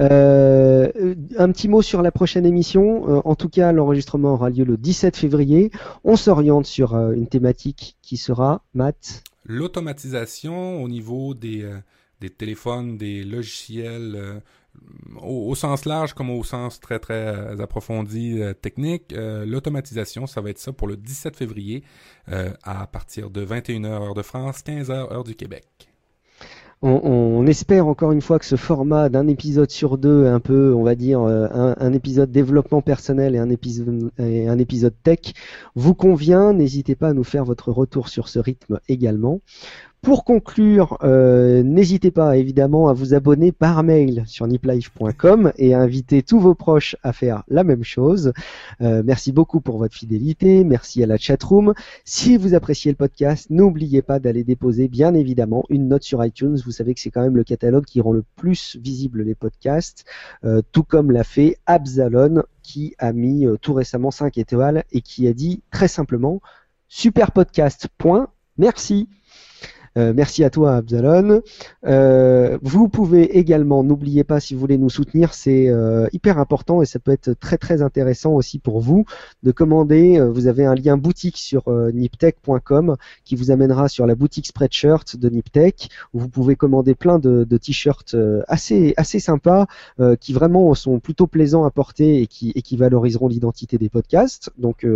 [0.00, 3.08] Euh, un petit mot sur la prochaine émission.
[3.08, 5.70] Euh, en tout cas, l'enregistrement aura lieu le 17 février.
[6.04, 11.78] On s'oriente sur euh, une thématique qui sera, Matt L'automatisation au niveau des, euh,
[12.20, 14.42] des téléphones, des logiciels,
[15.22, 19.12] au, sens large comme au sens très très euh, approfondi euh, technique.
[19.12, 21.82] Euh, L'automatisation, ça va être ça pour le 17 février
[22.62, 25.66] à partir de 21h heure de France, 15h heure du Québec.
[26.80, 30.82] on, espère encore une fois que ce format d'un épisode sur deux, un peu, on
[30.82, 35.34] va dire, un, un épisode développement personnel et un épisode, et un épisode tech,
[35.74, 36.54] vous convient.
[36.54, 39.40] N'hésitez pas à nous faire votre retour sur ce rythme également.
[40.04, 45.80] Pour conclure, euh, n'hésitez pas évidemment à vous abonner par mail sur niplife.com et à
[45.80, 48.34] inviter tous vos proches à faire la même chose.
[48.82, 51.72] Euh, merci beaucoup pour votre fidélité, merci à la chatroom.
[52.04, 56.60] Si vous appréciez le podcast, n'oubliez pas d'aller déposer bien évidemment une note sur iTunes.
[56.62, 60.04] Vous savez que c'est quand même le catalogue qui rend le plus visible les podcasts,
[60.44, 65.26] euh, tout comme l'a fait Absalon qui a mis tout récemment 5 étoiles et qui
[65.28, 66.42] a dit très simplement
[66.88, 67.88] super podcast.
[68.58, 69.08] Merci.
[69.96, 71.42] Euh, merci à toi, Absalon.
[71.86, 76.82] Euh, vous pouvez également, n'oubliez pas, si vous voulez nous soutenir, c'est euh, hyper important
[76.82, 79.04] et ça peut être très très intéressant aussi pour vous
[79.42, 80.18] de commander.
[80.18, 84.46] Euh, vous avez un lien boutique sur euh, niptech.com qui vous amènera sur la boutique
[84.46, 88.16] Spreadshirt de Niptech où vous pouvez commander plein de, de t-shirts
[88.48, 89.66] assez assez sympas
[90.20, 94.50] qui vraiment sont plutôt plaisants à porter et qui et qui valoriseront l'identité des podcasts.
[94.58, 94.86] Donc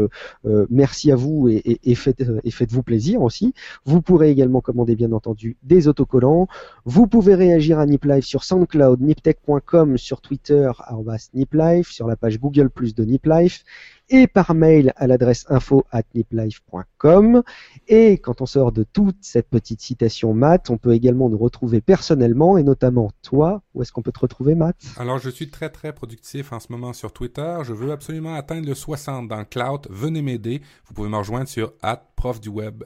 [0.70, 3.54] merci à vous et, et, et faites et faites-vous plaisir aussi.
[3.84, 6.48] Vous pourrez également commander bien entendu des autocollants.
[6.84, 10.70] Vous pouvez réagir à NipLife sur SoundCloud, niptech.com, sur Twitter,
[11.34, 13.64] NipLife, sur la page Google Plus de NipLife
[14.10, 17.42] et par mail à l'adresse info at niplife.com.
[17.88, 21.80] Et quand on sort de toute cette petite citation Matt, on peut également nous retrouver
[21.80, 23.62] personnellement et notamment toi.
[23.74, 24.76] Où est-ce qu'on peut te retrouver Matt?
[24.96, 27.58] Alors, je suis très très productif en ce moment sur Twitter.
[27.64, 29.86] Je veux absolument atteindre le 60 dans Cloud.
[29.90, 30.62] Venez m'aider.
[30.86, 31.72] Vous pouvez me rejoindre sur.
[31.82, 32.84] At prof du web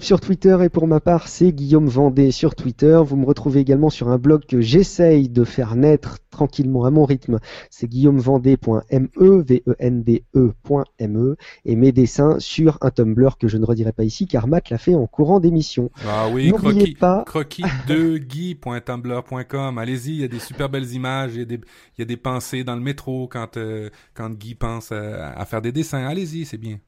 [0.00, 3.00] sur Twitter et pour ma part c'est Guillaume Vendée sur Twitter.
[3.04, 7.04] Vous me retrouvez également sur un blog que j'essaye de faire naître tranquillement à mon
[7.04, 7.38] rythme.
[7.70, 14.26] C'est guillaumevendée.me, V-E-N-D-E.me et mes dessins sur un Tumblr que je ne redirai pas ici
[14.26, 15.90] car Matt l'a fait en courant d'émission.
[16.06, 19.78] Ah oui, N'oubliez croquis, pas- croquis de guy.tumblr.com.
[19.78, 21.56] Allez-y, il y a des super belles images, il y a des,
[21.96, 25.44] il y a des pensées dans le métro quand, euh, quand Guy pense à, à
[25.46, 26.04] faire des dessins.
[26.06, 26.78] Allez-y, c'est bien.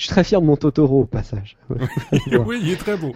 [0.00, 1.58] Je suis très fier de mon Totoro au passage.
[2.46, 3.12] oui, il est très beau.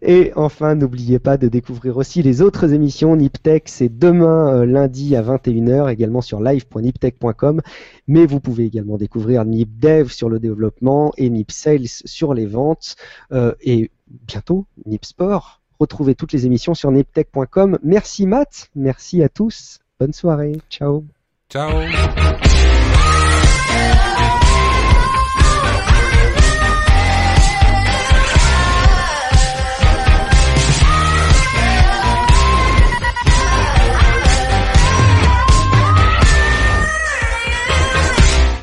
[0.00, 3.14] Et enfin, n'oubliez pas de découvrir aussi les autres émissions.
[3.16, 7.60] Niptech, c'est demain euh, lundi à 21h, également sur live.niptech.com.
[8.08, 12.96] Mais vous pouvez également découvrir NipDev sur le développement et NipSales sur les ventes.
[13.32, 15.60] Euh, et bientôt, NipSport.
[15.78, 17.78] Retrouvez toutes les émissions sur niptech.com.
[17.82, 19.80] Merci Matt, merci à tous.
[20.00, 20.62] Bonne soirée.
[20.70, 21.04] Ciao.
[21.50, 21.70] Ciao.